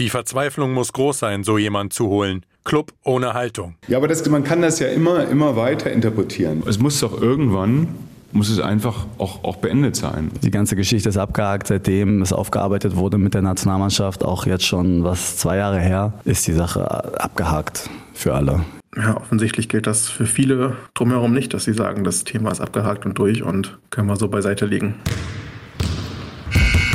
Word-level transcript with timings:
Die 0.00 0.08
Verzweiflung 0.08 0.72
muss 0.72 0.94
groß 0.94 1.18
sein, 1.18 1.44
so 1.44 1.58
jemand 1.58 1.92
zu 1.92 2.06
holen. 2.08 2.46
Club 2.64 2.94
ohne 3.04 3.34
Haltung. 3.34 3.74
Ja, 3.86 3.98
aber 3.98 4.08
das, 4.08 4.26
man 4.30 4.44
kann 4.44 4.62
das 4.62 4.78
ja 4.78 4.88
immer, 4.88 5.28
immer 5.28 5.56
weiter 5.56 5.92
interpretieren. 5.92 6.62
Es 6.66 6.78
muss 6.78 7.00
doch 7.00 7.20
irgendwann 7.20 7.88
muss 8.32 8.48
es 8.48 8.60
einfach 8.60 9.06
auch, 9.18 9.44
auch 9.44 9.56
beendet 9.56 9.96
sein. 9.96 10.30
Die 10.42 10.50
ganze 10.50 10.74
Geschichte 10.74 11.10
ist 11.10 11.18
abgehakt, 11.18 11.66
seitdem 11.66 12.22
es 12.22 12.32
aufgearbeitet 12.32 12.96
wurde 12.96 13.18
mit 13.18 13.34
der 13.34 13.42
Nationalmannschaft, 13.42 14.24
auch 14.24 14.46
jetzt 14.46 14.64
schon 14.64 15.04
was 15.04 15.36
zwei 15.36 15.58
Jahre 15.58 15.80
her, 15.80 16.14
ist 16.24 16.46
die 16.46 16.52
Sache 16.54 17.20
abgehakt 17.20 17.90
für 18.14 18.32
alle. 18.34 18.64
Ja, 18.96 19.18
offensichtlich 19.18 19.68
gilt 19.68 19.86
das 19.86 20.08
für 20.08 20.24
viele 20.24 20.76
drumherum 20.94 21.34
nicht, 21.34 21.52
dass 21.52 21.64
sie 21.64 21.74
sagen, 21.74 22.04
das 22.04 22.24
Thema 22.24 22.50
ist 22.52 22.60
abgehakt 22.60 23.04
und 23.04 23.18
durch 23.18 23.42
und 23.42 23.78
können 23.90 24.08
wir 24.08 24.16
so 24.16 24.28
beiseite 24.28 24.64
legen. 24.64 24.94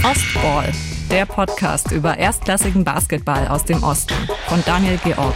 Ostball, 0.04 0.72
der 1.10 1.26
Podcast 1.26 1.92
über 1.92 2.18
erstklassigen 2.18 2.84
Basketball 2.84 3.48
aus 3.48 3.64
dem 3.66 3.84
Osten 3.84 4.16
von 4.48 4.64
Daniel 4.66 5.00
George. 5.04 5.34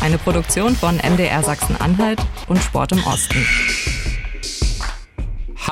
Eine 0.00 0.18
Produktion 0.18 0.74
von 0.74 0.96
MDR 0.96 1.42
Sachsen-Anhalt 1.42 2.20
und 2.48 2.58
Sport 2.58 2.92
im 2.92 3.04
Osten. 3.04 3.44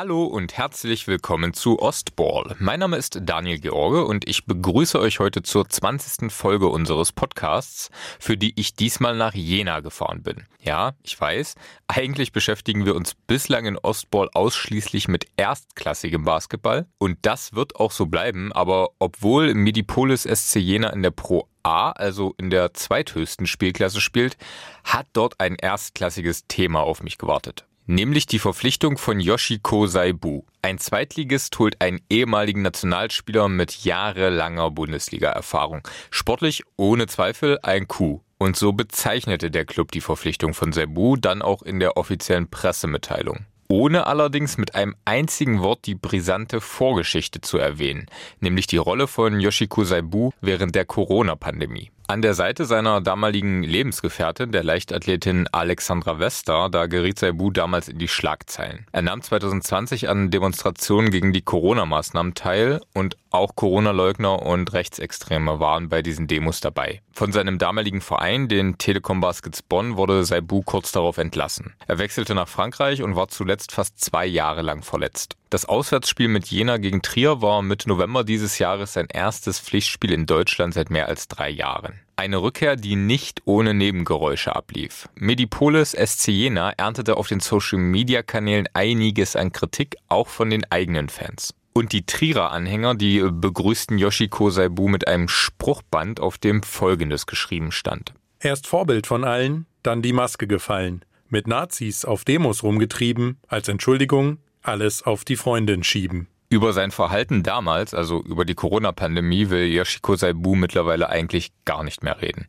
Hallo 0.01 0.27
und 0.27 0.57
herzlich 0.57 1.09
willkommen 1.09 1.55
zu 1.55 1.81
Ostball. 1.81 2.55
Mein 2.61 2.79
Name 2.79 2.97
ist 2.97 3.19
Daniel 3.21 3.59
George 3.59 4.05
und 4.05 4.29
ich 4.29 4.47
begrüße 4.47 4.97
euch 5.01 5.19
heute 5.19 5.43
zur 5.43 5.69
20. 5.69 6.31
Folge 6.31 6.69
unseres 6.69 7.11
Podcasts, 7.11 7.91
für 8.21 8.37
die 8.37 8.53
ich 8.55 8.75
diesmal 8.75 9.17
nach 9.17 9.35
Jena 9.35 9.81
gefahren 9.81 10.23
bin. 10.23 10.45
Ja, 10.63 10.93
ich 11.03 11.21
weiß, 11.21 11.57
eigentlich 11.89 12.31
beschäftigen 12.31 12.87
wir 12.87 12.95
uns 12.95 13.17
bislang 13.17 13.67
in 13.67 13.77
Ostball 13.77 14.29
ausschließlich 14.35 15.09
mit 15.09 15.27
erstklassigem 15.37 16.23
Basketball 16.23 16.87
und 16.99 17.19
das 17.23 17.55
wird 17.55 17.75
auch 17.75 17.91
so 17.91 18.07
bleiben, 18.07 18.53
aber 18.53 18.91
obwohl 19.01 19.53
Medipolis 19.53 20.23
SC 20.23 20.61
Jena 20.61 20.91
in 20.91 21.03
der 21.03 21.11
Pro 21.11 21.49
A, 21.65 21.91
also 21.91 22.37
in 22.39 22.51
der 22.51 22.73
zweithöchsten 22.73 23.49
Spielklasse 23.49 24.01
spielt, 24.01 24.37
hat 24.85 25.09
dort 25.13 25.41
ein 25.41 25.57
erstklassiges 25.57 26.47
Thema 26.47 26.83
auf 26.83 27.03
mich 27.03 27.19
gewartet 27.19 27.65
nämlich 27.89 28.27
die 28.27 28.39
Verpflichtung 28.39 28.99
von 28.99 29.19
Yoshiko 29.19 29.87
Saibu. 29.87 30.43
Ein 30.63 30.79
Zweitligist 30.79 31.59
holt 31.59 31.81
einen 31.81 32.01
ehemaligen 32.09 32.63
Nationalspieler 32.63 33.49
mit 33.49 33.85
jahrelanger 33.85 34.71
Bundesliga-Erfahrung. 34.71 35.83
Sportlich 36.11 36.63
ohne 36.77 37.07
Zweifel 37.07 37.59
ein 37.63 37.89
Coup. 37.89 38.23
Und 38.39 38.57
so 38.57 38.73
bezeichnete 38.73 39.51
der 39.51 39.65
Club 39.65 39.91
die 39.91 40.01
Verpflichtung 40.01 40.55
von 40.55 40.73
Saibu 40.73 41.17
dann 41.17 41.43
auch 41.43 41.63
in 41.63 41.81
der 41.81 41.97
offiziellen 41.97 42.49
Pressemitteilung 42.49 43.47
ohne 43.71 44.07
allerdings 44.07 44.57
mit 44.57 44.75
einem 44.75 44.97
einzigen 45.05 45.61
Wort 45.61 45.87
die 45.87 45.95
brisante 45.95 46.61
Vorgeschichte 46.61 47.41
zu 47.41 47.59
erwähnen, 47.59 48.07
nämlich 48.41 48.67
die 48.67 48.79
Rolle 48.79 49.07
von 49.07 49.41
Yoshiko 49.41 49.85
Saibu 49.85 50.31
während 50.41 50.75
der 50.75 50.87
Corona-Pandemie. 50.87 51.91
An 52.11 52.23
der 52.23 52.33
Seite 52.33 52.65
seiner 52.65 53.03
damaligen 53.03 53.63
Lebensgefährtin, 53.63 54.51
der 54.51 54.65
Leichtathletin 54.65 55.47
Alexandra 55.53 56.19
Vesta, 56.19 56.71
da 56.71 56.87
geriet 56.87 57.19
Saibu 57.19 57.51
damals 57.51 57.87
in 57.87 57.99
die 57.99 58.09
Schlagzeilen. 58.09 58.87
Er 58.93 59.03
nahm 59.03 59.21
2020 59.21 60.09
an 60.09 60.31
Demonstrationen 60.31 61.11
gegen 61.11 61.35
die 61.35 61.43
Corona-Maßnahmen 61.43 62.33
teil 62.33 62.81
und 62.95 63.19
auch 63.31 63.57
Corona-Leugner 63.57 64.41
und 64.41 64.73
Rechtsextreme 64.73 65.61
waren 65.61 65.91
bei 65.91 66.01
diesen 66.01 66.29
Demos 66.29 66.61
dabei. 66.61 67.03
Von 67.13 67.31
seinem 67.33 67.59
damaligen 67.59 68.01
Verein, 68.01 68.49
den 68.49 68.79
Telekom 68.79 69.21
Baskets 69.21 69.61
Bonn, 69.63 69.99
wurde 69.99 70.25
Saibu 70.25 70.63
kurz 70.63 70.93
darauf 70.93 71.19
entlassen. 71.19 71.75
Er 71.89 71.99
wechselte 71.99 72.35
nach 72.35 72.49
Frankreich 72.49 73.03
und 73.03 73.17
war 73.17 73.29
zuletzt 73.29 73.71
fast 73.71 74.03
zwei 74.03 74.25
Jahre 74.25 74.63
lang 74.63 74.83
verletzt. 74.83 75.37
Das 75.51 75.65
Auswärtsspiel 75.65 76.29
mit 76.29 76.49
Jena 76.49 76.77
gegen 76.77 77.01
Trier 77.01 77.41
war 77.41 77.63
Mitte 77.63 77.89
November 77.89 78.23
dieses 78.23 78.59
Jahres 78.59 78.93
sein 78.93 79.07
erstes 79.11 79.59
Pflichtspiel 79.59 80.13
in 80.13 80.27
Deutschland 80.27 80.75
seit 80.75 80.91
mehr 80.91 81.09
als 81.09 81.27
drei 81.27 81.49
Jahren. 81.49 82.01
Eine 82.17 82.43
Rückkehr, 82.43 82.77
die 82.77 82.97
nicht 82.97 83.41
ohne 83.47 83.73
Nebengeräusche 83.73 84.55
ablief. 84.55 85.09
Medipolis 85.15 85.93
SC 85.93 86.29
Jena 86.29 86.73
erntete 86.73 87.17
auf 87.17 87.29
den 87.29 87.41
Social-Media-Kanälen 87.41 88.69
einiges 88.75 89.37
an 89.37 89.51
Kritik, 89.51 89.97
auch 90.09 90.29
von 90.29 90.51
den 90.51 90.71
eigenen 90.71 91.09
Fans. 91.09 91.55
Und 91.73 91.93
die 91.93 92.05
Trierer-Anhänger, 92.05 92.95
die 92.97 93.21
begrüßten 93.21 93.97
Yoshiko 93.97 94.51
Saibu 94.51 94.89
mit 94.89 95.09
einem 95.09 95.29
Spruchband, 95.29 96.21
auf 96.21 96.37
dem 96.37 96.63
Folgendes 96.63 97.25
geschrieben 97.25 97.73
stand. 97.73 98.13
Erst 98.41 98.67
Vorbild 98.67 99.07
von 99.07 99.25
allen, 99.25 99.65
dann 99.83 100.03
die 100.03 100.13
Maske 100.13 100.47
gefallen. 100.47 101.07
Mit 101.31 101.47
Nazis 101.47 102.05
auf 102.05 102.25
Demos 102.25 102.63
rumgetrieben, 102.63 103.39
als 103.49 103.69
Entschuldigung, 103.69 104.39
alles 104.69 105.03
auf 105.03 105.25
die 105.25 105.37
Freundin 105.37 105.83
schieben. 105.83 106.29
Über 106.51 106.73
sein 106.73 106.91
Verhalten 106.91 107.43
damals, 107.43 107.93
also 107.93 108.23
über 108.23 108.45
die 108.45 108.55
Corona-Pandemie, 108.55 109.51
will 109.51 109.67
Yoshiko 109.67 110.17
Saibu 110.17 110.55
mittlerweile 110.55 111.11
eigentlich 111.11 111.51
gar 111.67 111.85
nicht 111.85 112.03
mehr 112.03 112.23
reden. 112.23 112.47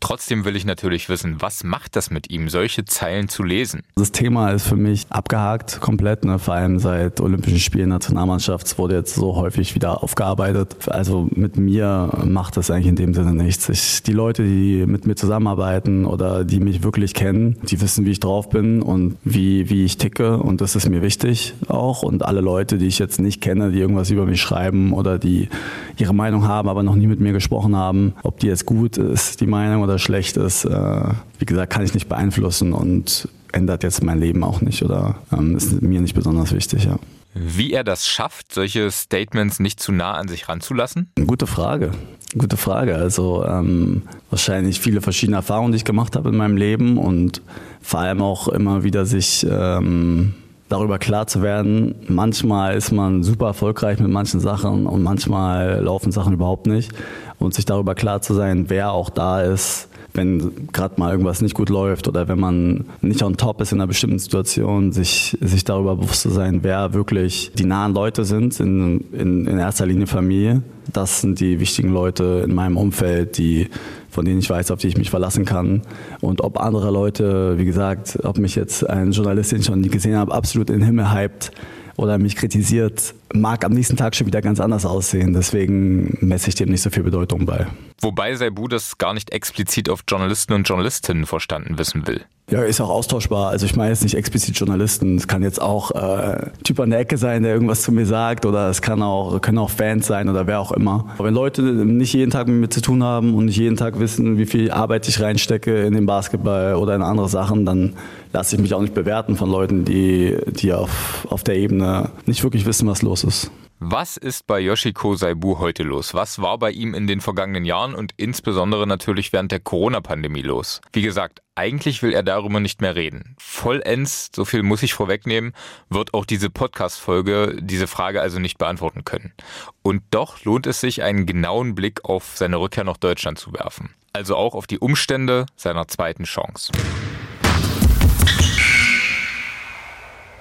Trotzdem 0.00 0.46
will 0.46 0.56
ich 0.56 0.64
natürlich 0.64 1.10
wissen, 1.10 1.36
was 1.40 1.62
macht 1.62 1.94
das 1.94 2.10
mit 2.10 2.30
ihm, 2.30 2.48
solche 2.48 2.86
Zeilen 2.86 3.28
zu 3.28 3.42
lesen? 3.42 3.82
Das 3.96 4.12
Thema 4.12 4.50
ist 4.50 4.66
für 4.66 4.76
mich 4.76 5.06
abgehakt 5.10 5.80
komplett, 5.80 6.24
ne? 6.24 6.38
vor 6.38 6.54
allem 6.54 6.78
seit 6.78 7.20
Olympischen 7.20 7.58
Spielen 7.58 7.90
Nationalmannschaft. 7.90 8.66
Es 8.66 8.78
wurde 8.78 8.94
jetzt 8.96 9.14
so 9.14 9.36
häufig 9.36 9.74
wieder 9.74 10.02
aufgearbeitet. 10.02 10.88
Also 10.88 11.28
mit 11.34 11.58
mir 11.58 12.10
macht 12.24 12.56
das 12.56 12.70
eigentlich 12.70 12.86
in 12.86 12.96
dem 12.96 13.12
Sinne 13.12 13.34
nichts. 13.34 13.68
Ich, 13.68 14.02
die 14.02 14.12
Leute, 14.12 14.42
die 14.42 14.86
mit 14.86 15.06
mir 15.06 15.16
zusammenarbeiten 15.16 16.06
oder 16.06 16.44
die 16.44 16.60
mich 16.60 16.82
wirklich 16.82 17.12
kennen, 17.12 17.58
die 17.62 17.80
wissen, 17.82 18.06
wie 18.06 18.12
ich 18.12 18.20
drauf 18.20 18.48
bin 18.48 18.80
und 18.80 19.16
wie, 19.22 19.68
wie 19.68 19.84
ich 19.84 19.98
ticke 19.98 20.38
und 20.38 20.62
das 20.62 20.76
ist 20.76 20.88
mir 20.88 21.02
wichtig 21.02 21.54
auch. 21.68 22.02
Und 22.02 22.24
alle 22.24 22.40
Leute, 22.40 22.78
die 22.78 22.86
ich 22.86 22.98
jetzt 22.98 23.20
nicht 23.20 23.42
kenne, 23.42 23.70
die 23.70 23.78
irgendwas 23.78 24.10
über 24.10 24.24
mich 24.24 24.40
schreiben 24.40 24.94
oder 24.94 25.18
die 25.18 25.50
ihre 25.98 26.14
Meinung 26.14 26.48
haben, 26.48 26.70
aber 26.70 26.82
noch 26.82 26.94
nie 26.94 27.06
mit 27.06 27.20
mir 27.20 27.32
gesprochen 27.32 27.76
haben, 27.76 28.14
ob 28.22 28.40
die 28.40 28.46
jetzt 28.46 28.64
gut 28.64 28.96
ist, 28.96 29.42
die 29.42 29.46
Meinung 29.46 29.82
oder 29.82 29.89
schlecht 29.98 30.36
ist, 30.36 30.64
äh, 30.64 31.02
wie 31.38 31.44
gesagt, 31.44 31.72
kann 31.72 31.84
ich 31.84 31.94
nicht 31.94 32.08
beeinflussen 32.08 32.72
und 32.72 33.28
ändert 33.52 33.82
jetzt 33.82 34.02
mein 34.02 34.20
Leben 34.20 34.44
auch 34.44 34.60
nicht 34.60 34.82
oder 34.82 35.16
ähm, 35.32 35.56
ist 35.56 35.82
mir 35.82 36.00
nicht 36.00 36.14
besonders 36.14 36.52
wichtig, 36.52 36.84
ja. 36.84 36.98
Wie 37.34 37.72
er 37.72 37.84
das 37.84 38.08
schafft, 38.08 38.52
solche 38.52 38.90
Statements 38.90 39.60
nicht 39.60 39.80
zu 39.80 39.92
nah 39.92 40.14
an 40.14 40.26
sich 40.26 40.48
ranzulassen? 40.48 41.10
Gute 41.26 41.46
Frage. 41.46 41.92
Gute 42.36 42.56
Frage. 42.56 42.96
Also 42.96 43.44
ähm, 43.44 44.02
wahrscheinlich 44.30 44.80
viele 44.80 45.00
verschiedene 45.00 45.36
Erfahrungen, 45.36 45.72
die 45.72 45.76
ich 45.76 45.84
gemacht 45.84 46.16
habe 46.16 46.30
in 46.30 46.36
meinem 46.36 46.56
Leben 46.56 46.98
und 46.98 47.40
vor 47.80 48.00
allem 48.00 48.20
auch 48.20 48.48
immer 48.48 48.82
wieder 48.82 49.06
sich 49.06 49.46
ähm, 49.48 50.34
darüber 50.68 50.98
klar 50.98 51.26
zu 51.26 51.42
werden. 51.42 51.94
Manchmal 52.08 52.76
ist 52.76 52.92
man 52.92 53.22
super 53.22 53.46
erfolgreich 53.48 53.98
mit 53.98 54.10
manchen 54.10 54.40
Sachen 54.40 54.86
und 54.86 55.02
manchmal 55.02 55.80
laufen 55.82 56.12
Sachen 56.12 56.32
überhaupt 56.32 56.66
nicht. 56.66 56.92
Und 57.40 57.54
sich 57.54 57.64
darüber 57.64 57.96
klar 57.96 58.22
zu 58.22 58.34
sein, 58.34 58.66
wer 58.68 58.92
auch 58.92 59.10
da 59.10 59.42
ist, 59.42 59.88
wenn 60.14 60.68
gerade 60.72 61.00
mal 61.00 61.12
irgendwas 61.12 61.40
nicht 61.40 61.54
gut 61.54 61.68
läuft 61.68 62.08
oder 62.08 62.28
wenn 62.28 62.38
man 62.38 62.84
nicht 63.00 63.22
on 63.22 63.36
top 63.36 63.60
ist 63.60 63.72
in 63.72 63.80
einer 63.80 63.86
bestimmten 63.86 64.18
Situation, 64.18 64.92
sich, 64.92 65.36
sich 65.40 65.64
darüber 65.64 65.96
bewusst 65.96 66.22
zu 66.22 66.30
sein, 66.30 66.60
wer 66.62 66.94
wirklich 66.94 67.52
die 67.54 67.64
nahen 67.64 67.94
Leute 67.94 68.24
sind, 68.24 68.58
in, 68.60 69.04
in, 69.12 69.46
in 69.46 69.58
erster 69.58 69.86
Linie 69.86 70.06
Familie. 70.06 70.62
Das 70.92 71.20
sind 71.20 71.40
die 71.40 71.60
wichtigen 71.60 71.92
Leute 71.92 72.42
in 72.44 72.54
meinem 72.54 72.76
Umfeld, 72.76 73.38
die, 73.38 73.68
von 74.10 74.24
denen 74.24 74.40
ich 74.40 74.50
weiß, 74.50 74.70
auf 74.70 74.80
die 74.80 74.88
ich 74.88 74.98
mich 74.98 75.10
verlassen 75.10 75.44
kann. 75.44 75.82
Und 76.20 76.40
ob 76.42 76.60
andere 76.60 76.90
Leute, 76.90 77.58
wie 77.58 77.64
gesagt, 77.64 78.18
ob 78.24 78.38
mich 78.38 78.56
jetzt 78.56 78.88
ein 78.88 79.12
Journalist, 79.12 79.52
den 79.52 79.60
ich 79.60 79.66
schon 79.66 79.80
nie 79.80 79.88
gesehen 79.88 80.16
habe, 80.16 80.32
absolut 80.34 80.70
in 80.70 80.80
den 80.80 80.86
Himmel 80.86 81.14
hypt, 81.14 81.52
oder 82.00 82.16
mich 82.16 82.34
kritisiert, 82.34 83.14
mag 83.34 83.62
am 83.62 83.72
nächsten 83.72 83.96
Tag 83.96 84.16
schon 84.16 84.26
wieder 84.26 84.40
ganz 84.40 84.58
anders 84.58 84.86
aussehen. 84.86 85.34
Deswegen 85.34 86.16
messe 86.22 86.48
ich 86.48 86.54
dem 86.54 86.70
nicht 86.70 86.80
so 86.80 86.88
viel 86.88 87.02
Bedeutung 87.02 87.44
bei. 87.44 87.66
Wobei 88.00 88.34
Seibu 88.34 88.68
das 88.68 88.96
gar 88.96 89.12
nicht 89.12 89.30
explizit 89.32 89.90
auf 89.90 90.00
Journalisten 90.08 90.54
und 90.54 90.66
Journalistinnen 90.66 91.26
verstanden 91.26 91.76
wissen 91.78 92.06
will. 92.06 92.22
Ja, 92.50 92.62
ist 92.62 92.80
auch 92.80 92.90
austauschbar. 92.90 93.50
Also 93.50 93.64
ich 93.64 93.76
meine 93.76 93.90
jetzt 93.90 94.02
nicht 94.02 94.16
explizit 94.16 94.58
Journalisten. 94.58 95.16
Es 95.16 95.28
kann 95.28 95.42
jetzt 95.42 95.62
auch 95.62 95.92
äh, 95.92 96.50
Typ 96.64 96.80
an 96.80 96.90
der 96.90 96.98
Ecke 96.98 97.16
sein, 97.16 97.44
der 97.44 97.52
irgendwas 97.52 97.82
zu 97.82 97.92
mir 97.92 98.06
sagt 98.06 98.44
oder 98.44 98.68
es 98.68 98.82
kann 98.82 99.02
auch, 99.02 99.40
können 99.40 99.58
auch 99.58 99.70
Fans 99.70 100.08
sein 100.08 100.28
oder 100.28 100.48
wer 100.48 100.58
auch 100.58 100.72
immer. 100.72 101.06
Aber 101.16 101.28
wenn 101.28 101.34
Leute 101.34 101.62
nicht 101.62 102.12
jeden 102.12 102.32
Tag 102.32 102.48
mit 102.48 102.56
mir 102.56 102.68
zu 102.68 102.80
tun 102.80 103.04
haben 103.04 103.34
und 103.34 103.44
nicht 103.44 103.56
jeden 103.56 103.76
Tag 103.76 104.00
wissen, 104.00 104.36
wie 104.36 104.46
viel 104.46 104.72
Arbeit 104.72 105.06
ich 105.06 105.20
reinstecke 105.20 105.82
in 105.82 105.94
den 105.94 106.06
Basketball 106.06 106.74
oder 106.74 106.96
in 106.96 107.02
andere 107.02 107.28
Sachen, 107.28 107.64
dann 107.64 107.94
lasse 108.32 108.56
ich 108.56 108.62
mich 108.62 108.74
auch 108.74 108.80
nicht 108.80 108.94
bewerten 108.94 109.36
von 109.36 109.48
Leuten, 109.48 109.84
die, 109.84 110.36
die 110.48 110.72
auf, 110.72 111.26
auf 111.30 111.44
der 111.44 111.56
Ebene 111.56 112.10
nicht 112.26 112.42
wirklich 112.42 112.66
wissen, 112.66 112.88
was 112.88 113.02
los 113.02 113.22
ist. 113.22 113.50
Was 113.82 114.18
ist 114.18 114.46
bei 114.46 114.60
Yoshiko 114.60 115.14
Saibu 115.14 115.58
heute 115.58 115.84
los? 115.84 116.12
Was 116.12 116.42
war 116.42 116.58
bei 116.58 116.70
ihm 116.70 116.92
in 116.92 117.06
den 117.06 117.22
vergangenen 117.22 117.64
Jahren 117.64 117.94
und 117.94 118.12
insbesondere 118.18 118.86
natürlich 118.86 119.32
während 119.32 119.52
der 119.52 119.60
Corona-Pandemie 119.60 120.42
los? 120.42 120.82
Wie 120.92 121.00
gesagt, 121.00 121.40
eigentlich 121.54 122.02
will 122.02 122.12
er 122.12 122.22
darüber 122.22 122.60
nicht 122.60 122.82
mehr 122.82 122.94
reden. 122.94 123.36
Vollends, 123.38 124.28
so 124.36 124.44
viel 124.44 124.62
muss 124.62 124.82
ich 124.82 124.92
vorwegnehmen, 124.92 125.54
wird 125.88 126.12
auch 126.12 126.26
diese 126.26 126.50
Podcast-Folge 126.50 127.56
diese 127.62 127.86
Frage 127.86 128.20
also 128.20 128.38
nicht 128.38 128.58
beantworten 128.58 129.04
können. 129.04 129.32
Und 129.80 130.02
doch 130.10 130.44
lohnt 130.44 130.66
es 130.66 130.80
sich, 130.80 131.02
einen 131.02 131.24
genauen 131.24 131.74
Blick 131.74 132.04
auf 132.04 132.36
seine 132.36 132.60
Rückkehr 132.60 132.84
nach 132.84 132.98
Deutschland 132.98 133.38
zu 133.38 133.54
werfen. 133.54 133.94
Also 134.12 134.36
auch 134.36 134.54
auf 134.54 134.66
die 134.66 134.78
Umstände 134.78 135.46
seiner 135.56 135.88
zweiten 135.88 136.24
Chance. 136.24 136.70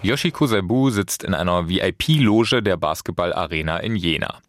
Yoshiko 0.02 0.48
Saibu 0.48 0.92
sitzt 0.92 1.24
in 1.26 1.34
einer 1.34 1.68
VIP-Loge 1.68 2.64
der 2.64 2.78
Basketball-Arena 2.78 3.78
in 3.80 3.98
Jena. 3.98 4.40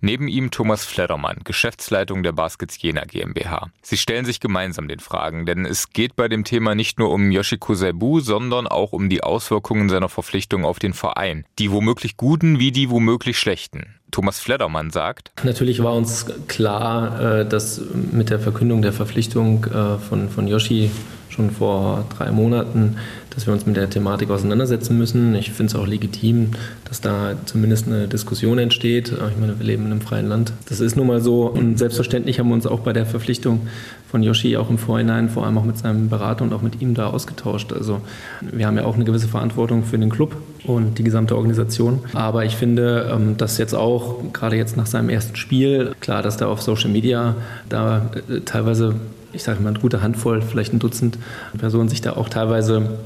Neben 0.00 0.26
ihm 0.26 0.50
Thomas 0.50 0.84
Fledermann, 0.84 1.42
Geschäftsleitung 1.44 2.24
der 2.24 2.32
Baskets 2.32 2.82
Jena 2.82 3.04
GmbH. 3.04 3.70
Sie 3.82 3.98
stellen 3.98 4.24
sich 4.24 4.40
gemeinsam 4.40 4.88
den 4.88 4.98
Fragen, 4.98 5.46
denn 5.46 5.64
es 5.64 5.90
geht 5.90 6.16
bei 6.16 6.26
dem 6.26 6.42
Thema 6.42 6.74
nicht 6.74 6.98
nur 6.98 7.12
um 7.12 7.30
Yoshiko 7.30 7.74
Saibu, 7.74 8.18
sondern 8.18 8.66
auch 8.66 8.92
um 8.92 9.08
die 9.08 9.22
Auswirkungen 9.22 9.88
seiner 9.88 10.08
Verpflichtung 10.08 10.64
auf 10.64 10.80
den 10.80 10.92
Verein. 10.92 11.44
Die 11.60 11.70
womöglich 11.70 12.16
guten 12.16 12.58
wie 12.58 12.72
die 12.72 12.90
womöglich 12.90 13.38
schlechten. 13.38 13.94
Thomas 14.10 14.40
Fledermann 14.40 14.90
sagt. 14.90 15.30
Natürlich 15.44 15.82
war 15.84 15.94
uns 15.94 16.26
klar, 16.48 17.40
äh, 17.40 17.48
dass 17.48 17.80
mit 18.10 18.30
der 18.30 18.40
Verkündung 18.40 18.82
der 18.82 18.92
Verpflichtung 18.92 19.64
äh, 19.66 19.98
von, 19.98 20.30
von 20.30 20.48
Yoshi 20.48 20.90
schon 21.28 21.50
vor 21.50 22.06
drei 22.16 22.30
Monaten, 22.30 22.96
dass 23.36 23.46
wir 23.46 23.52
uns 23.52 23.66
mit 23.66 23.76
der 23.76 23.88
Thematik 23.88 24.30
auseinandersetzen 24.30 24.96
müssen. 24.96 25.34
Ich 25.34 25.52
finde 25.52 25.70
es 25.70 25.76
auch 25.78 25.86
legitim, 25.86 26.52
dass 26.86 27.02
da 27.02 27.34
zumindest 27.44 27.86
eine 27.86 28.08
Diskussion 28.08 28.58
entsteht. 28.58 29.12
Ich 29.12 29.38
meine, 29.38 29.58
wir 29.58 29.66
leben 29.66 29.84
in 29.84 29.92
einem 29.92 30.00
freien 30.00 30.26
Land. 30.26 30.54
Das 30.70 30.80
ist 30.80 30.96
nun 30.96 31.06
mal 31.06 31.20
so. 31.20 31.42
Und 31.42 31.78
selbstverständlich 31.78 32.38
haben 32.38 32.48
wir 32.48 32.54
uns 32.54 32.66
auch 32.66 32.80
bei 32.80 32.94
der 32.94 33.04
Verpflichtung 33.04 33.68
von 34.10 34.22
Yoshi 34.22 34.56
auch 34.56 34.70
im 34.70 34.78
Vorhinein, 34.78 35.28
vor 35.28 35.44
allem 35.44 35.58
auch 35.58 35.64
mit 35.64 35.76
seinem 35.76 36.08
Berater 36.08 36.44
und 36.44 36.54
auch 36.54 36.62
mit 36.62 36.80
ihm 36.80 36.94
da 36.94 37.08
ausgetauscht. 37.08 37.74
Also 37.74 38.00
wir 38.40 38.66
haben 38.66 38.78
ja 38.78 38.84
auch 38.84 38.94
eine 38.94 39.04
gewisse 39.04 39.28
Verantwortung 39.28 39.84
für 39.84 39.98
den 39.98 40.08
Club 40.08 40.34
und 40.64 40.96
die 40.96 41.04
gesamte 41.04 41.36
Organisation. 41.36 42.00
Aber 42.14 42.46
ich 42.46 42.56
finde, 42.56 43.10
ähm, 43.12 43.36
dass 43.36 43.58
jetzt 43.58 43.74
auch, 43.74 44.16
gerade 44.32 44.56
jetzt 44.56 44.78
nach 44.78 44.86
seinem 44.86 45.10
ersten 45.10 45.36
Spiel, 45.36 45.94
klar, 46.00 46.22
dass 46.22 46.38
da 46.38 46.46
auf 46.46 46.62
Social 46.62 46.88
Media 46.88 47.34
da 47.68 48.10
äh, 48.30 48.40
teilweise 48.40 48.94
ich 49.36 49.42
sage 49.42 49.62
mal, 49.62 49.68
eine 49.68 49.78
gute 49.78 50.02
Handvoll, 50.02 50.40
vielleicht 50.42 50.72
ein 50.72 50.78
Dutzend 50.78 51.18
Personen 51.58 51.88
sich 51.88 52.00
da 52.00 52.14
auch 52.14 52.28
teilweise 52.28 52.98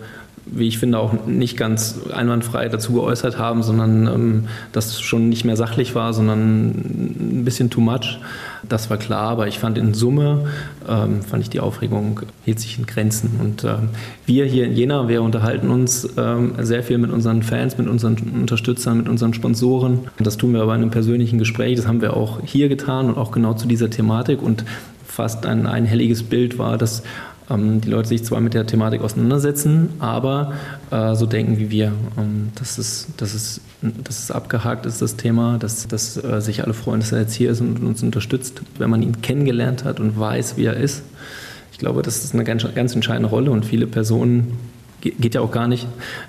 wie 0.52 0.68
ich 0.68 0.78
finde, 0.78 0.98
auch 0.98 1.26
nicht 1.26 1.56
ganz 1.56 2.00
einwandfrei 2.12 2.68
dazu 2.68 2.92
geäußert 2.94 3.38
haben, 3.38 3.62
sondern 3.62 4.06
ähm, 4.06 4.44
das 4.72 5.00
schon 5.00 5.28
nicht 5.28 5.44
mehr 5.44 5.56
sachlich 5.56 5.94
war, 5.94 6.12
sondern 6.12 6.68
ein 6.68 7.44
bisschen 7.44 7.70
too 7.70 7.80
much. 7.80 8.18
Das 8.68 8.90
war 8.90 8.96
klar, 8.96 9.30
aber 9.30 9.48
ich 9.48 9.58
fand 9.58 9.78
in 9.78 9.94
Summe, 9.94 10.46
ähm, 10.88 11.22
fand 11.22 11.42
ich 11.42 11.50
die 11.50 11.60
Aufregung 11.60 12.20
hielt 12.44 12.60
sich 12.60 12.78
in 12.78 12.86
Grenzen. 12.86 13.38
Und 13.40 13.64
ähm, 13.64 13.90
wir 14.26 14.44
hier 14.44 14.66
in 14.66 14.74
Jena, 14.74 15.08
wir 15.08 15.22
unterhalten 15.22 15.70
uns 15.70 16.08
ähm, 16.16 16.54
sehr 16.60 16.82
viel 16.82 16.98
mit 16.98 17.10
unseren 17.10 17.42
Fans, 17.42 17.78
mit 17.78 17.88
unseren 17.88 18.16
Unterstützern, 18.40 18.98
mit 18.98 19.08
unseren 19.08 19.34
Sponsoren. 19.34 20.00
Das 20.18 20.36
tun 20.36 20.52
wir 20.52 20.62
aber 20.62 20.74
in 20.74 20.82
einem 20.82 20.90
persönlichen 20.90 21.38
Gespräch, 21.38 21.76
das 21.76 21.86
haben 21.86 22.00
wir 22.00 22.16
auch 22.16 22.40
hier 22.44 22.68
getan 22.68 23.08
und 23.08 23.16
auch 23.16 23.30
genau 23.30 23.54
zu 23.54 23.66
dieser 23.66 23.88
Thematik. 23.88 24.42
Und 24.42 24.64
fast 25.10 25.44
ein 25.44 25.66
einhelliges 25.66 26.22
Bild 26.22 26.58
war, 26.58 26.78
dass 26.78 27.02
ähm, 27.50 27.80
die 27.80 27.90
Leute 27.90 28.08
sich 28.08 28.24
zwar 28.24 28.40
mit 28.40 28.54
der 28.54 28.66
Thematik 28.66 29.02
auseinandersetzen, 29.02 29.90
aber 29.98 30.52
äh, 30.90 31.14
so 31.14 31.26
denken 31.26 31.58
wie 31.58 31.70
wir. 31.70 31.92
Ähm, 32.16 32.50
dass, 32.54 32.78
es, 32.78 33.08
dass, 33.16 33.34
es, 33.34 33.60
dass 33.82 34.22
es 34.22 34.30
abgehakt 34.30 34.86
ist, 34.86 35.02
das 35.02 35.16
Thema, 35.16 35.58
dass, 35.58 35.86
dass 35.88 36.22
äh, 36.22 36.40
sich 36.40 36.62
alle 36.64 36.74
freuen, 36.74 37.00
dass 37.00 37.12
er 37.12 37.20
jetzt 37.20 37.34
hier 37.34 37.50
ist 37.50 37.60
und 37.60 37.82
uns 37.82 38.02
unterstützt, 38.02 38.62
wenn 38.78 38.90
man 38.90 39.02
ihn 39.02 39.20
kennengelernt 39.20 39.84
hat 39.84 40.00
und 40.00 40.18
weiß, 40.18 40.56
wie 40.56 40.64
er 40.64 40.76
ist. 40.76 41.02
Ich 41.72 41.78
glaube, 41.78 42.02
das 42.02 42.24
ist 42.24 42.34
eine 42.34 42.44
ganz, 42.44 42.66
ganz 42.74 42.94
entscheidende 42.94 43.28
Rolle 43.28 43.50
und 43.50 43.64
viele 43.64 43.86
Personen 43.86 44.58
geht 45.00 45.34
ja 45.34 45.40
auch 45.40 45.50
gar 45.50 45.66
nicht, 45.66 45.86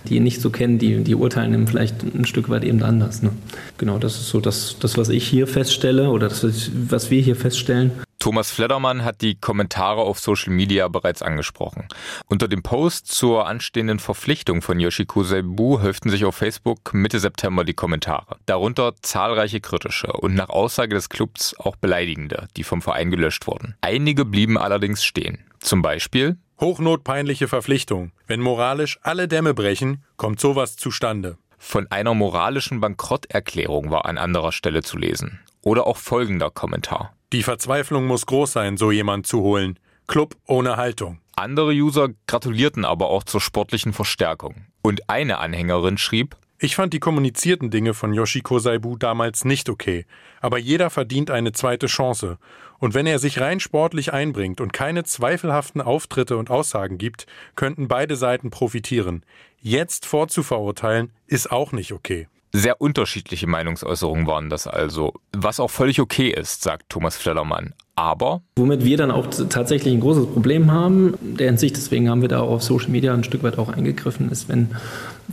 die 0.07 0.15
ihn 0.15 0.23
nicht 0.23 0.41
so 0.41 0.49
kennen, 0.49 0.79
die, 0.79 1.03
die 1.03 1.15
urteilen 1.15 1.67
vielleicht 1.67 2.03
ein 2.03 2.25
Stück 2.25 2.49
weit 2.49 2.63
eben 2.63 2.81
anders. 2.83 3.21
Ne? 3.21 3.31
Genau, 3.77 3.97
das 3.97 4.15
ist 4.15 4.29
so 4.29 4.39
das, 4.39 4.77
das, 4.79 4.97
was 4.97 5.09
ich 5.09 5.27
hier 5.27 5.47
feststelle 5.47 6.09
oder 6.09 6.29
das, 6.29 6.45
was 6.89 7.11
wir 7.11 7.21
hier 7.21 7.35
feststellen. 7.35 7.91
Thomas 8.21 8.51
Fledermann 8.51 9.03
hat 9.03 9.21
die 9.21 9.33
Kommentare 9.33 10.01
auf 10.01 10.19
Social 10.19 10.53
Media 10.53 10.87
bereits 10.87 11.23
angesprochen. 11.23 11.87
Unter 12.27 12.47
dem 12.47 12.61
Post 12.61 13.07
zur 13.07 13.47
anstehenden 13.47 13.97
Verpflichtung 13.97 14.61
von 14.61 14.79
Yoshiko 14.79 15.23
Seibu 15.23 15.81
häuften 15.81 16.11
sich 16.11 16.23
auf 16.23 16.35
Facebook 16.35 16.93
Mitte 16.93 17.19
September 17.19 17.63
die 17.63 17.73
Kommentare. 17.73 18.37
Darunter 18.45 18.93
zahlreiche 19.01 19.59
kritische 19.59 20.13
und 20.13 20.35
nach 20.35 20.49
Aussage 20.49 20.93
des 20.93 21.09
Clubs 21.09 21.55
auch 21.57 21.75
beleidigende, 21.75 22.47
die 22.57 22.63
vom 22.63 22.83
Verein 22.83 23.09
gelöscht 23.09 23.47
wurden. 23.47 23.75
Einige 23.81 24.23
blieben 24.23 24.55
allerdings 24.55 25.03
stehen. 25.03 25.43
Zum 25.59 25.81
Beispiel 25.81 26.37
Hochnotpeinliche 26.59 27.47
Verpflichtung. 27.47 28.11
Wenn 28.27 28.39
moralisch 28.39 28.99
alle 29.01 29.27
Dämme 29.27 29.55
brechen, 29.55 30.03
kommt 30.17 30.39
sowas 30.39 30.75
zustande. 30.75 31.39
Von 31.57 31.87
einer 31.89 32.13
moralischen 32.13 32.81
Bankrotterklärung 32.81 33.89
war 33.89 34.05
an 34.05 34.19
anderer 34.19 34.51
Stelle 34.51 34.83
zu 34.83 34.99
lesen. 34.99 35.39
Oder 35.63 35.87
auch 35.87 35.97
folgender 35.97 36.51
Kommentar. 36.51 37.15
Die 37.33 37.43
Verzweiflung 37.43 38.07
muss 38.07 38.25
groß 38.25 38.51
sein, 38.51 38.75
so 38.75 38.91
jemand 38.91 39.25
zu 39.25 39.39
holen. 39.39 39.79
Club 40.05 40.35
ohne 40.47 40.75
Haltung. 40.75 41.19
Andere 41.33 41.71
User 41.71 42.09
gratulierten 42.27 42.83
aber 42.83 43.09
auch 43.09 43.23
zur 43.23 43.39
sportlichen 43.39 43.93
Verstärkung. 43.93 44.65
Und 44.81 45.09
eine 45.09 45.37
Anhängerin 45.37 45.97
schrieb, 45.97 46.35
ich 46.59 46.75
fand 46.75 46.93
die 46.93 46.99
kommunizierten 46.99 47.71
Dinge 47.71 47.93
von 47.93 48.13
Yoshiko 48.13 48.59
Saibu 48.59 48.97
damals 48.97 49.45
nicht 49.45 49.69
okay, 49.69 50.05
aber 50.41 50.57
jeder 50.57 50.89
verdient 50.89 51.31
eine 51.31 51.53
zweite 51.53 51.87
Chance. 51.87 52.37
Und 52.79 52.93
wenn 52.93 53.07
er 53.07 53.17
sich 53.17 53.39
rein 53.39 53.61
sportlich 53.61 54.11
einbringt 54.11 54.59
und 54.59 54.73
keine 54.73 55.05
zweifelhaften 55.05 55.79
Auftritte 55.79 56.35
und 56.35 56.49
Aussagen 56.49 56.97
gibt, 56.97 57.27
könnten 57.55 57.87
beide 57.87 58.17
Seiten 58.17 58.49
profitieren. 58.49 59.23
Jetzt 59.61 60.05
vorzuverurteilen, 60.05 61.11
ist 61.27 61.49
auch 61.49 61.71
nicht 61.71 61.93
okay. 61.93 62.27
Sehr 62.53 62.81
unterschiedliche 62.81 63.47
Meinungsäußerungen 63.47 64.27
waren 64.27 64.49
das 64.49 64.67
also, 64.67 65.13
was 65.31 65.59
auch 65.59 65.69
völlig 65.69 66.01
okay 66.01 66.29
ist, 66.29 66.63
sagt 66.63 66.89
Thomas 66.89 67.15
Flellermann. 67.15 67.73
Aber. 67.95 68.41
Womit 68.57 68.83
wir 68.83 68.97
dann 68.97 69.11
auch 69.11 69.27
tatsächlich 69.27 69.93
ein 69.93 69.99
großes 69.99 70.27
Problem 70.27 70.71
haben, 70.71 71.13
der 71.21 71.47
Hinsicht, 71.47 71.77
deswegen 71.77 72.09
haben 72.09 72.21
wir 72.21 72.29
da 72.29 72.41
auch 72.41 72.51
auf 72.51 72.63
Social 72.63 72.89
Media 72.89 73.13
ein 73.13 73.23
Stück 73.23 73.43
weit 73.43 73.57
auch 73.57 73.69
eingegriffen, 73.69 74.31
ist, 74.31 74.49
wenn 74.49 74.71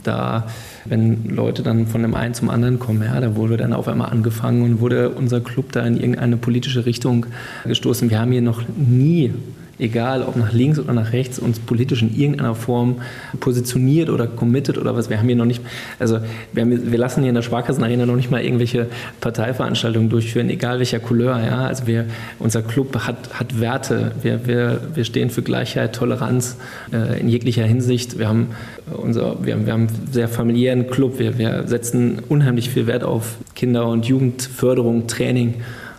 da, 0.03 0.47
wenn 0.85 1.29
Leute 1.35 1.63
dann 1.63 1.87
von 1.87 2.01
dem 2.03 2.15
einen 2.15 2.33
zum 2.33 2.49
anderen 2.49 2.79
kommen, 2.79 3.01
ja, 3.03 3.19
da 3.19 3.35
wurde 3.35 3.57
dann 3.57 3.73
auf 3.73 3.87
einmal 3.87 4.11
angefangen 4.11 4.61
und 4.63 4.79
wurde 4.79 5.09
unser 5.09 5.41
Club 5.41 5.71
da 5.71 5.85
in 5.85 5.97
irgendeine 5.97 6.37
politische 6.37 6.85
Richtung 6.85 7.25
gestoßen. 7.65 8.09
Wir 8.09 8.19
haben 8.19 8.31
hier 8.31 8.41
noch 8.41 8.63
nie 8.77 9.33
egal 9.79 10.23
ob 10.23 10.35
nach 10.35 10.51
links 10.51 10.77
oder 10.77 10.93
nach 10.93 11.13
rechts, 11.13 11.39
uns 11.39 11.59
politisch 11.59 12.01
in 12.01 12.15
irgendeiner 12.15 12.53
Form 12.53 12.97
positioniert 13.39 14.09
oder 14.09 14.27
committed 14.27 14.77
oder 14.77 14.95
was. 14.95 15.09
Wir 15.09 15.17
haben 15.17 15.27
hier 15.27 15.35
noch 15.35 15.45
nicht, 15.45 15.61
also 15.97 16.19
wir, 16.53 16.63
haben, 16.63 16.91
wir 16.91 16.99
lassen 16.99 17.21
hier 17.21 17.29
in 17.29 17.35
der 17.35 17.41
Sparkassenarena 17.41 18.05
noch 18.05 18.15
nicht 18.15 18.29
mal 18.29 18.43
irgendwelche 18.43 18.87
Parteiveranstaltungen 19.21 20.09
durchführen, 20.09 20.49
egal 20.49 20.79
welcher 20.79 20.99
Couleur. 20.99 21.39
Ja? 21.43 21.65
Also 21.65 21.87
wir, 21.87 22.05
unser 22.39 22.61
Club 22.61 22.95
hat, 22.99 23.33
hat 23.33 23.59
Werte. 23.59 24.11
Wir, 24.21 24.45
wir, 24.45 24.81
wir 24.93 25.05
stehen 25.05 25.29
für 25.29 25.41
Gleichheit, 25.41 25.95
Toleranz 25.95 26.57
äh, 26.91 27.19
in 27.19 27.29
jeglicher 27.29 27.63
Hinsicht. 27.63 28.19
Wir 28.19 28.27
haben, 28.27 28.49
unser, 28.91 29.37
wir, 29.45 29.53
haben, 29.53 29.65
wir 29.65 29.73
haben 29.73 29.87
einen 29.87 30.09
sehr 30.11 30.27
familiären 30.27 30.87
Club. 30.87 31.19
Wir, 31.19 31.37
wir 31.37 31.67
setzen 31.67 32.21
unheimlich 32.27 32.69
viel 32.69 32.85
Wert 32.87 33.03
auf 33.03 33.35
Kinder- 33.55 33.87
und 33.87 34.05
Jugendförderung, 34.05 35.07
Training. 35.07 35.55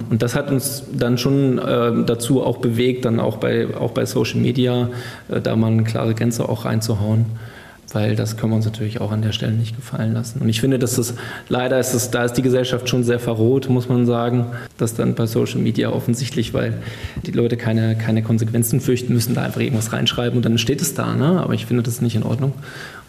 Und 0.08 0.22
das 0.22 0.34
hat 0.34 0.50
uns 0.50 0.84
dann 0.92 1.18
schon 1.18 1.58
äh, 1.58 2.04
dazu 2.04 2.42
auch 2.42 2.58
bewegt, 2.58 3.04
dann 3.04 3.20
auch 3.20 3.36
bei, 3.36 3.68
auch 3.76 3.92
bei 3.92 4.06
Social 4.06 4.40
Media 4.40 4.88
äh, 5.28 5.40
da 5.40 5.56
mal 5.56 5.70
eine 5.70 5.84
klare 5.84 6.14
Grenze 6.14 6.48
auch 6.48 6.64
reinzuhauen. 6.64 7.26
Weil 7.92 8.14
das 8.14 8.36
können 8.36 8.52
wir 8.52 8.56
uns 8.56 8.66
natürlich 8.66 9.00
auch 9.00 9.10
an 9.10 9.20
der 9.20 9.32
Stelle 9.32 9.52
nicht 9.52 9.74
gefallen 9.74 10.14
lassen. 10.14 10.40
Und 10.40 10.48
ich 10.48 10.60
finde, 10.60 10.78
dass 10.78 10.94
das 10.94 11.14
leider 11.48 11.78
ist 11.80 11.92
es, 11.92 12.10
da 12.10 12.24
ist 12.24 12.34
die 12.34 12.42
Gesellschaft 12.42 12.88
schon 12.88 13.02
sehr 13.02 13.18
verroht, 13.18 13.68
muss 13.68 13.88
man 13.88 14.06
sagen, 14.06 14.46
dass 14.78 14.94
dann 14.94 15.16
bei 15.16 15.26
Social 15.26 15.58
Media 15.60 15.90
offensichtlich, 15.90 16.54
weil 16.54 16.74
die 17.26 17.32
Leute 17.32 17.56
keine, 17.56 17.96
keine 17.96 18.22
Konsequenzen 18.22 18.80
fürchten 18.80 19.12
müssen, 19.12 19.34
da 19.34 19.42
einfach 19.42 19.60
irgendwas 19.60 19.92
reinschreiben 19.92 20.36
und 20.36 20.44
dann 20.44 20.56
steht 20.56 20.80
es 20.80 20.94
da. 20.94 21.14
Ne? 21.14 21.40
Aber 21.40 21.54
ich 21.54 21.66
finde 21.66 21.82
das 21.82 22.00
nicht 22.00 22.14
in 22.14 22.22
Ordnung. 22.22 22.52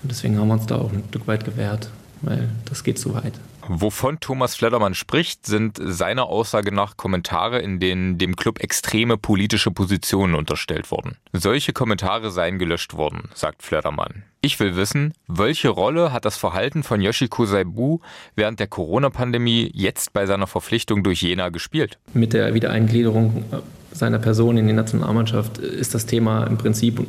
Und 0.02 0.12
deswegen 0.12 0.40
haben 0.40 0.48
wir 0.48 0.56
uns 0.56 0.66
da 0.66 0.78
auch 0.78 0.92
ein 0.92 1.04
Stück 1.10 1.28
weit 1.28 1.46
gewehrt, 1.46 1.90
weil 2.24 2.50
das 2.68 2.84
geht 2.84 2.98
zu 2.98 3.14
weit. 3.14 3.34
Wovon 3.74 4.20
Thomas 4.20 4.56
Fledermann 4.56 4.94
spricht, 4.94 5.46
sind 5.46 5.80
seiner 5.82 6.26
Aussage 6.26 6.74
nach 6.74 6.98
Kommentare, 6.98 7.60
in 7.60 7.80
denen 7.80 8.18
dem 8.18 8.36
Club 8.36 8.60
extreme 8.60 9.18
politische 9.18 9.72
Positionen 9.72 10.36
unterstellt 10.36 10.92
wurden. 10.92 11.16
Solche 11.32 11.72
Kommentare 11.72 12.32
seien 12.32 12.60
gelöscht 12.60 12.96
worden, 12.96 13.30
sagt 13.34 13.64
Fledermann. 13.64 14.24
Ich 14.42 14.60
will 14.60 14.76
wissen, 14.76 15.14
welche 15.28 15.70
Rolle 15.70 16.12
hat 16.12 16.26
das 16.26 16.36
Verhalten 16.36 16.84
von 16.84 17.00
Yoshiko 17.00 17.46
Saibu 17.46 18.00
während 18.36 18.60
der 18.60 18.68
Corona-Pandemie 18.68 19.72
jetzt 19.74 20.12
bei 20.12 20.26
seiner 20.26 20.48
Verpflichtung 20.48 21.02
durch 21.02 21.22
Jena 21.22 21.48
gespielt? 21.48 21.98
Mit 22.14 22.34
der 22.34 22.54
Wiedereingliederung 22.54 23.46
seiner 23.94 24.20
Person 24.20 24.58
in 24.58 24.68
die 24.68 24.74
Nationalmannschaft 24.74 25.58
ist 25.58 25.94
das 25.94 26.06
Thema 26.06 26.46
im 26.46 26.58
Prinzip 26.58 27.06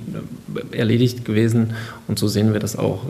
erledigt 0.73 1.25
gewesen 1.25 1.75
und 2.09 2.19
so 2.19 2.29
sehen 2.29 2.53
wir 2.53 2.61
das 2.61 2.77
auch. 2.77 3.03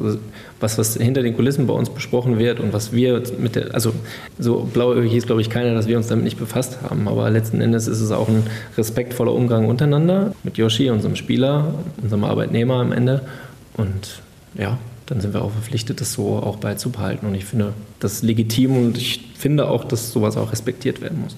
Was, 0.61 0.79
was 0.79 0.97
hinter 0.97 1.23
den 1.23 1.35
Kulissen 1.35 1.67
bei 1.67 1.73
uns 1.73 1.91
besprochen 1.91 2.38
wird 2.38 2.61
und 2.61 2.73
was 2.73 2.93
wir 2.93 3.23
mit 3.38 3.57
der, 3.57 3.75
also 3.75 3.93
so 4.38 4.69
blauäugig 4.73 5.14
ist 5.14 5.26
glaube 5.26 5.41
ich 5.41 5.50
keiner, 5.50 5.75
dass 5.75 5.88
wir 5.88 5.97
uns 5.97 6.09
damit 6.09 6.25
nicht 6.25 6.38
befasst 6.38 6.79
haben, 6.83 7.09
aber 7.09 7.31
letzten 7.31 7.61
Endes 7.61 7.87
ist 7.87 8.00
es 8.00 8.11
auch 8.11 8.29
ein 8.29 8.45
respektvoller 8.76 9.33
Umgang 9.33 9.67
untereinander 9.67 10.35
mit 10.43 10.59
Yoshi, 10.59 10.91
unserem 10.91 11.17
Spieler, 11.17 11.75
unserem 12.02 12.25
Arbeitnehmer 12.25 12.75
am 12.75 12.93
Ende 12.93 13.23
und 13.76 14.21
ja, 14.55 14.79
dann 15.07 15.21
sind 15.21 15.35
wir 15.35 15.43
auch 15.43 15.52
verpflichtet, 15.52 16.00
das 16.00 16.12
so 16.12 16.37
auch 16.37 16.57
beizubehalten 16.57 17.26
und 17.26 17.35
ich 17.35 17.45
finde 17.45 17.73
das 18.00 18.23
legitim 18.23 18.76
und 18.76 18.99
ich 18.99 19.31
finde 19.37 19.69
auch, 19.69 19.85
dass 19.85 20.12
sowas 20.12 20.37
auch 20.37 20.52
respektiert 20.52 21.00
werden 21.00 21.23
muss. 21.23 21.37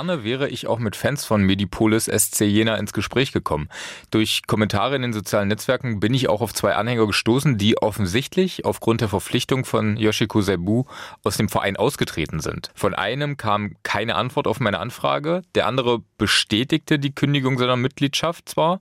Gerne 0.00 0.24
wäre 0.24 0.48
ich 0.48 0.66
auch 0.66 0.78
mit 0.78 0.96
Fans 0.96 1.26
von 1.26 1.42
Medipolis 1.42 2.06
SC 2.06 2.46
Jena 2.46 2.76
ins 2.76 2.94
Gespräch 2.94 3.32
gekommen. 3.32 3.68
Durch 4.10 4.46
Kommentare 4.46 4.96
in 4.96 5.02
den 5.02 5.12
sozialen 5.12 5.48
Netzwerken 5.48 6.00
bin 6.00 6.14
ich 6.14 6.30
auch 6.30 6.40
auf 6.40 6.54
zwei 6.54 6.74
Anhänger 6.74 7.06
gestoßen, 7.06 7.58
die 7.58 7.76
offensichtlich 7.76 8.64
aufgrund 8.64 9.02
der 9.02 9.10
Verpflichtung 9.10 9.66
von 9.66 9.98
Yoshiko 9.98 10.40
Seibu 10.40 10.84
aus 11.22 11.36
dem 11.36 11.50
Verein 11.50 11.76
ausgetreten 11.76 12.40
sind. 12.40 12.70
Von 12.74 12.94
einem 12.94 13.36
kam 13.36 13.74
keine 13.82 14.14
Antwort 14.14 14.46
auf 14.46 14.58
meine 14.58 14.78
Anfrage, 14.78 15.42
der 15.54 15.66
andere 15.66 15.98
bestätigte 16.16 16.98
die 16.98 17.14
Kündigung 17.14 17.58
seiner 17.58 17.76
Mitgliedschaft 17.76 18.48
zwar, 18.48 18.80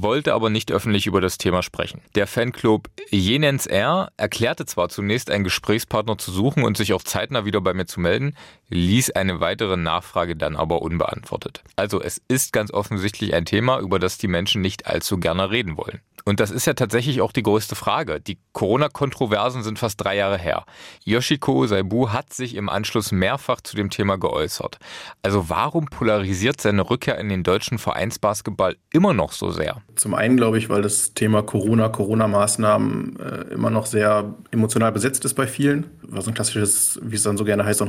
wollte 0.00 0.32
aber 0.34 0.50
nicht 0.50 0.72
öffentlich 0.72 1.06
über 1.06 1.20
das 1.20 1.38
Thema 1.38 1.62
sprechen. 1.62 2.00
Der 2.14 2.26
Fanclub 2.26 2.88
Jenens 3.10 3.66
R 3.66 4.10
erklärte 4.16 4.64
zwar 4.64 4.88
zunächst 4.88 5.30
einen 5.30 5.44
Gesprächspartner 5.44 6.18
zu 6.18 6.32
suchen 6.32 6.64
und 6.64 6.76
sich 6.76 6.92
auch 6.92 7.02
zeitnah 7.02 7.44
wieder 7.44 7.60
bei 7.60 7.74
mir 7.74 7.86
zu 7.86 8.00
melden, 8.00 8.34
ließ 8.72 9.10
eine 9.10 9.40
weitere 9.40 9.76
Nachfrage 9.76 10.36
dann 10.36 10.56
aber 10.56 10.82
unbeantwortet. 10.82 11.62
Also 11.76 12.00
es 12.00 12.20
ist 12.28 12.52
ganz 12.52 12.72
offensichtlich 12.72 13.34
ein 13.34 13.44
Thema, 13.44 13.78
über 13.78 13.98
das 13.98 14.18
die 14.18 14.28
Menschen 14.28 14.62
nicht 14.62 14.86
allzu 14.86 15.18
gerne 15.18 15.50
reden 15.50 15.76
wollen. 15.76 16.00
Und 16.24 16.40
das 16.40 16.50
ist 16.50 16.66
ja 16.66 16.74
tatsächlich 16.74 17.20
auch 17.20 17.32
die 17.32 17.42
größte 17.42 17.74
Frage. 17.74 18.20
Die 18.20 18.38
Corona-Kontroversen 18.52 19.62
sind 19.62 19.78
fast 19.78 20.00
drei 20.00 20.16
Jahre 20.16 20.38
her. 20.38 20.64
Yoshiko 21.04 21.66
Saibu 21.66 22.10
hat 22.10 22.32
sich 22.32 22.54
im 22.54 22.68
Anschluss 22.68 23.12
mehrfach 23.12 23.60
zu 23.60 23.76
dem 23.76 23.90
Thema 23.90 24.18
geäußert. 24.18 24.78
Also 25.22 25.48
warum 25.48 25.86
polarisiert 25.86 26.60
seine 26.60 26.88
Rückkehr 26.88 27.18
in 27.18 27.28
den 27.28 27.42
deutschen 27.42 27.78
Vereinsbasketball 27.78 28.76
immer 28.92 29.14
noch 29.14 29.32
so 29.32 29.50
sehr? 29.50 29.82
Zum 29.96 30.14
einen 30.14 30.36
glaube 30.36 30.58
ich, 30.58 30.68
weil 30.68 30.82
das 30.82 31.14
Thema 31.14 31.42
Corona, 31.42 31.88
Corona-Maßnahmen 31.88 33.18
äh, 33.18 33.52
immer 33.52 33.70
noch 33.70 33.86
sehr 33.86 34.34
emotional 34.52 34.92
besetzt 34.92 35.24
ist 35.24 35.34
bei 35.34 35.46
vielen. 35.46 35.90
War 36.02 36.22
so 36.22 36.30
ein 36.30 36.34
klassisches, 36.34 37.00
wie 37.02 37.16
es 37.16 37.24
dann 37.24 37.36
so 37.36 37.44
gerne 37.44 37.64
heißt, 37.64 37.82
ein 37.82 37.88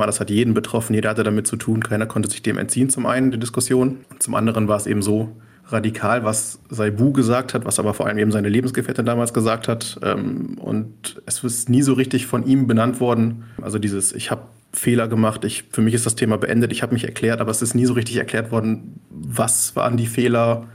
100-Prozent-Thema. 0.00 0.06
Das 0.06 0.20
hat 0.20 0.30
jeden 0.30 0.54
betroffen, 0.54 0.94
jeder 0.94 1.10
hatte 1.10 1.24
damit 1.24 1.46
zu 1.46 1.56
tun. 1.56 1.82
Keiner 1.82 2.06
konnte 2.06 2.30
sich 2.30 2.42
dem 2.42 2.58
entziehen, 2.58 2.90
zum 2.90 3.06
einen, 3.06 3.30
die 3.30 3.38
Diskussion. 3.38 3.98
Und 4.10 4.22
zum 4.22 4.34
anderen 4.34 4.68
war 4.68 4.76
es 4.76 4.86
eben 4.86 5.02
so, 5.02 5.36
radikal, 5.68 6.24
was 6.24 6.58
Saibu 6.68 7.12
gesagt 7.12 7.54
hat, 7.54 7.64
was 7.64 7.78
aber 7.78 7.94
vor 7.94 8.06
allem 8.06 8.18
eben 8.18 8.32
seine 8.32 8.48
Lebensgefährtin 8.48 9.06
damals 9.06 9.32
gesagt 9.32 9.68
hat. 9.68 10.00
Ähm, 10.02 10.58
und 10.58 11.22
es 11.26 11.44
ist 11.44 11.68
nie 11.68 11.82
so 11.82 11.92
richtig 11.92 12.26
von 12.26 12.44
ihm 12.44 12.66
benannt 12.66 13.00
worden. 13.00 13.44
Also 13.62 13.78
dieses, 13.78 14.12
ich 14.12 14.32
habe 14.32 14.42
Fehler 14.72 15.06
gemacht, 15.06 15.44
ich, 15.44 15.64
für 15.70 15.80
mich 15.80 15.94
ist 15.94 16.06
das 16.06 16.16
Thema 16.16 16.38
beendet, 16.38 16.72
ich 16.72 16.82
habe 16.82 16.92
mich 16.92 17.04
erklärt, 17.04 17.40
aber 17.40 17.52
es 17.52 17.62
ist 17.62 17.74
nie 17.74 17.86
so 17.86 17.92
richtig 17.92 18.16
erklärt 18.16 18.50
worden, 18.50 19.00
was 19.10 19.76
waren 19.76 19.96
die 19.96 20.06
Fehler, 20.06 20.66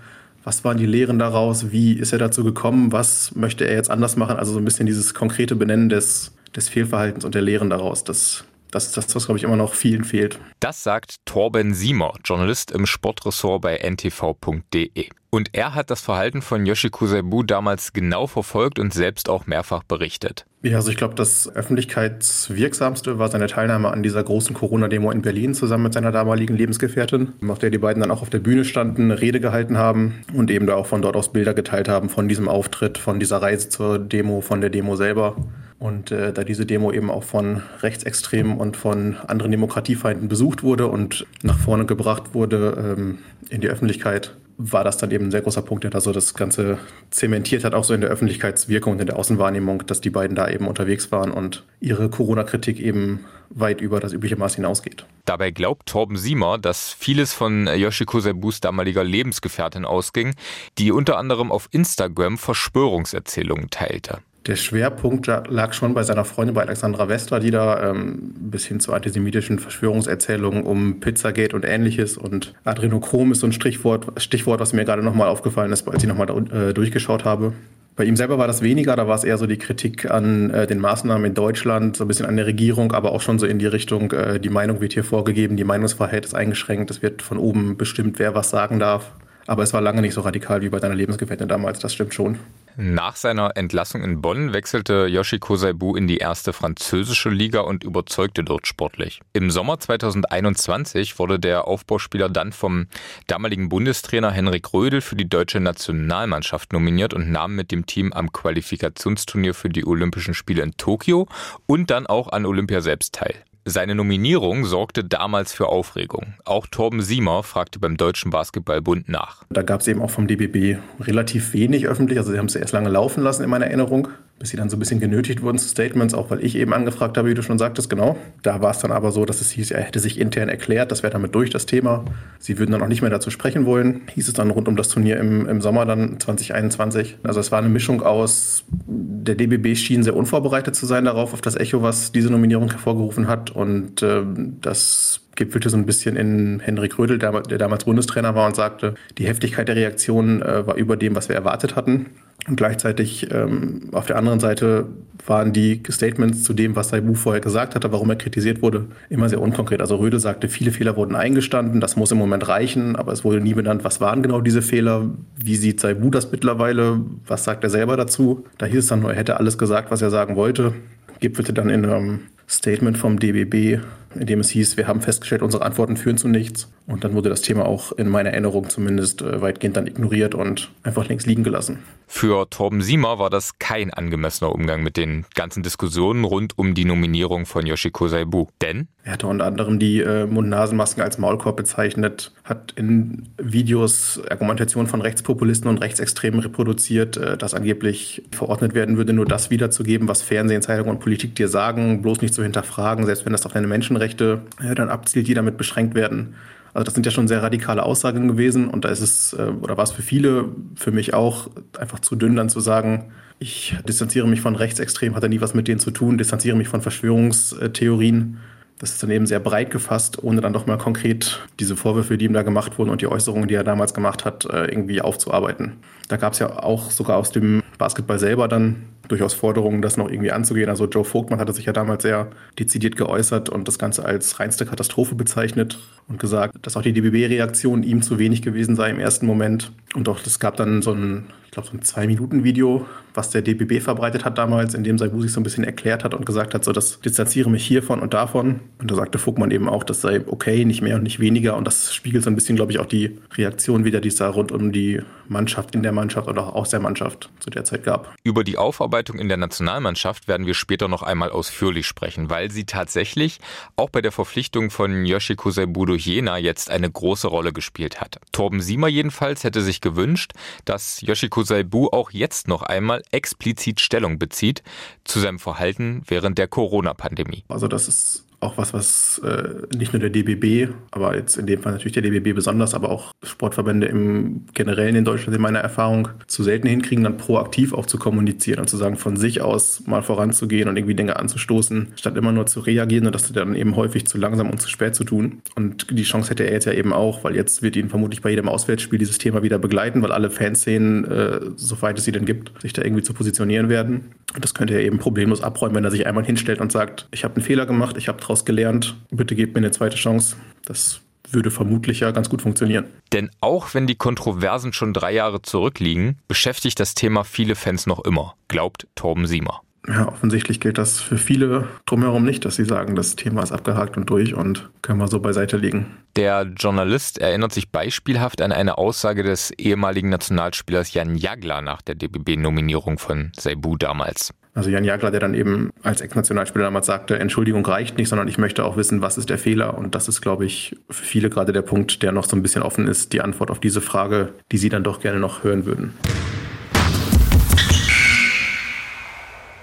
was 0.45 0.63
waren 0.63 0.77
die 0.77 0.85
Lehren 0.85 1.19
daraus, 1.19 1.71
wie 1.71 1.93
ist 1.93 2.13
er 2.13 2.19
dazu 2.19 2.45
gekommen, 2.45 2.93
was 2.93 3.35
möchte 3.35 3.67
er 3.67 3.75
jetzt 3.75 3.91
anders 3.91 4.15
machen. 4.15 4.37
Also 4.37 4.53
so 4.53 4.59
ein 4.59 4.65
bisschen 4.65 4.85
dieses 4.85 5.13
konkrete 5.13 5.57
Benennen 5.57 5.89
des, 5.89 6.33
des 6.55 6.69
Fehlverhaltens 6.69 7.25
und 7.25 7.35
der 7.35 7.41
Lehren 7.41 7.69
daraus. 7.69 8.05
Das 8.05 8.45
das 8.75 8.87
ist 8.87 8.97
das, 8.97 9.15
was, 9.15 9.25
glaube 9.25 9.37
ich, 9.37 9.43
immer 9.45 9.55
noch 9.55 9.73
vielen 9.73 10.03
fehlt. 10.03 10.37
Das 10.59 10.83
sagt 10.83 11.25
Torben 11.25 11.73
Siemer, 11.73 12.13
Journalist 12.25 12.71
im 12.71 12.85
Sportressort 12.85 13.61
bei 13.61 13.77
ntv.de. 13.77 15.09
Und 15.29 15.49
er 15.53 15.73
hat 15.75 15.89
das 15.89 16.01
Verhalten 16.01 16.41
von 16.41 16.65
Yoshiko 16.65 17.07
Saibu 17.07 17.43
damals 17.43 17.93
genau 17.93 18.27
verfolgt 18.27 18.77
und 18.77 18.93
selbst 18.93 19.29
auch 19.29 19.47
mehrfach 19.47 19.83
berichtet. 19.83 20.45
Ja, 20.65 20.77
also 20.77 20.89
ich 20.89 20.97
glaube, 20.97 21.13
das 21.13 21.47
öffentlichkeitswirksamste 21.55 23.19
war 23.19 23.29
seine 23.29 23.45
Teilnahme 23.45 23.91
an 23.91 24.01
dieser 24.01 24.23
großen 24.23 24.55
Corona-Demo 24.55 25.11
in 25.11 25.21
Berlin 25.21 25.53
zusammen 25.53 25.83
mit 25.83 25.93
seiner 25.93 26.11
damaligen 26.11 26.57
Lebensgefährtin, 26.57 27.33
auf 27.47 27.59
der 27.59 27.69
die 27.69 27.77
beiden 27.77 28.01
dann 28.01 28.09
auch 28.09 28.23
auf 28.23 28.31
der 28.31 28.39
Bühne 28.39 28.65
standen, 28.65 29.11
Rede 29.11 29.39
gehalten 29.39 29.77
haben 29.77 30.25
und 30.33 30.49
eben 30.49 30.65
da 30.65 30.73
auch 30.73 30.87
von 30.87 31.03
dort 31.03 31.15
aus 31.15 31.31
Bilder 31.31 31.53
geteilt 31.53 31.87
haben 31.87 32.09
von 32.09 32.27
diesem 32.27 32.49
Auftritt, 32.49 32.97
von 32.97 33.19
dieser 33.19 33.43
Reise 33.43 33.69
zur 33.69 33.99
Demo, 33.99 34.41
von 34.41 34.59
der 34.59 34.71
Demo 34.71 34.95
selber. 34.95 35.35
Und 35.77 36.09
äh, 36.09 36.33
da 36.33 36.43
diese 36.43 36.65
Demo 36.65 36.91
eben 36.91 37.11
auch 37.11 37.23
von 37.23 37.61
Rechtsextremen 37.83 38.57
und 38.57 38.75
von 38.75 39.17
anderen 39.27 39.51
Demokratiefeinden 39.51 40.29
besucht 40.29 40.63
wurde 40.63 40.87
und 40.87 41.27
nach 41.43 41.59
vorne 41.59 41.85
gebracht 41.85 42.33
wurde 42.33 42.95
ähm, 42.97 43.19
in 43.51 43.61
die 43.61 43.67
Öffentlichkeit, 43.67 44.35
war 44.57 44.83
das 44.83 44.97
dann 44.97 45.11
eben 45.11 45.25
ein 45.25 45.31
sehr 45.31 45.41
großer 45.41 45.61
Punkt, 45.61 45.83
der 45.83 45.91
da 45.91 45.99
so 45.99 46.11
das 46.11 46.33
Ganze 46.33 46.77
zementiert 47.11 47.63
hat, 47.63 47.73
auch 47.73 47.83
so 47.83 47.93
in 47.93 48.01
der 48.01 48.09
Öffentlichkeitswirkung 48.09 48.93
und 48.93 48.99
in 48.99 49.07
der 49.07 49.17
Außenwahrnehmung, 49.17 49.85
dass 49.85 50.01
die 50.01 50.09
beiden 50.09 50.35
da 50.35 50.49
eben 50.49 50.67
unterwegs 50.67 51.11
waren 51.11 51.31
und 51.31 51.65
ihre 51.79 52.09
Corona-Kritik 52.09 52.79
eben 52.79 53.25
weit 53.49 53.81
über 53.81 53.99
das 53.99 54.13
übliche 54.13 54.37
Maß 54.37 54.55
hinausgeht. 54.55 55.05
Dabei 55.25 55.51
glaubt 55.51 55.87
Torben 55.87 56.17
Siemer, 56.17 56.57
dass 56.57 56.93
vieles 56.93 57.33
von 57.33 57.67
Yoshiko 57.67 58.19
Sebus 58.19 58.61
damaliger 58.61 59.03
Lebensgefährtin 59.03 59.85
ausging, 59.85 60.33
die 60.77 60.91
unter 60.91 61.17
anderem 61.17 61.51
auf 61.51 61.67
Instagram 61.71 62.37
Verschwörungserzählungen 62.37 63.69
teilte. 63.69 64.19
Der 64.47 64.57
Schwerpunkt 64.57 65.25
lag 65.25 65.73
schon 65.73 65.95
bei 65.95 66.03
seiner 66.03 66.23
Freundin, 66.23 66.53
bei 66.53 66.61
Alexandra 66.61 67.09
Wester, 67.09 67.39
die 67.39 67.49
da 67.49 67.89
ähm, 67.89 68.31
bis 68.35 68.65
hin 68.65 68.79
zu 68.79 68.93
antisemitischen 68.93 69.57
Verschwörungserzählungen 69.57 70.63
um 70.63 70.99
Pizzagate 70.99 71.55
und 71.55 71.65
ähnliches 71.65 72.15
und 72.15 72.53
Adrenochrom 72.63 73.31
ist 73.31 73.39
so 73.39 73.47
ein 73.47 73.53
Stichwort, 73.53 74.21
Stichwort 74.21 74.59
was 74.59 74.71
mir 74.71 74.85
gerade 74.85 75.01
nochmal 75.01 75.29
aufgefallen 75.29 75.71
ist, 75.71 75.87
als 75.87 76.03
ich 76.03 76.07
nochmal 76.07 76.29
äh, 76.51 76.73
durchgeschaut 76.73 77.25
habe. 77.25 77.53
Bei 77.95 78.03
ihm 78.03 78.15
selber 78.15 78.37
war 78.37 78.45
das 78.45 78.61
weniger, 78.61 78.95
da 78.95 79.07
war 79.07 79.15
es 79.15 79.23
eher 79.23 79.39
so 79.39 79.47
die 79.47 79.57
Kritik 79.57 80.11
an 80.11 80.51
äh, 80.51 80.67
den 80.67 80.79
Maßnahmen 80.79 81.25
in 81.25 81.33
Deutschland, 81.33 81.97
so 81.97 82.03
ein 82.03 82.07
bisschen 82.07 82.27
an 82.27 82.35
der 82.35 82.45
Regierung, 82.45 82.91
aber 82.91 83.13
auch 83.13 83.21
schon 83.21 83.39
so 83.39 83.47
in 83.47 83.57
die 83.57 83.65
Richtung, 83.65 84.11
äh, 84.11 84.39
die 84.39 84.49
Meinung 84.49 84.79
wird 84.79 84.93
hier 84.93 85.05
vorgegeben, 85.05 85.57
die 85.57 85.63
Meinungsfreiheit 85.63 86.23
ist 86.23 86.35
eingeschränkt, 86.35 86.91
es 86.91 87.01
wird 87.01 87.23
von 87.23 87.39
oben 87.39 87.77
bestimmt, 87.77 88.19
wer 88.19 88.35
was 88.35 88.51
sagen 88.51 88.77
darf. 88.79 89.11
Aber 89.47 89.63
es 89.63 89.73
war 89.73 89.81
lange 89.81 90.01
nicht 90.01 90.13
so 90.13 90.21
radikal 90.21 90.61
wie 90.61 90.69
bei 90.69 90.79
deiner 90.79 90.95
Lebensgefährtin 90.95 91.47
damals, 91.47 91.79
das 91.79 91.93
stimmt 91.93 92.13
schon. 92.13 92.37
Nach 92.77 93.15
seiner 93.15 93.55
Entlassung 93.55 94.03
in 94.03 94.21
Bonn 94.21 94.51
wechselte 94.51 95.07
Yoshiko 95.07 95.55
Saibu 95.55 95.95
in 95.95 96.07
die 96.07 96.17
erste 96.17 96.51
französische 96.51 97.29
Liga 97.29 97.61
und 97.61 97.85
überzeugte 97.85 98.43
dort 98.43 98.67
sportlich. 98.67 99.21
Im 99.31 99.49
Sommer 99.49 99.79
2021 99.79 101.17
wurde 101.17 101.39
der 101.39 101.67
Aufbauspieler 101.67 102.27
dann 102.27 102.51
vom 102.51 102.87
damaligen 103.27 103.69
Bundestrainer 103.69 104.29
Henrik 104.29 104.73
Rödel 104.73 104.99
für 104.99 105.15
die 105.15 105.29
deutsche 105.29 105.61
Nationalmannschaft 105.61 106.73
nominiert 106.73 107.13
und 107.13 107.31
nahm 107.31 107.55
mit 107.55 107.71
dem 107.71 107.85
Team 107.85 108.11
am 108.11 108.33
Qualifikationsturnier 108.33 109.53
für 109.53 109.69
die 109.69 109.85
Olympischen 109.85 110.33
Spiele 110.33 110.61
in 110.61 110.75
Tokio 110.75 111.29
und 111.67 111.89
dann 111.91 112.07
auch 112.07 112.27
an 112.27 112.45
Olympia 112.45 112.81
selbst 112.81 113.13
teil. 113.15 113.35
Seine 113.67 113.95
Nominierung 113.95 114.65
sorgte 114.65 115.03
damals 115.03 115.51
für 115.51 115.69
Aufregung. 115.69 116.35
Auch 116.45 116.67
Torben 116.67 117.01
Siemer 117.01 117.41
fragte 117.41 117.79
beim 117.79 117.97
Deutschen 117.97 118.29
Basketballbund 118.29 119.09
nach. 119.09 119.43
Da 119.49 119.63
gab 119.63 119.81
es 119.81 119.87
eben 119.87 120.03
auch 120.03 120.11
vom 120.11 120.27
DBB 120.27 120.77
relativ 120.99 121.51
wenig 121.53 121.87
öffentlich. 121.87 122.19
Also 122.19 122.31
sie 122.31 122.37
haben 122.37 122.45
es 122.45 122.55
erst 122.55 122.73
lange 122.73 122.89
laufen 122.89 123.23
lassen 123.23 123.43
in 123.43 123.49
meiner 123.49 123.65
Erinnerung 123.65 124.09
bis 124.37 124.49
sie 124.49 124.57
dann 124.57 124.69
so 124.69 124.75
ein 124.75 124.79
bisschen 124.79 124.99
genötigt 124.99 125.41
wurden 125.41 125.57
zu 125.57 125.67
Statements, 125.69 126.13
auch 126.13 126.29
weil 126.29 126.43
ich 126.43 126.55
eben 126.57 126.73
angefragt 126.73 127.17
habe, 127.17 127.29
wie 127.29 127.33
du 127.33 127.41
schon 127.41 127.57
sagtest, 127.57 127.89
genau. 127.89 128.17
Da 128.41 128.61
war 128.61 128.71
es 128.71 128.79
dann 128.79 128.91
aber 128.91 129.11
so, 129.11 129.23
dass 129.25 129.39
es 129.39 129.51
hieß, 129.51 129.71
er 129.71 129.81
hätte 129.81 129.99
sich 129.99 130.19
intern 130.19 130.49
erklärt, 130.49 130.91
das 130.91 131.03
wäre 131.03 131.13
damit 131.13 131.33
durch 131.33 131.49
das 131.49 131.65
Thema. 131.65 132.03
Sie 132.37 132.59
würden 132.59 132.73
dann 132.73 132.81
auch 132.81 132.87
nicht 132.87 133.01
mehr 133.01 133.09
dazu 133.09 133.29
sprechen 133.29 133.65
wollen. 133.65 134.01
Hieß 134.13 134.27
es 134.27 134.33
dann 134.33 134.51
rund 134.51 134.67
um 134.67 134.75
das 134.75 134.89
Turnier 134.89 135.17
im, 135.17 135.47
im 135.47 135.61
Sommer 135.61 135.85
dann 135.85 136.19
2021. 136.19 137.17
Also 137.23 137.39
es 137.39 137.51
war 137.51 137.59
eine 137.59 137.69
Mischung 137.69 138.01
aus, 138.01 138.65
der 138.87 139.35
DBB 139.35 139.77
schien 139.77 140.03
sehr 140.03 140.15
unvorbereitet 140.15 140.75
zu 140.75 140.85
sein 140.85 141.05
darauf, 141.05 141.33
auf 141.33 141.41
das 141.41 141.55
Echo, 141.55 141.81
was 141.81 142.11
diese 142.11 142.29
Nominierung 142.29 142.69
hervorgerufen 142.69 143.27
hat. 143.27 143.51
Und 143.51 144.01
äh, 144.01 144.23
das 144.61 145.21
gipfelte 145.35 145.69
so 145.69 145.77
ein 145.77 145.85
bisschen 145.85 146.15
in 146.15 146.59
Henrik 146.59 146.97
Rödel, 146.97 147.19
der, 147.19 147.31
damals 147.41 147.85
Bundestrainer 147.85 148.35
war 148.35 148.47
und 148.47 148.55
sagte, 148.55 148.95
die 149.17 149.27
Heftigkeit 149.27 149.67
der 149.67 149.75
Reaktion 149.75 150.41
äh, 150.41 150.65
war 150.65 150.75
über 150.75 150.97
dem, 150.97 151.15
was 151.15 151.29
wir 151.29 151.35
erwartet 151.35 151.75
hatten. 151.75 152.07
Und 152.47 152.57
gleichzeitig 152.57 153.31
ähm, 153.31 153.89
auf 153.91 154.05
der 154.05 154.17
anderen 154.17 154.39
Seite 154.39 154.87
waren 155.25 155.53
die 155.53 155.81
Statements 155.89 156.43
zu 156.43 156.53
dem, 156.53 156.75
was 156.75 156.89
Saibu 156.89 157.15
vorher 157.15 157.41
gesagt 157.41 157.73
hatte, 157.73 157.91
warum 157.91 158.09
er 158.11 158.15
kritisiert 158.15 158.61
wurde, 158.61 158.85
immer 159.09 159.29
sehr 159.29 159.41
unkonkret. 159.41 159.81
Also 159.81 159.95
Rödel 159.95 160.19
sagte, 160.19 160.47
viele 160.47 160.71
Fehler 160.71 160.95
wurden 160.95 161.15
eingestanden, 161.15 161.81
das 161.81 161.95
muss 161.95 162.11
im 162.11 162.19
Moment 162.19 162.47
reichen, 162.47 162.95
aber 162.95 163.11
es 163.13 163.23
wurde 163.23 163.41
nie 163.41 163.55
benannt, 163.55 163.83
was 163.83 164.01
waren 164.01 164.21
genau 164.21 164.41
diese 164.41 164.61
Fehler, 164.61 165.09
wie 165.43 165.55
sieht 165.55 165.79
Saibu 165.79 166.11
das 166.11 166.31
mittlerweile, 166.31 167.01
was 167.25 167.43
sagt 167.43 167.63
er 167.63 167.69
selber 167.71 167.97
dazu. 167.97 168.45
Da 168.59 168.67
hieß 168.67 168.79
es 168.79 168.87
dann 168.87 168.99
nur, 168.99 169.11
er 169.11 169.17
hätte 169.17 169.37
alles 169.39 169.57
gesagt, 169.57 169.89
was 169.89 170.01
er 170.01 170.11
sagen 170.11 170.35
wollte. 170.35 170.73
Gipfelte 171.19 171.53
dann 171.53 171.69
in 171.69 171.85
einem 171.85 172.19
Statement 172.47 172.97
vom 172.97 173.17
DBB, 173.17 173.79
in 174.19 174.25
dem 174.25 174.39
es 174.39 174.49
hieß, 174.49 174.77
wir 174.77 174.87
haben 174.87 175.01
festgestellt, 175.01 175.41
unsere 175.41 175.63
Antworten 175.63 175.97
führen 175.97 176.17
zu 176.17 176.27
nichts. 176.27 176.69
Und 176.87 177.03
dann 177.03 177.13
wurde 177.13 177.29
das 177.29 177.41
Thema 177.41 177.65
auch 177.65 177.91
in 177.93 178.09
meiner 178.09 178.29
Erinnerung 178.29 178.69
zumindest 178.69 179.21
äh, 179.21 179.41
weitgehend 179.41 179.75
dann 179.75 179.87
ignoriert 179.87 180.35
und 180.35 180.71
einfach 180.83 181.07
links 181.07 181.25
liegen 181.25 181.43
gelassen. 181.43 181.79
Für 182.07 182.47
Torben 182.49 182.81
Siemer 182.81 183.17
war 183.17 183.29
das 183.29 183.57
kein 183.57 183.91
angemessener 183.91 184.53
Umgang 184.53 184.83
mit 184.83 184.95
den 184.95 185.25
ganzen 185.33 185.63
Diskussionen 185.63 186.23
rund 186.23 186.57
um 186.57 186.75
die 186.75 186.85
Nominierung 186.85 187.47
von 187.47 187.65
Yoshiko 187.65 188.07
Saibu. 188.07 188.45
Denn 188.61 188.87
er 189.03 189.13
hatte 189.13 189.27
unter 189.27 189.45
anderem 189.45 189.79
die 189.79 190.01
äh, 190.01 190.25
Mund-Nasen-Masken 190.25 191.01
als 191.01 191.17
Maulkorb 191.17 191.57
bezeichnet, 191.57 192.31
hat 192.43 192.73
in 192.75 193.29
Videos 193.37 194.21
Argumentation 194.29 194.87
von 194.87 195.01
Rechtspopulisten 195.01 195.69
und 195.69 195.79
Rechtsextremen 195.79 196.39
reproduziert, 196.39 197.17
äh, 197.17 197.37
dass 197.37 197.55
angeblich 197.55 198.23
verordnet 198.31 198.75
werden 198.75 198.97
würde, 198.97 199.13
nur 199.13 199.25
das 199.25 199.49
wiederzugeben, 199.49 200.07
was 200.07 200.21
Fernsehen, 200.21 200.61
Zeitung 200.61 200.89
und 200.89 200.99
Politik 200.99 201.35
dir 201.35 201.47
sagen, 201.47 202.03
bloß 202.03 202.21
nicht 202.21 202.33
zu 202.33 202.43
hinterfragen, 202.43 203.05
selbst 203.05 203.25
wenn 203.25 203.33
das 203.33 203.45
auf 203.45 203.53
deine 203.53 203.67
Menschenrechte 203.67 204.04
äh, 204.13 204.75
dann 204.75 204.89
abzielt, 204.89 205.27
die 205.27 205.33
damit 205.33 205.57
beschränkt 205.57 205.95
werden. 205.95 206.35
Also 206.73 206.83
das 206.83 206.93
sind 206.93 207.05
ja 207.05 207.11
schon 207.11 207.29
sehr 207.29 207.41
radikale 207.41 207.83
Aussagen 207.83 208.27
gewesen 208.27 208.67
und 208.67 208.83
da 208.83 208.89
ist 208.89 208.99
es, 208.99 209.33
äh, 209.33 209.51
oder 209.61 209.77
war 209.77 209.85
es 209.85 209.91
für 209.91 210.01
viele, 210.01 210.49
für 210.75 210.91
mich 210.91 211.13
auch, 211.13 211.49
einfach 211.79 211.99
zu 211.99 212.15
dünn 212.15 212.35
dann 212.35 212.49
zu 212.49 212.59
sagen, 212.59 213.11
ich 213.39 213.75
distanziere 213.87 214.27
mich 214.27 214.41
von 214.41 214.55
Rechtsextremen, 214.55 215.15
hat 215.15 215.23
ja 215.23 215.29
nie 215.29 215.41
was 215.41 215.53
mit 215.53 215.67
denen 215.67 215.79
zu 215.79 215.91
tun, 215.91 216.17
distanziere 216.17 216.55
mich 216.55 216.67
von 216.67 216.81
Verschwörungstheorien. 216.81 218.39
Das 218.79 218.91
ist 218.91 219.01
dann 219.01 219.09
eben 219.09 219.25
sehr 219.25 219.39
breit 219.39 219.71
gefasst, 219.71 220.21
ohne 220.21 220.41
dann 220.41 220.51
doch 220.51 220.67
mal 220.67 220.77
konkret 220.77 221.39
diese 221.61 221.77
Vorwürfe, 221.77 222.17
die 222.17 222.25
ihm 222.25 222.33
da 222.33 222.43
gemacht 222.43 222.77
wurden 222.77 222.89
und 222.89 223.01
die 223.01 223.07
Äußerungen, 223.07 223.47
die 223.47 223.55
er 223.55 223.63
damals 223.63 223.93
gemacht 223.93 224.25
hat, 224.25 224.43
äh, 224.45 224.65
irgendwie 224.65 225.01
aufzuarbeiten. 225.01 225.77
Da 226.09 226.17
gab 226.17 226.33
es 226.33 226.39
ja 226.39 226.61
auch 226.61 226.91
sogar 226.91 227.17
aus 227.17 227.31
dem 227.31 227.63
Basketball 227.77 228.19
selber 228.19 228.49
dann 228.49 228.83
durchaus 229.07 229.33
Forderungen, 229.33 229.81
das 229.81 229.97
noch 229.97 230.09
irgendwie 230.09 230.31
anzugehen. 230.31 230.69
Also 230.69 230.85
Joe 230.85 231.05
Vogtmann 231.05 231.39
hatte 231.39 231.53
sich 231.53 231.65
ja 231.65 231.73
damals 231.73 232.03
sehr 232.03 232.29
dezidiert 232.59 232.95
geäußert 232.95 233.49
und 233.49 233.67
das 233.67 233.79
Ganze 233.79 234.05
als 234.05 234.39
reinste 234.39 234.65
Katastrophe 234.65 235.15
bezeichnet 235.15 235.77
und 236.07 236.19
gesagt, 236.19 236.55
dass 236.61 236.77
auch 236.77 236.81
die 236.81 236.93
DBB-Reaktion 236.93 237.83
ihm 237.83 238.01
zu 238.01 238.19
wenig 238.19 238.41
gewesen 238.41 238.75
sei 238.75 238.89
im 238.89 238.99
ersten 238.99 239.25
Moment. 239.25 239.71
Und 239.95 240.07
auch 240.09 240.19
es 240.25 240.39
gab 240.39 240.55
dann 240.57 240.81
so 240.81 240.91
ein, 240.91 241.27
ich 241.45 241.51
glaube, 241.51 241.67
so 241.67 241.75
ein 241.75 241.81
Zwei-Minuten-Video, 241.81 242.85
was 243.13 243.31
der 243.31 243.41
DBB 243.41 243.81
verbreitet 243.81 244.25
hat 244.25 244.37
damals, 244.37 244.73
in 244.73 244.83
dem 244.83 244.97
Saibu 244.97 245.21
sich 245.21 245.31
so 245.31 245.39
ein 245.39 245.43
bisschen 245.43 245.63
erklärt 245.63 246.03
hat 246.03 246.13
und 246.13 246.25
gesagt 246.25 246.53
hat, 246.53 246.63
so 246.63 246.73
das 246.73 246.99
distanziere 246.99 247.49
mich 247.49 247.65
hiervon 247.65 248.01
und 248.01 248.13
davon. 248.13 248.59
Und 248.79 248.91
da 248.91 248.95
sagte 248.95 249.17
Vogtmann 249.17 249.51
eben 249.51 249.69
auch, 249.69 249.83
das 249.83 250.01
sei 250.01 250.21
okay, 250.27 250.65
nicht 250.65 250.81
mehr 250.81 250.97
und 250.97 251.03
nicht 251.03 251.19
weniger. 251.19 251.55
Und 251.55 251.65
das 251.65 251.93
spiegelt 251.93 252.23
so 252.23 252.29
ein 252.29 252.35
bisschen, 252.35 252.55
glaube 252.55 252.71
ich, 252.71 252.79
auch 252.79 252.85
die 252.85 253.17
Reaktion 253.35 253.83
wieder, 253.85 254.01
die 254.01 254.09
es 254.09 254.17
da 254.17 254.29
rund 254.29 254.51
um 254.51 254.71
die 254.71 255.01
Mannschaft, 255.27 255.73
in 255.73 255.81
der 255.81 255.91
Mannschaft 255.91 256.27
oder 256.27 256.47
auch 256.47 256.55
aus 256.55 256.69
der 256.69 256.81
Mannschaft 256.81 257.29
zu 257.39 257.49
der 257.49 257.63
Zeit 257.63 257.83
gab. 257.83 258.13
Über 258.23 258.43
die 258.43 258.57
Aufarbeitung 258.57 258.94
in 258.99 259.27
der 259.27 259.37
Nationalmannschaft 259.37 260.27
werden 260.27 260.45
wir 260.45 260.53
später 260.53 260.87
noch 260.87 261.03
einmal 261.03 261.29
ausführlich 261.29 261.87
sprechen, 261.87 262.29
weil 262.29 262.51
sie 262.51 262.65
tatsächlich 262.65 263.39
auch 263.75 263.89
bei 263.89 264.01
der 264.01 264.11
Verpflichtung 264.11 264.69
von 264.69 265.05
Yoshiko 265.05 265.51
durch 265.85 266.05
Jena 266.05 266.37
jetzt 266.37 266.69
eine 266.69 266.89
große 266.89 267.27
Rolle 267.27 267.53
gespielt 267.53 268.01
hat. 268.01 268.19
Torben 268.31 268.61
Siemer 268.61 268.87
jedenfalls 268.87 269.43
hätte 269.43 269.61
sich 269.61 269.81
gewünscht, 269.81 270.33
dass 270.65 271.01
Yoshiko 271.01 271.43
Saibu 271.43 271.87
auch 271.87 272.11
jetzt 272.11 272.47
noch 272.47 272.61
einmal 272.61 273.03
explizit 273.11 273.79
Stellung 273.79 274.19
bezieht 274.19 274.63
zu 275.03 275.19
seinem 275.19 275.39
Verhalten 275.39 276.01
während 276.07 276.37
der 276.37 276.47
Corona-Pandemie. 276.47 277.43
Also 277.47 277.67
das 277.67 277.87
ist 277.87 278.24
auch 278.45 278.57
was, 278.57 278.73
was 278.73 279.19
äh, 279.19 279.75
nicht 279.75 279.93
nur 279.93 279.99
der 279.99 280.09
DBB, 280.09 280.71
aber 280.91 281.15
jetzt 281.15 281.37
in 281.37 281.45
dem 281.45 281.61
Fall 281.61 281.73
natürlich 281.73 281.93
der 281.93 282.03
DBB 282.03 282.35
besonders, 282.35 282.73
aber 282.73 282.89
auch 282.89 283.11
Sportverbände 283.23 283.87
im 283.87 284.45
Generellen 284.53 284.95
in 284.95 285.05
Deutschland 285.05 285.35
in 285.35 285.41
meiner 285.41 285.59
Erfahrung 285.59 286.09
zu 286.27 286.43
selten 286.43 286.67
hinkriegen, 286.67 287.03
dann 287.03 287.17
proaktiv 287.17 287.73
auch 287.73 287.85
zu 287.85 287.97
kommunizieren 287.97 288.59
und 288.59 288.67
zu 288.67 288.77
sagen, 288.77 288.97
von 288.97 289.17
sich 289.17 289.41
aus 289.41 289.83
mal 289.85 290.01
voranzugehen 290.01 290.69
und 290.69 290.77
irgendwie 290.77 290.95
Dinge 290.95 291.17
anzustoßen, 291.17 291.89
statt 291.95 292.17
immer 292.17 292.31
nur 292.31 292.45
zu 292.45 292.59
reagieren 292.59 293.05
und 293.05 293.15
das 293.15 293.31
dann 293.31 293.55
eben 293.55 293.75
häufig 293.75 294.05
zu 294.07 294.17
langsam 294.17 294.49
und 294.49 294.61
zu 294.61 294.69
spät 294.69 294.95
zu 294.95 295.03
tun. 295.03 295.41
Und 295.55 295.87
die 295.91 296.03
Chance 296.03 296.29
hätte 296.29 296.43
er 296.43 296.53
jetzt 296.53 296.65
ja 296.65 296.73
eben 296.73 296.93
auch, 296.93 297.23
weil 297.23 297.35
jetzt 297.35 297.61
wird 297.61 297.75
ihn 297.75 297.89
vermutlich 297.89 298.21
bei 298.21 298.29
jedem 298.29 298.47
Auswärtsspiel 298.47 298.99
dieses 298.99 299.17
Thema 299.17 299.43
wieder 299.43 299.59
begleiten, 299.59 300.01
weil 300.01 300.11
alle 300.11 300.29
Fanszenen, 300.29 301.05
äh, 301.05 301.39
soweit 301.55 301.97
es 301.97 302.05
sie 302.05 302.11
denn 302.11 302.25
gibt, 302.25 302.61
sich 302.61 302.73
da 302.73 302.83
irgendwie 302.83 303.03
zu 303.03 303.13
positionieren 303.13 303.69
werden. 303.69 304.11
Und 304.33 304.43
das 304.43 304.53
könnte 304.53 304.73
er 304.73 304.81
eben 304.81 304.99
problemlos 304.99 305.41
abräumen, 305.41 305.75
wenn 305.75 305.83
er 305.85 305.91
sich 305.91 306.05
einmal 306.05 306.25
hinstellt 306.25 306.59
und 306.59 306.71
sagt, 306.71 307.07
ich 307.11 307.23
habe 307.23 307.35
einen 307.35 307.43
Fehler 307.43 307.65
gemacht, 307.65 307.95
ich 307.97 308.07
habe 308.07 308.19
daraus 308.35 308.45
gelernt, 308.45 308.95
bitte 309.11 309.35
gebt 309.35 309.53
mir 309.53 309.59
eine 309.59 309.71
zweite 309.71 309.95
Chance. 309.95 310.35
Das 310.65 310.99
würde 311.31 311.51
vermutlich 311.51 312.01
ja 312.01 312.11
ganz 312.11 312.29
gut 312.29 312.41
funktionieren. 312.41 312.85
Denn 313.13 313.31
auch 313.39 313.73
wenn 313.73 313.87
die 313.87 313.95
Kontroversen 313.95 314.73
schon 314.73 314.93
drei 314.93 315.13
Jahre 315.13 315.41
zurückliegen, 315.41 316.17
beschäftigt 316.27 316.79
das 316.79 316.95
Thema 316.95 317.23
viele 317.23 317.55
Fans 317.55 317.87
noch 317.87 318.03
immer, 318.03 318.35
glaubt 318.47 318.87
Torben 318.95 319.25
Siemer. 319.25 319.61
Ja, 319.87 320.07
offensichtlich 320.07 320.59
gilt 320.59 320.79
das 320.79 320.99
für 320.99 321.17
viele 321.17 321.67
drumherum 321.85 322.25
nicht, 322.25 322.43
dass 322.43 322.55
sie 322.55 322.65
sagen, 322.65 322.95
das 322.95 323.15
Thema 323.15 323.43
ist 323.43 323.51
abgehakt 323.51 323.97
und 323.97 324.09
durch 324.09 324.33
und 324.33 324.69
können 324.81 324.99
wir 324.99 325.07
so 325.07 325.19
beiseite 325.19 325.57
legen. 325.57 325.85
Der 326.15 326.43
Journalist 326.57 327.19
erinnert 327.19 327.53
sich 327.53 327.69
beispielhaft 327.69 328.41
an 328.41 328.51
eine 328.51 328.77
Aussage 328.79 329.21
des 329.23 329.51
ehemaligen 329.51 330.09
Nationalspielers 330.09 330.93
Jan 330.93 331.15
Jagler 331.15 331.61
nach 331.61 331.81
der 331.83 331.95
DBB-Nominierung 331.95 332.97
von 332.97 333.31
Seibu 333.37 333.77
damals. 333.77 334.33
Also 334.55 334.69
Jan 334.69 334.85
Jagler, 334.85 335.11
der 335.11 335.19
dann 335.19 335.33
eben 335.33 335.69
als 335.83 335.99
Ex-Nationalspieler 335.99 336.63
damals 336.63 336.85
sagte, 336.85 337.19
Entschuldigung 337.19 337.65
reicht 337.65 337.97
nicht, 337.97 338.07
sondern 338.07 338.29
ich 338.29 338.37
möchte 338.37 338.63
auch 338.63 338.77
wissen, 338.77 339.01
was 339.01 339.17
ist 339.17 339.29
der 339.29 339.37
Fehler. 339.37 339.77
Und 339.77 339.95
das 339.95 340.07
ist, 340.07 340.21
glaube 340.21 340.45
ich, 340.45 340.77
für 340.89 341.03
viele 341.03 341.29
gerade 341.29 341.51
der 341.51 341.61
Punkt, 341.61 342.01
der 342.01 342.13
noch 342.13 342.23
so 342.23 342.37
ein 342.37 342.41
bisschen 342.41 342.63
offen 342.63 342.87
ist, 342.87 343.11
die 343.11 343.19
Antwort 343.19 343.51
auf 343.51 343.59
diese 343.59 343.81
Frage, 343.81 344.29
die 344.53 344.57
Sie 344.57 344.69
dann 344.69 344.85
doch 344.85 345.01
gerne 345.01 345.19
noch 345.19 345.43
hören 345.43 345.65
würden. 345.65 345.93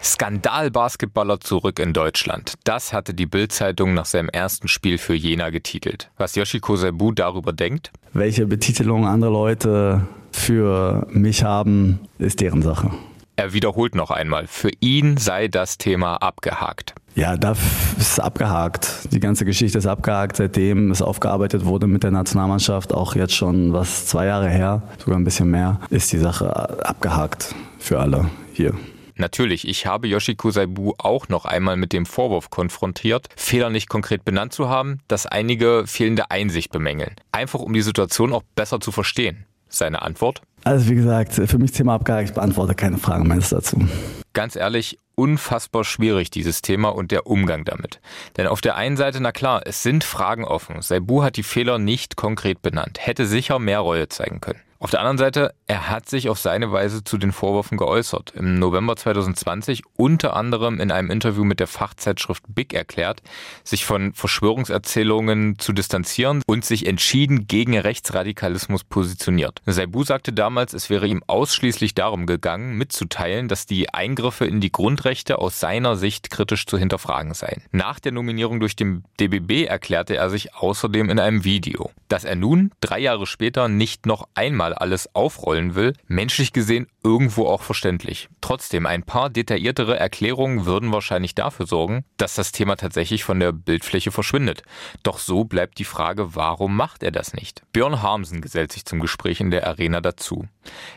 Skandal-Basketballer 0.03 1.41
zurück 1.41 1.79
in 1.79 1.95
Deutschland. 1.95 2.55
Das 2.65 2.93
hatte 2.93 3.15
die 3.15 3.25
Bild-Zeitung 3.25 3.95
nach 3.95 4.05
seinem 4.05 4.29
ersten 4.29 4.69
Spiel 4.69 4.99
für 4.99 5.15
Jena 5.15 5.49
getitelt. 5.49 6.11
Was 6.19 6.35
Yoshiko 6.35 6.77
Saibu 6.77 7.13
darüber 7.13 7.55
denkt? 7.55 7.93
Welche 8.13 8.45
Betitelung 8.47 9.07
andere 9.07 9.33
Leute 9.33 10.02
für 10.33 11.07
mich 11.11 11.45
haben, 11.45 12.00
ist 12.19 12.43
deren 12.43 12.61
Sache. 12.61 12.91
Er 13.36 13.52
wiederholt 13.54 13.95
noch 13.95 14.10
einmal, 14.10 14.47
für 14.47 14.71
ihn 14.80 15.16
sei 15.16 15.49
das 15.49 15.78
Thema 15.78 16.16
abgehakt. 16.16 16.95
Ja, 17.14 17.36
das 17.36 17.58
ist 17.99 18.21
abgehakt. 18.21 19.12
Die 19.12 19.21
ganze 19.21 19.45
Geschichte 19.45 19.78
ist 19.78 19.86
abgehakt, 19.86 20.36
seitdem 20.36 20.90
es 20.90 21.02
aufgearbeitet 21.02 21.64
wurde 21.64 21.86
mit 21.86 22.02
der 22.02 22.10
Nationalmannschaft, 22.10 22.92
auch 22.92 23.14
jetzt 23.14 23.34
schon 23.34 23.73
was 23.73 24.06
zwei 24.06 24.26
Jahre 24.26 24.49
her, 24.49 24.82
sogar 24.99 25.18
ein 25.18 25.25
bisschen 25.25 25.50
mehr, 25.50 25.80
ist 25.90 26.12
die 26.12 26.18
Sache 26.18 26.84
abgehakt 26.84 27.54
für 27.78 28.00
alle 28.00 28.30
hier. 28.52 28.75
Natürlich, 29.16 29.68
ich 29.68 29.86
habe 29.86 30.08
Yoshiko 30.08 30.50
Saibu 30.50 30.95
auch 30.99 31.28
noch 31.28 31.45
einmal 31.45 31.76
mit 31.76 31.92
dem 31.92 32.06
Vorwurf 32.06 32.50
konfrontiert, 32.50 33.28
Fehler 33.36 33.71
nicht 33.71 33.88
konkret 33.88 34.25
benannt 34.25 34.52
zu 34.52 34.68
haben, 34.68 35.00
dass 35.08 35.26
einige 35.26 35.84
fehlende 35.86 36.30
Einsicht 36.30 36.73
bemängeln. 36.73 37.14
Einfach 37.30 37.60
um 37.60 37.73
die 37.73 37.82
Situation 37.82 38.32
auch 38.32 38.42
besser 38.54 38.80
zu 38.80 38.90
verstehen. 38.90 39.47
Seine 39.68 40.02
Antwort? 40.02 40.42
Also 40.65 40.89
wie 40.91 40.95
gesagt, 40.95 41.33
für 41.33 41.59
mich 41.59 41.73
Thema 41.73 41.95
abgehakt, 41.95 42.29
ich 42.29 42.35
beantworte 42.35 42.75
keine 42.75 42.99
Fragen 42.99 43.27
mehr 43.27 43.39
dazu. 43.39 43.89
Ganz 44.33 44.57
ehrlich, 44.57 44.99
unfassbar 45.15 45.85
schwierig, 45.85 46.31
dieses 46.31 46.63
Thema 46.63 46.91
und 46.91 47.11
der 47.11 47.27
Umgang 47.27 47.65
damit. 47.65 48.01
Denn 48.37 48.47
auf 48.47 48.61
der 48.61 48.77
einen 48.77 48.97
Seite, 48.97 49.21
na 49.21 49.33
klar, 49.33 49.63
es 49.67 49.83
sind 49.83 50.05
Fragen 50.05 50.45
offen. 50.45 50.81
Saibu 50.81 51.23
hat 51.23 51.37
die 51.37 51.43
Fehler 51.43 51.79
nicht 51.79 52.17
konkret 52.17 52.63
benannt, 52.63 52.99
hätte 53.01 53.27
sicher 53.27 53.59
mehr 53.59 53.81
Reue 53.81 54.09
zeigen 54.09 54.41
können. 54.41 54.61
Auf 54.82 54.90
der 54.90 54.99
anderen 54.99 55.16
Seite, 55.16 55.54
er 55.68 55.90
hat 55.90 56.08
sich 56.08 56.28
auf 56.28 56.40
seine 56.40 56.73
Weise 56.73 57.04
zu 57.04 57.16
den 57.16 57.30
Vorwürfen 57.30 57.78
geäußert. 57.78 58.32
Im 58.34 58.58
November 58.58 58.97
2020 58.97 59.84
unter 59.97 60.34
anderem 60.34 60.80
in 60.80 60.90
einem 60.90 61.08
Interview 61.08 61.45
mit 61.45 61.60
der 61.60 61.68
Fachzeitschrift 61.68 62.42
Big 62.49 62.75
erklärt, 62.75 63.23
sich 63.62 63.84
von 63.84 64.12
Verschwörungserzählungen 64.12 65.56
zu 65.60 65.73
distanzieren 65.73 66.42
und 66.49 66.64
sich 66.64 66.84
entschieden 66.86 67.47
gegen 67.47 67.78
Rechtsradikalismus 67.78 68.82
positioniert. 68.82 69.62
Saibu 69.66 70.02
sagte 70.02 70.32
damals, 70.32 70.75
es 70.75 70.90
wäre 70.90 71.06
ihm 71.06 71.23
ausschließlich 71.28 71.95
darum 71.95 72.26
gegangen, 72.26 72.76
mitzuteilen, 72.76 73.47
dass 73.47 73.66
die 73.66 73.95
Eingriffe 73.95 74.47
in 74.47 74.60
die 74.60 74.73
Grundrechte 74.73 75.38
aus 75.38 75.60
seiner 75.60 75.95
Sicht 75.95 76.28
kritisch 76.30 76.66
zu 76.66 76.76
hinterfragen 76.76 77.34
seien. 77.34 77.62
Nach 77.71 78.00
der 78.00 78.10
Nominierung 78.10 78.58
durch 78.58 78.75
den 78.75 79.04
DBB 79.21 79.68
erklärte 79.68 80.16
er 80.16 80.28
sich 80.28 80.56
außerdem 80.56 81.08
in 81.08 81.21
einem 81.21 81.45
Video, 81.45 81.92
dass 82.08 82.25
er 82.25 82.34
nun, 82.34 82.73
drei 82.80 82.99
Jahre 82.99 83.28
später, 83.28 83.68
nicht 83.68 84.06
noch 84.06 84.26
einmal 84.34 84.72
mal 84.73 84.78
alles 84.78 85.15
aufrollen 85.15 85.75
will, 85.75 85.95
menschlich 86.06 86.52
gesehen 86.52 86.87
irgendwo 87.04 87.47
auch 87.47 87.63
verständlich. 87.63 88.28
Trotzdem, 88.41 88.87
ein 88.87 89.02
paar 89.02 89.30
detailliertere 89.30 89.99
Erklärungen 89.99 90.67
würden 90.67 90.93
wahrscheinlich 90.93 91.35
dafür 91.35 91.67
sorgen, 91.67 92.04
dass 92.17 92.35
das 92.35 92.52
Thema 92.52 92.76
tatsächlich 92.76 93.25
von 93.25 93.41
der 93.41 93.52
Bildfläche 93.52 94.11
verschwindet. 94.11 94.63
Doch 95.02 95.19
so 95.19 95.45
bleibt 95.45 95.78
die 95.78 95.85
Frage, 95.85 96.35
warum 96.35 96.76
macht 96.76 97.02
er 97.02 97.11
das 97.11 97.35
nicht? 97.35 97.63
Björn 97.73 98.02
Harmsen 98.02 98.41
gesellt 98.41 98.73
sich 98.73 98.85
zum 98.85 99.00
Gespräch 99.00 99.41
in 99.41 99.50
der 99.50 99.67
Arena 99.67 100.00
dazu. 100.00 100.47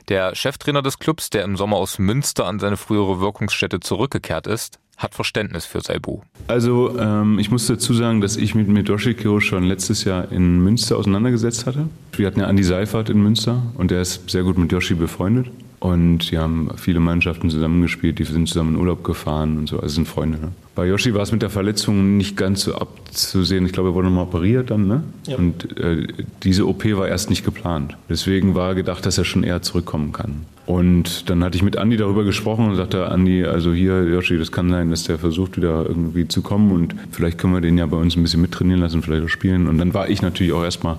Der 0.09 0.35
Cheftrainer 0.35 0.81
des 0.81 0.99
Clubs, 0.99 1.29
der 1.29 1.43
im 1.43 1.57
Sommer 1.57 1.77
aus 1.77 1.99
Münster 1.99 2.45
an 2.45 2.59
seine 2.59 2.77
frühere 2.77 3.19
Wirkungsstätte 3.19 3.79
zurückgekehrt 3.79 4.47
ist, 4.47 4.79
hat 4.97 5.13
Verständnis 5.13 5.65
für 5.65 5.81
Saibu. 5.81 6.21
Also 6.47 6.97
ähm, 6.97 7.39
ich 7.39 7.51
muss 7.51 7.67
dazu 7.67 7.93
sagen, 7.93 8.21
dass 8.21 8.37
ich 8.37 8.55
mit, 8.55 8.67
mit 8.67 8.87
Yoshiko 8.87 9.39
schon 9.39 9.63
letztes 9.63 10.03
Jahr 10.03 10.31
in 10.31 10.63
Münster 10.63 10.97
auseinandergesetzt 10.97 11.65
hatte. 11.65 11.87
Wir 12.13 12.27
hatten 12.27 12.39
ja 12.39 12.47
Andi 12.47 12.63
Seifert 12.63 13.09
in 13.09 13.21
Münster 13.21 13.61
und 13.75 13.91
der 13.91 14.01
ist 14.01 14.29
sehr 14.29 14.43
gut 14.43 14.57
mit 14.57 14.71
Yoshi 14.71 14.95
befreundet. 14.95 15.47
Und 15.79 16.31
die 16.31 16.37
haben 16.39 16.69
viele 16.77 16.99
Mannschaften 16.99 17.49
zusammengespielt, 17.49 18.17
die 18.17 18.23
sind 18.23 18.47
zusammen 18.47 18.73
in 18.73 18.79
Urlaub 18.79 19.03
gefahren 19.03 19.59
und 19.59 19.69
so, 19.69 19.79
also 19.79 19.93
sind 19.93 20.07
Freunde. 20.07 20.39
Ne? 20.39 20.51
Bei 20.73 20.87
Yoshi 20.87 21.13
war 21.13 21.21
es 21.21 21.31
mit 21.31 21.41
der 21.41 21.51
Verletzung 21.51 22.17
nicht 22.17 22.35
ganz 22.37 22.63
so 22.63 22.73
abzusehen. 22.73 23.65
Ich 23.65 23.71
glaube, 23.71 23.89
er 23.89 23.93
wurde 23.93 24.07
nochmal 24.07 24.23
operiert 24.23 24.71
dann, 24.71 24.87
ne? 24.87 25.03
Ja. 25.27 25.37
Und 25.37 25.77
äh, 25.77 26.07
diese 26.43 26.67
OP 26.67 26.85
war 26.85 27.07
erst 27.07 27.29
nicht 27.29 27.45
geplant. 27.45 27.97
Deswegen 28.09 28.55
war 28.55 28.73
gedacht, 28.73 29.05
dass 29.05 29.17
er 29.17 29.25
schon 29.25 29.43
eher 29.43 29.61
zurückkommen 29.61 30.11
kann. 30.11 30.45
Und 30.65 31.29
dann 31.29 31.43
hatte 31.43 31.57
ich 31.57 31.63
mit 31.63 31.77
Andi 31.77 31.95
darüber 31.95 32.23
gesprochen 32.23 32.69
und 32.69 32.75
sagte, 32.75 33.07
Andi, 33.09 33.45
also 33.45 33.71
hier, 33.71 34.03
Yoshi, 34.03 34.37
das 34.37 34.51
kann 34.51 34.69
sein, 34.69 34.89
dass 34.89 35.03
der 35.03 35.19
versucht, 35.19 35.57
wieder 35.57 35.85
irgendwie 35.85 36.27
zu 36.27 36.41
kommen 36.41 36.71
und 36.71 36.95
vielleicht 37.11 37.37
können 37.37 37.53
wir 37.53 37.61
den 37.61 37.77
ja 37.77 37.85
bei 37.85 37.97
uns 37.97 38.15
ein 38.15 38.23
bisschen 38.23 38.41
mittrainieren 38.41 38.81
lassen, 38.81 39.03
vielleicht 39.03 39.25
auch 39.25 39.29
spielen. 39.29 39.67
Und 39.67 39.77
dann 39.77 39.93
war 39.93 40.09
ich 40.09 40.23
natürlich 40.23 40.53
auch 40.53 40.63
erstmal 40.63 40.97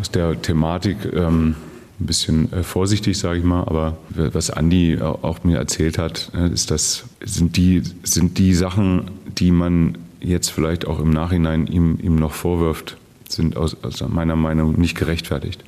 aus 0.00 0.10
der 0.10 0.40
Thematik 0.42 0.96
ähm, 1.14 1.54
ein 2.00 2.06
bisschen 2.06 2.52
äh, 2.52 2.64
vorsichtig, 2.64 3.18
sage 3.18 3.38
ich 3.38 3.44
mal. 3.44 3.60
Aber 3.60 3.98
was 4.10 4.50
Andi 4.50 4.98
auch 5.00 5.44
mir 5.44 5.58
erzählt 5.58 5.98
hat, 5.98 6.32
äh, 6.34 6.48
ist, 6.48 6.72
das 6.72 7.04
sind 7.24 7.56
die, 7.56 7.82
sind 8.02 8.38
die 8.38 8.54
Sachen, 8.54 9.10
die 9.38 9.52
man 9.52 9.96
jetzt 10.20 10.50
vielleicht 10.50 10.86
auch 10.86 10.98
im 10.98 11.10
Nachhinein 11.10 11.66
ihm, 11.66 11.98
ihm 12.02 12.16
noch 12.16 12.32
vorwirft, 12.32 12.96
sind 13.28 13.56
aus, 13.56 13.76
aus 13.82 14.02
meiner 14.08 14.36
Meinung 14.36 14.78
nicht 14.78 14.96
gerechtfertigt. 14.96 15.62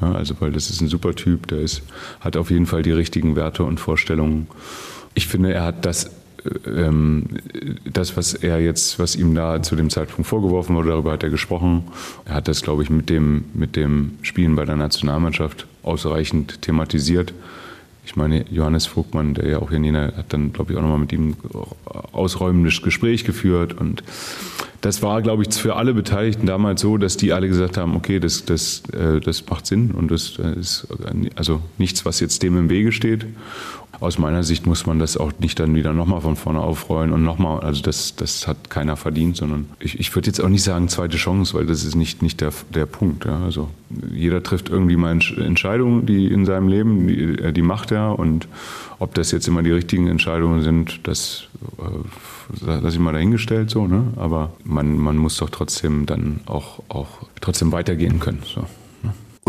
Ja, 0.00 0.12
also 0.12 0.34
weil 0.40 0.52
das 0.52 0.70
ist 0.70 0.80
ein 0.80 0.88
super 0.88 1.14
Typ, 1.14 1.48
der 1.48 1.58
ist, 1.58 1.82
hat 2.20 2.36
auf 2.36 2.50
jeden 2.50 2.66
Fall 2.66 2.82
die 2.82 2.92
richtigen 2.92 3.36
Werte 3.36 3.64
und 3.64 3.80
Vorstellungen. 3.80 4.46
Ich 5.14 5.26
finde, 5.26 5.52
er 5.52 5.64
hat 5.64 5.84
das 5.84 6.10
ähm, 6.66 7.24
das, 7.84 8.16
was 8.16 8.34
er 8.34 8.60
jetzt, 8.60 8.98
was 8.98 9.16
ihm 9.16 9.34
da 9.34 9.62
zu 9.62 9.76
dem 9.76 9.90
Zeitpunkt 9.90 10.28
vorgeworfen 10.28 10.76
wurde, 10.76 10.90
darüber 10.90 11.12
hat 11.12 11.22
er 11.22 11.30
gesprochen. 11.30 11.84
Er 12.24 12.34
hat 12.34 12.48
das, 12.48 12.62
glaube 12.62 12.82
ich, 12.82 12.90
mit 12.90 13.10
dem, 13.10 13.44
mit 13.54 13.76
dem 13.76 14.18
Spielen 14.22 14.54
bei 14.54 14.64
der 14.64 14.76
Nationalmannschaft 14.76 15.66
ausreichend 15.82 16.62
thematisiert. 16.62 17.32
Ich 18.08 18.16
meine, 18.16 18.46
Johannes 18.50 18.86
Vogtmann, 18.86 19.34
der 19.34 19.46
ja 19.46 19.58
auch 19.58 19.68
hier 19.68 19.76
in 19.76 19.84
Jena, 19.84 20.16
hat 20.16 20.32
dann, 20.32 20.50
glaube 20.54 20.72
ich, 20.72 20.78
auch 20.78 20.82
nochmal 20.82 20.98
mit 20.98 21.12
ihm 21.12 21.36
ausräumendes 22.12 22.80
Gespräch 22.80 23.24
geführt. 23.24 23.74
Und 23.78 24.02
das 24.80 25.02
war, 25.02 25.20
glaube 25.20 25.42
ich, 25.42 25.52
für 25.52 25.76
alle 25.76 25.92
Beteiligten 25.92 26.46
damals 26.46 26.80
so, 26.80 26.96
dass 26.96 27.18
die 27.18 27.34
alle 27.34 27.48
gesagt 27.48 27.76
haben, 27.76 27.94
okay, 27.94 28.18
das, 28.18 28.46
das, 28.46 28.82
äh, 28.94 29.20
das 29.20 29.44
macht 29.50 29.66
Sinn 29.66 29.90
und 29.90 30.10
das 30.10 30.38
ist 30.38 30.88
also 31.34 31.60
nichts, 31.76 32.06
was 32.06 32.18
jetzt 32.20 32.42
dem 32.42 32.56
im 32.56 32.70
Wege 32.70 32.92
steht 32.92 33.26
aus 34.00 34.18
meiner 34.18 34.44
Sicht 34.44 34.66
muss 34.66 34.86
man 34.86 34.98
das 34.98 35.16
auch 35.16 35.32
nicht 35.40 35.58
dann 35.58 35.74
wieder 35.74 35.92
nochmal 35.92 36.20
von 36.20 36.36
vorne 36.36 36.60
aufrollen 36.60 37.12
und 37.12 37.24
nochmal, 37.24 37.60
also 37.60 37.82
das, 37.82 38.14
das 38.14 38.46
hat 38.46 38.70
keiner 38.70 38.96
verdient, 38.96 39.36
sondern 39.36 39.68
ich, 39.80 39.98
ich 39.98 40.14
würde 40.14 40.28
jetzt 40.28 40.40
auch 40.40 40.48
nicht 40.48 40.62
sagen 40.62 40.88
zweite 40.88 41.16
Chance, 41.16 41.54
weil 41.54 41.66
das 41.66 41.84
ist 41.84 41.96
nicht, 41.96 42.22
nicht 42.22 42.40
der, 42.40 42.52
der 42.72 42.86
Punkt. 42.86 43.24
Ja. 43.24 43.42
Also 43.42 43.68
jeder 44.12 44.42
trifft 44.42 44.68
irgendwie 44.68 44.96
mal 44.96 45.10
Entscheidungen, 45.10 46.06
die 46.06 46.26
in 46.26 46.44
seinem 46.46 46.68
Leben, 46.68 47.08
die, 47.08 47.22
äh, 47.38 47.52
die 47.52 47.62
macht 47.62 47.90
er 47.90 48.18
und 48.18 48.46
ob 49.00 49.14
das 49.14 49.32
jetzt 49.32 49.48
immer 49.48 49.62
die 49.62 49.72
richtigen 49.72 50.06
Entscheidungen 50.06 50.62
sind, 50.62 51.00
das 51.06 51.48
äh, 51.78 52.64
lasse 52.64 52.96
ich 52.96 52.98
mal 52.98 53.12
dahingestellt 53.12 53.70
so, 53.70 53.86
ne? 53.86 54.04
aber 54.16 54.52
man, 54.64 54.96
man 54.96 55.16
muss 55.16 55.36
doch 55.38 55.50
trotzdem 55.50 56.06
dann 56.06 56.40
auch, 56.46 56.82
auch 56.88 57.08
trotzdem 57.40 57.72
weitergehen 57.72 58.20
können. 58.20 58.42
So. 58.44 58.64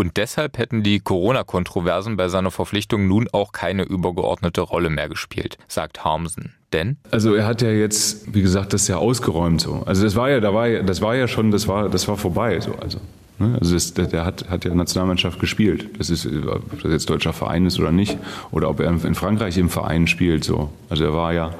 Und 0.00 0.16
deshalb 0.16 0.56
hätten 0.56 0.82
die 0.82 0.98
Corona-Kontroversen 0.98 2.16
bei 2.16 2.28
seiner 2.28 2.50
Verpflichtung 2.50 3.06
nun 3.06 3.28
auch 3.32 3.52
keine 3.52 3.82
übergeordnete 3.82 4.62
Rolle 4.62 4.88
mehr 4.88 5.10
gespielt, 5.10 5.58
sagt 5.68 6.06
Harmsen. 6.06 6.54
Denn? 6.72 6.96
Also 7.10 7.34
er 7.34 7.46
hat 7.46 7.60
ja 7.60 7.68
jetzt, 7.68 8.34
wie 8.34 8.40
gesagt, 8.40 8.72
das 8.72 8.88
ja 8.88 8.96
ausgeräumt 8.96 9.60
so. 9.60 9.82
Also 9.84 10.02
das 10.04 10.16
war 10.16 10.30
ja, 10.30 10.40
da 10.40 10.54
war 10.54 10.70
das 10.70 11.02
war 11.02 11.16
ja 11.16 11.28
schon, 11.28 11.50
das 11.50 11.68
war, 11.68 11.90
das 11.90 12.08
war 12.08 12.16
vorbei 12.16 12.60
so. 12.60 12.76
Also 12.76 12.98
ne? 13.38 13.58
also 13.60 13.74
das, 13.74 13.92
der 13.92 14.24
hat, 14.24 14.48
hat 14.48 14.64
ja 14.64 14.74
Nationalmannschaft 14.74 15.38
gespielt. 15.38 15.90
Das 15.98 16.08
ist, 16.08 16.24
ob 16.26 16.82
das 16.82 16.90
jetzt 16.90 17.10
deutscher 17.10 17.34
Verein 17.34 17.66
ist 17.66 17.78
oder 17.78 17.92
nicht. 17.92 18.16
Oder 18.52 18.70
ob 18.70 18.80
er 18.80 18.88
in 18.88 19.14
Frankreich 19.14 19.58
im 19.58 19.68
Verein 19.68 20.06
spielt. 20.06 20.44
So. 20.44 20.70
Also 20.88 21.04
er 21.04 21.12
war 21.12 21.34
ja, 21.34 21.54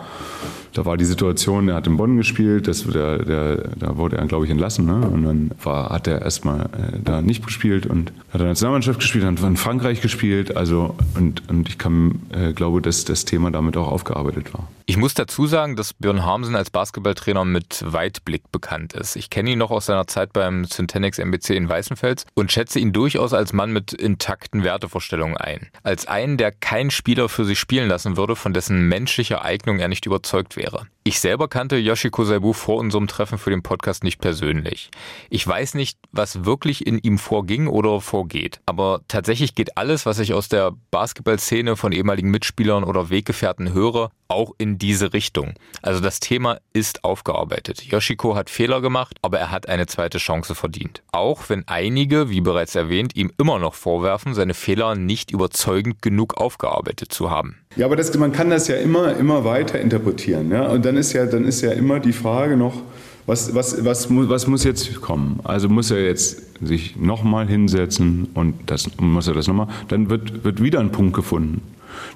da 0.72 0.85
war 0.85 0.96
die 0.96 1.04
Situation, 1.04 1.68
er 1.68 1.76
hat 1.76 1.87
in 1.87 1.96
Bonn 1.96 2.16
gespielt, 2.16 2.68
das, 2.68 2.85
der, 2.85 3.18
der, 3.24 3.56
da 3.76 3.96
wurde 3.96 4.16
er, 4.16 4.26
glaube 4.26 4.44
ich, 4.44 4.50
entlassen. 4.50 4.87
Ne? 4.87 5.09
Und 5.09 5.24
dann 5.24 5.50
war, 5.62 5.90
hat 5.90 6.06
er 6.06 6.22
erstmal 6.22 6.66
äh, 6.66 6.98
da 7.02 7.22
nicht 7.22 7.44
gespielt 7.44 7.87
und 7.87 8.12
hat 8.28 8.35
in 8.35 8.40
der 8.40 8.48
Nationalmannschaft 8.48 9.00
gespielt, 9.00 9.24
hat 9.24 9.40
in 9.40 9.56
Frankreich 9.56 10.00
gespielt. 10.00 10.56
Also, 10.56 10.94
und, 11.16 11.48
und 11.48 11.68
ich 11.68 11.78
kann, 11.78 12.20
äh, 12.30 12.52
glaube, 12.52 12.80
dass 12.80 13.04
das 13.04 13.24
Thema 13.24 13.50
damit 13.50 13.76
auch 13.76 13.88
aufgearbeitet 13.88 14.54
war. 14.54 14.68
Ich 14.90 14.96
muss 14.96 15.14
dazu 15.14 15.46
sagen, 15.46 15.76
dass 15.76 15.94
Björn 15.94 16.24
Harmsen 16.24 16.57
als 16.57 16.70
Basketballtrainer 16.70 17.44
mit 17.44 17.85
Weitblick 17.87 18.50
bekannt 18.50 18.92
ist. 18.92 19.14
Ich 19.14 19.31
kenne 19.31 19.50
ihn 19.50 19.59
noch 19.59 19.70
aus 19.70 19.87
seiner 19.87 20.09
Zeit 20.09 20.33
beim 20.33 20.64
Syntenix 20.64 21.18
MBC 21.18 21.50
in 21.50 21.68
Weißenfels 21.68 22.26
und 22.35 22.50
schätze 22.50 22.81
ihn 22.81 22.92
durchaus 22.92 23.33
als 23.33 23.53
Mann 23.53 23.72
mit 23.72 23.92
intakten 23.92 24.64
Wertevorstellungen 24.64 25.37
ein. 25.37 25.68
Als 25.85 26.09
einen, 26.09 26.38
der 26.38 26.50
kein 26.50 26.90
Spieler 26.90 27.29
für 27.29 27.44
sich 27.44 27.61
spielen 27.61 27.88
lassen 27.88 28.16
würde, 28.16 28.35
von 28.35 28.53
dessen 28.53 28.88
menschlicher 28.88 29.44
Eignung 29.44 29.79
er 29.79 29.87
nicht 29.87 30.07
überzeugt 30.07 30.57
wäre. 30.57 30.88
Ich 31.03 31.20
selber 31.20 31.48
kannte 31.48 31.76
Yoshiko 31.76 32.24
Saibu 32.24 32.53
vor 32.53 32.76
unserem 32.76 33.07
Treffen 33.07 33.38
für 33.38 33.48
den 33.48 33.62
Podcast 33.62 34.05
nicht 34.05 34.20
persönlich. 34.20 34.90
Ich 35.31 35.46
weiß 35.46 35.74
nicht, 35.74 35.98
was 36.12 36.44
wirklich 36.44 36.87
in 36.87 36.98
ihm 36.98 37.16
vorging 37.16 37.68
oder 37.68 38.03
vorgeht. 38.03 38.61
Aber 38.66 39.00
tatsächlich 39.09 39.55
geht 39.55 39.79
alles, 39.79 40.05
was 40.05 40.18
ich 40.18 40.35
aus 40.35 40.50
der 40.50 40.72
Basketballszene 40.90 41.76
von 41.76 41.92
ehemaligen 41.92 42.31
Mitspielern 42.31 42.85
oder 42.85 43.09
Weggefährten 43.09 43.72
höre, 43.72 44.11
auch 44.29 44.53
in 44.59 44.76
diese 44.81 45.12
Richtung. 45.12 45.55
Also 45.83 46.01
das 46.01 46.21
Thema 46.21 46.59
ist 46.73 47.05
aufgearbeitet. 47.05 47.83
Yoshiko 47.83 48.35
hat 48.35 48.51
Fehler 48.51 48.81
gemacht, 48.81 49.16
aber 49.23 49.38
er 49.38 49.51
hat 49.51 49.69
eine 49.69 49.87
zweite 49.87 50.19
Chance 50.19 50.55
verdient. 50.55 51.03
Auch 51.12 51.49
wenn 51.49 51.66
einige, 51.66 52.31
wie 52.31 52.40
bereits 52.40 52.75
erwähnt, 52.75 53.16
ihm 53.16 53.33
immer 53.38 53.59
noch 53.59 53.75
vorwerfen, 53.75 54.35
seine 54.35 54.55
Fehler 54.55 54.95
nicht 54.95 55.31
überzeugend 55.31 56.03
genug 56.03 56.37
aufgearbeitet 56.38 57.12
zu 57.12 57.31
haben. 57.31 57.57
Ja, 57.77 57.87
aber 57.87 57.97
das, 57.97 58.16
man 58.16 58.33
kann 58.33 58.51
das 58.51 58.69
ja 58.69 58.77
immer, 58.77 59.16
immer 59.16 59.45
weiter 59.45 59.81
interpretieren. 59.81 60.51
Ja? 60.51 60.69
Und 60.69 60.85
dann 60.85 60.97
ist 60.97 61.12
ja, 61.12 61.27
dann 61.27 61.45
ist 61.45 61.61
ja 61.61 61.73
immer 61.73 62.01
die 62.01 62.12
Frage 62.12 62.57
noch, 62.57 62.83
was, 63.27 63.55
was, 63.55 63.85
was, 63.85 64.09
was 64.11 64.47
muss 64.47 64.64
jetzt 64.64 65.01
kommen? 65.01 65.40
Also 65.45 65.69
muss 65.69 65.90
er 65.90 66.03
jetzt 66.03 66.43
sich 66.66 66.97
nochmal 66.97 67.47
hinsetzen 67.47 68.29
und 68.35 68.55
das 68.66 68.88
muss 68.99 69.29
er 69.29 69.35
das 69.35 69.47
nochmal, 69.47 69.69
dann 69.88 70.11
wird, 70.11 70.43
wird 70.43 70.62
wieder 70.62 70.81
ein 70.81 70.90
Punkt 70.90 71.14
gefunden. 71.14 71.62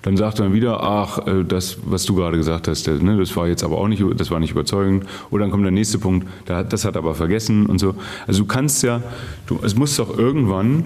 Dann 0.02 0.16
sagt 0.16 0.40
er 0.40 0.52
wieder, 0.52 0.82
ach, 0.82 1.26
äh, 1.26 1.44
das, 1.44 1.78
was 1.84 2.04
du 2.04 2.14
gerade 2.14 2.36
gesagt 2.36 2.68
hast, 2.68 2.86
ne, 2.86 3.16
das 3.18 3.36
war 3.36 3.48
jetzt 3.48 3.64
aber 3.64 3.78
auch 3.78 3.88
nicht, 3.88 4.02
das 4.16 4.30
war 4.30 4.40
nicht 4.40 4.52
überzeugend. 4.52 5.06
Oder 5.30 5.44
dann 5.44 5.50
kommt 5.50 5.64
der 5.64 5.72
nächste 5.72 5.98
Punkt, 5.98 6.26
das 6.46 6.84
hat 6.84 6.96
er 6.96 6.98
aber 6.98 7.14
vergessen 7.14 7.66
und 7.66 7.78
so. 7.78 7.94
Also 8.26 8.42
du 8.42 8.46
kannst 8.46 8.82
ja, 8.82 9.02
du, 9.46 9.58
es 9.62 9.74
muss 9.74 9.96
doch 9.96 10.16
irgendwann 10.16 10.84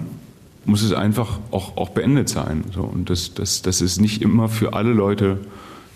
muss 0.65 0.83
es 0.83 0.93
einfach 0.93 1.39
auch, 1.51 1.77
auch 1.77 1.89
beendet 1.89 2.29
sein. 2.29 2.63
So, 2.73 2.81
und 2.81 3.09
dass, 3.09 3.33
dass, 3.33 3.61
dass 3.61 3.81
es 3.81 3.99
nicht 3.99 4.21
immer 4.21 4.49
für 4.49 4.73
alle 4.73 4.93
Leute 4.93 5.39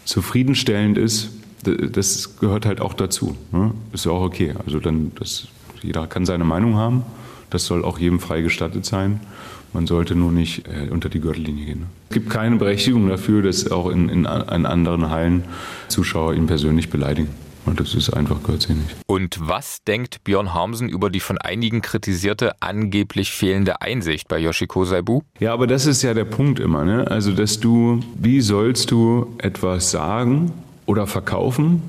zufriedenstellend 0.06 0.98
ist, 0.98 1.32
das 1.64 2.38
gehört 2.40 2.66
halt 2.66 2.82
auch 2.82 2.94
dazu. 2.94 3.38
Ne? 3.52 3.72
Ist 3.94 4.06
ja 4.06 4.12
auch 4.12 4.22
okay. 4.22 4.54
Also 4.66 4.80
dann, 4.80 5.12
das, 5.16 5.48
jeder 5.82 6.08
kann 6.08 6.26
seine 6.26 6.44
Meinung 6.44 6.76
haben. 6.76 7.04
Das 7.50 7.66
soll 7.66 7.86
auch 7.86 8.00
jedem 8.00 8.20
frei 8.20 8.42
gestattet 8.42 8.86
sein. 8.86 9.22
Man 9.74 9.88
sollte 9.88 10.16
nur 10.16 10.32
nicht 10.32 10.68
äh, 10.68 10.90
unter 10.90 11.10
die 11.10 11.20
Gürtellinie 11.20 11.66
gehen. 11.66 11.80
Ne? 11.82 11.86
Es 12.10 12.14
gibt 12.14 12.30
keine 12.30 12.58
Berechtigung 12.58 13.08
dafür, 13.10 13.42
dass 13.42 13.70
auch 13.72 13.90
in, 13.90 14.08
in, 14.08 14.20
in 14.20 14.26
anderen 14.66 15.10
Hallen 15.10 15.44
Zuschauer 15.88 16.36
ihn 16.36 16.46
persönlich 16.46 16.90
beleidigen. 16.90 17.30
Und 17.66 17.80
das 17.80 17.96
ist 17.96 18.10
einfach, 18.10 18.44
gehört 18.44 18.62
sich 18.62 18.76
nicht. 18.76 18.96
Und 19.08 19.38
was 19.42 19.84
denkt 19.86 20.24
Björn 20.24 20.54
Harmsen 20.54 20.90
über 20.90 21.10
die 21.10 21.22
von 21.22 21.38
einigen 21.38 21.82
kritisierte 21.82 22.62
angeblich 22.62 23.32
fehlende 23.32 23.82
Einsicht 23.82 24.28
bei 24.28 24.38
Yoshiko 24.38 24.84
Saibu? 24.84 25.22
Ja, 25.40 25.54
aber 25.54 25.66
das 25.66 25.86
ist 25.86 26.02
ja 26.02 26.14
der 26.14 26.26
Punkt 26.26 26.60
immer. 26.60 26.84
Ne? 26.84 27.10
Also, 27.10 27.32
dass 27.32 27.60
du, 27.60 28.02
wie 28.16 28.42
sollst 28.42 28.92
du 28.92 29.34
etwas 29.38 29.92
sagen 29.92 30.52
oder 30.86 31.08
verkaufen, 31.08 31.82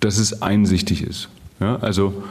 dass 0.00 0.18
es 0.18 0.42
einsichtig 0.42 1.02
ist? 1.02 1.30
Ja, 1.60 1.76
also, 1.76 2.22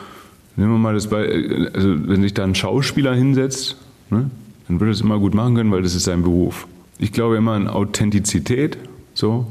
nehmen 0.56 0.74
wir 0.74 0.78
mal 0.78 0.94
das 0.94 1.08
bei, 1.10 1.26
also, 1.74 2.08
wenn 2.08 2.22
sich 2.22 2.36
da 2.36 2.44
ein 2.44 2.54
Schauspieler 2.54 3.16
hinsetzt, 3.16 3.78
ne, 4.12 4.30
dann 4.68 4.80
würde 4.80 4.92
es 4.92 5.02
immer 5.02 5.20
gut 5.20 5.34
machen 5.34 5.56
können, 5.56 5.72
weil 5.72 5.82
das 5.82 5.96
ist 5.96 6.06
sein 6.06 6.24
Beruf. 6.24 6.68
Ich 6.98 7.12
glaube 7.12 7.38
immer 7.38 7.54
an 7.54 7.68
Authentizität, 7.68 8.78
so 9.14 9.46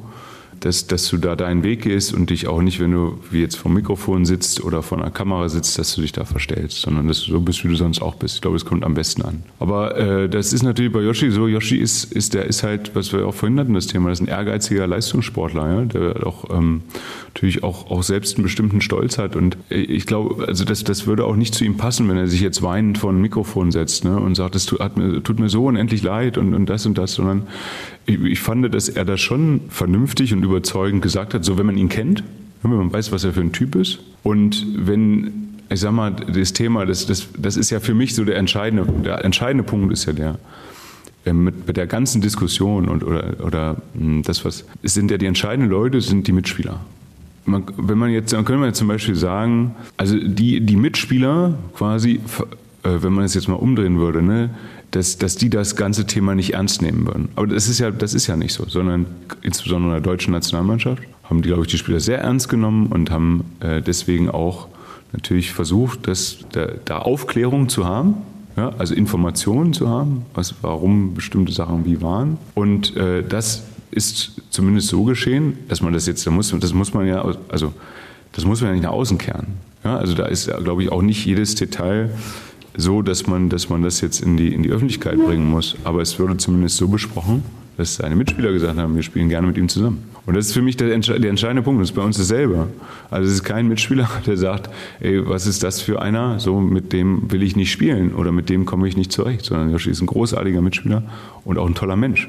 dass, 0.65 0.87
dass 0.87 1.09
du 1.09 1.19
da 1.19 1.37
deinen 1.37 1.63
Weg 1.63 1.83
gehst 1.83 2.15
und 2.15 2.31
dich 2.31 2.47
auch 2.49 2.63
nicht, 2.63 2.81
wenn 2.81 2.91
du 2.91 3.19
wie 3.31 3.41
jetzt 3.41 3.57
vom 3.57 3.75
Mikrofon 3.75 4.25
sitzt 4.25 4.65
oder 4.65 4.83
vor 4.83 4.99
einer 4.99 5.11
Kamera 5.11 5.51
sitzt, 5.51 5.79
dass 5.79 5.95
du 5.95 6.01
dich 6.01 6.13
da 6.13 6.25
verstellst, 6.25 6.81
sondern 6.81 7.07
dass 7.07 7.23
du 7.23 7.33
so 7.33 7.41
bist, 7.41 7.65
wie 7.65 7.69
du 7.69 7.77
sonst 7.77 8.01
auch 8.01 8.15
bist. 8.15 8.37
Ich 8.37 8.41
glaube, 8.41 8.57
es 8.57 8.65
kommt 8.65 8.83
am 8.83 8.95
besten 8.95 9.23
an. 9.23 9.43
Aber 9.59 9.97
äh, 9.99 10.29
das 10.29 10.55
ist 10.55 10.63
natürlich 10.63 10.91
bei 10.91 11.03
Yoshi 11.03 11.31
so. 11.31 11.49
Yoshi 11.49 11.77
ist, 11.77 12.11
ist, 12.13 12.33
der 12.33 12.47
ist 12.47 12.63
halt, 12.63 12.95
was 12.95 13.13
wir 13.13 13.27
auch 13.27 13.35
vorhin 13.35 13.59
hatten, 13.61 13.75
das 13.75 13.89
Thema, 13.89 14.09
das 14.09 14.21
ist 14.21 14.27
ein 14.27 14.31
ehrgeiziger 14.31 14.87
Leistungssportler, 14.87 15.69
ja, 15.69 15.85
der 15.85 16.27
auch 16.27 16.49
ähm, 16.51 16.81
natürlich 17.35 17.63
auch, 17.63 17.91
auch 17.91 18.03
selbst 18.03 18.37
einen 18.37 18.45
bestimmten 18.45 18.81
Stolz 18.81 19.19
hat. 19.19 19.37
Und 19.37 19.59
ich 19.69 20.07
glaube, 20.07 20.47
also 20.47 20.65
das, 20.65 20.83
das 20.83 21.07
würde 21.07 21.27
auch 21.27 21.37
nicht 21.37 21.55
zu 21.55 21.65
ihm 21.65 21.77
passen, 21.77 22.09
wenn 22.09 22.17
er 22.17 22.27
sich 22.27 22.41
jetzt 22.41 22.63
weinend 22.63 22.97
vor 22.97 23.11
ein 23.11 23.21
Mikrofon 23.21 23.71
setzt 23.71 24.05
ne, 24.05 24.19
und 24.19 24.35
sagt, 24.35 24.55
es 24.55 24.65
tut, 24.65 24.81
tut 25.25 25.41
mir 25.41 25.51
so 25.51 25.67
unendlich 25.67 26.03
leid 26.03 26.39
und, 26.39 26.55
und 26.55 26.67
das 26.67 26.87
und 26.87 26.97
das, 26.97 27.13
sondern 27.13 27.43
ich, 28.07 28.21
ich 28.23 28.41
fand, 28.41 28.73
dass 28.75 28.89
er 28.89 29.05
das 29.05 29.21
schon 29.21 29.63
vernünftig 29.69 30.33
und 30.33 30.43
überzeugend 30.43 31.03
gesagt 31.03 31.35
hat, 31.35 31.45
so 31.45 31.59
wenn 31.59 31.67
man 31.67 31.77
ihn 31.77 31.89
kennt, 31.89 32.23
wenn 32.63 32.77
man 32.77 32.93
weiß, 32.93 33.13
was 33.13 33.25
er 33.25 33.33
für 33.33 33.41
ein 33.41 33.53
Typ 33.53 33.75
ist. 33.75 34.01
Und 34.23 34.67
wenn, 34.75 35.59
ich 35.69 35.81
sag 35.81 35.93
mal, 35.93 36.11
das 36.13 36.53
Thema, 36.53 36.87
das, 36.87 37.07
das, 37.07 37.29
das 37.37 37.57
ist 37.57 37.71
ja 37.71 37.81
für 37.81 37.95
mich 37.95 38.15
so 38.15 38.25
der 38.25 38.37
entscheidende, 38.37 38.91
der 39.05 39.25
entscheidende 39.25 39.65
Punkt 39.65 39.93
ist 39.93 40.07
ja 40.07 40.13
der, 40.13 40.39
äh, 41.25 41.33
mit, 41.33 41.67
mit 41.67 41.77
der 41.77 41.87
ganzen 41.87 42.21
Diskussion 42.21 42.89
und 42.89 43.05
oder, 43.05 43.35
oder 43.45 43.77
hm, 43.97 44.23
das, 44.23 44.45
was, 44.45 44.65
sind 44.83 45.11
ja 45.11 45.19
die 45.19 45.27
entscheidenden 45.27 45.71
Leute, 45.71 46.01
sind 46.01 46.27
die 46.27 46.33
Mitspieler. 46.33 46.81
Man, 47.47 47.65
wenn 47.77 47.99
man 47.99 48.11
jetzt, 48.11 48.33
dann 48.33 48.47
können 48.47 48.61
wir 48.61 48.69
jetzt 48.69 48.79
zum 48.79 48.89
Beispiel 48.89 49.15
sagen, 49.15 49.75
also 49.99 50.17
die, 50.19 50.61
die 50.61 50.77
Mitspieler 50.77 51.59
quasi, 51.77 52.21
äh, 52.83 52.89
wenn 53.03 53.13
man 53.13 53.25
es 53.25 53.35
jetzt 53.35 53.49
mal 53.49 53.55
umdrehen 53.55 53.99
würde, 53.99 54.23
ne, 54.23 54.51
dass, 54.95 55.19
dass 55.19 55.35
die 55.35 55.51
das 55.51 55.75
ganze 55.75 56.07
Thema 56.07 56.35
nicht 56.35 56.55
ernst 56.55 56.81
nehmen 56.81 57.07
würden. 57.07 57.29
Aber 57.35 57.49
das 57.49 57.69
ist 57.69 57.81
ja, 57.81 57.91
das 57.91 58.15
ist 58.15 58.29
ja 58.29 58.37
nicht 58.37 58.53
so, 58.53 58.65
sondern 58.69 59.07
insbesondere 59.43 59.97
in 59.97 60.03
der 60.03 60.13
deutschen 60.13 60.33
Nationalmannschaft 60.33 61.03
haben 61.25 61.43
die, 61.43 61.49
glaube 61.49 61.63
ich, 61.63 61.69
die 61.69 61.79
Spieler 61.79 61.99
sehr 61.99 62.21
ernst 62.21 62.49
genommen 62.49 62.87
und 62.87 63.11
haben 63.11 63.45
äh, 63.59 63.83
deswegen 63.83 64.31
auch 64.31 64.69
natürlich 65.13 65.53
versucht, 65.53 66.07
dass 66.07 66.39
da, 66.53 66.69
da 66.85 66.99
Aufklärung 66.99 67.69
zu 67.69 67.87
haben, 67.87 68.15
ja, 68.57 68.73
also 68.79 68.95
Informationen 68.95 69.73
zu 69.73 69.89
haben, 69.89 70.27
was, 70.33 70.55
warum 70.63 71.15
bestimmte 71.15 71.53
Sachen 71.53 71.85
wie 71.87 72.01
waren. 72.01 72.39
Und 72.55 72.97
äh, 72.97 73.25
das 73.29 73.65
ist 73.91 74.43
zumindest 74.51 74.89
so 74.89 75.03
geschehen, 75.03 75.59
dass 75.69 75.83
man 75.83 75.93
das 75.93 76.07
jetzt, 76.07 76.25
da 76.25 76.31
muss, 76.31 76.55
das 76.57 76.73
muss 76.73 76.95
man 76.95 77.09
ja, 77.09 77.25
also 77.49 77.75
das 78.33 78.45
muss 78.45 78.61
man 78.61 78.71
ja 78.71 78.75
nicht 78.75 78.85
nach 78.85 78.93
außen 78.93 79.19
kehren. 79.19 79.47
Ja, 79.83 79.97
also 79.97 80.15
da 80.15 80.27
ist, 80.27 80.49
glaube 80.63 80.85
ich, 80.85 80.93
auch 80.93 81.03
nicht 81.03 81.25
jedes 81.27 81.57
Detail 81.57 82.11
so, 82.77 83.03
dass 83.03 83.27
man, 83.27 83.49
dass 83.49 83.69
man 83.69 83.83
das 83.83 84.01
jetzt 84.01 84.21
in 84.21 84.37
die, 84.37 84.53
in 84.53 84.63
die 84.63 84.71
Öffentlichkeit 84.71 85.19
bringen 85.19 85.49
muss. 85.49 85.77
Aber 85.85 86.03
es 86.03 86.19
wurde 86.19 86.37
zumindest 86.37 86.77
so 86.77 86.89
besprochen, 86.89 87.43
dass 87.77 87.97
seine 87.97 88.17
Mitspieler 88.17 88.53
gesagt 88.53 88.79
haben, 88.79 88.95
wir 88.95 89.03
spielen 89.03 89.29
gerne 89.29 89.47
mit 89.47 89.57
ihm 89.57 89.69
zusammen. 89.69 90.05
Und 90.27 90.37
das 90.37 90.47
ist 90.47 90.53
für 90.53 90.63
mich 90.63 90.77
der, 90.77 90.89
der 90.89 91.31
entscheidende 91.31 91.63
Punkt. 91.63 91.83
Das 91.83 91.91
ist 91.91 91.97
bei 91.97 92.03
uns 92.03 92.17
dasselbe. 92.17 92.69
Also 93.11 93.29
es 93.29 93.35
ist 93.35 93.45
kein 93.45 93.69
Mitspieler, 93.69 94.09
der 94.27 94.37
sagt, 94.37 94.71
ey, 95.01 95.27
was 95.27 95.47
ist 95.47 95.63
das 95.63 95.81
für 95.81 96.01
einer? 96.01 96.41
So 96.41 96.61
mit 96.61 96.93
dem 96.93 97.31
will 97.31 97.43
ich 97.43 97.57
nicht 97.57 97.71
spielen 97.71 98.15
oder 98.15 98.33
mit 98.33 98.49
dem 98.49 98.65
komme 98.65 98.89
ich 98.89 98.97
nicht 98.97 99.13
zurecht. 99.13 99.45
Sondern 99.45 99.71
Yoshi 99.71 99.91
ist 99.91 100.01
ein 100.01 100.07
großartiger 100.07 100.63
Mitspieler 100.63 101.03
und 101.45 101.59
auch 101.59 101.67
ein 101.67 101.75
toller 101.75 101.97
Mensch. 101.97 102.29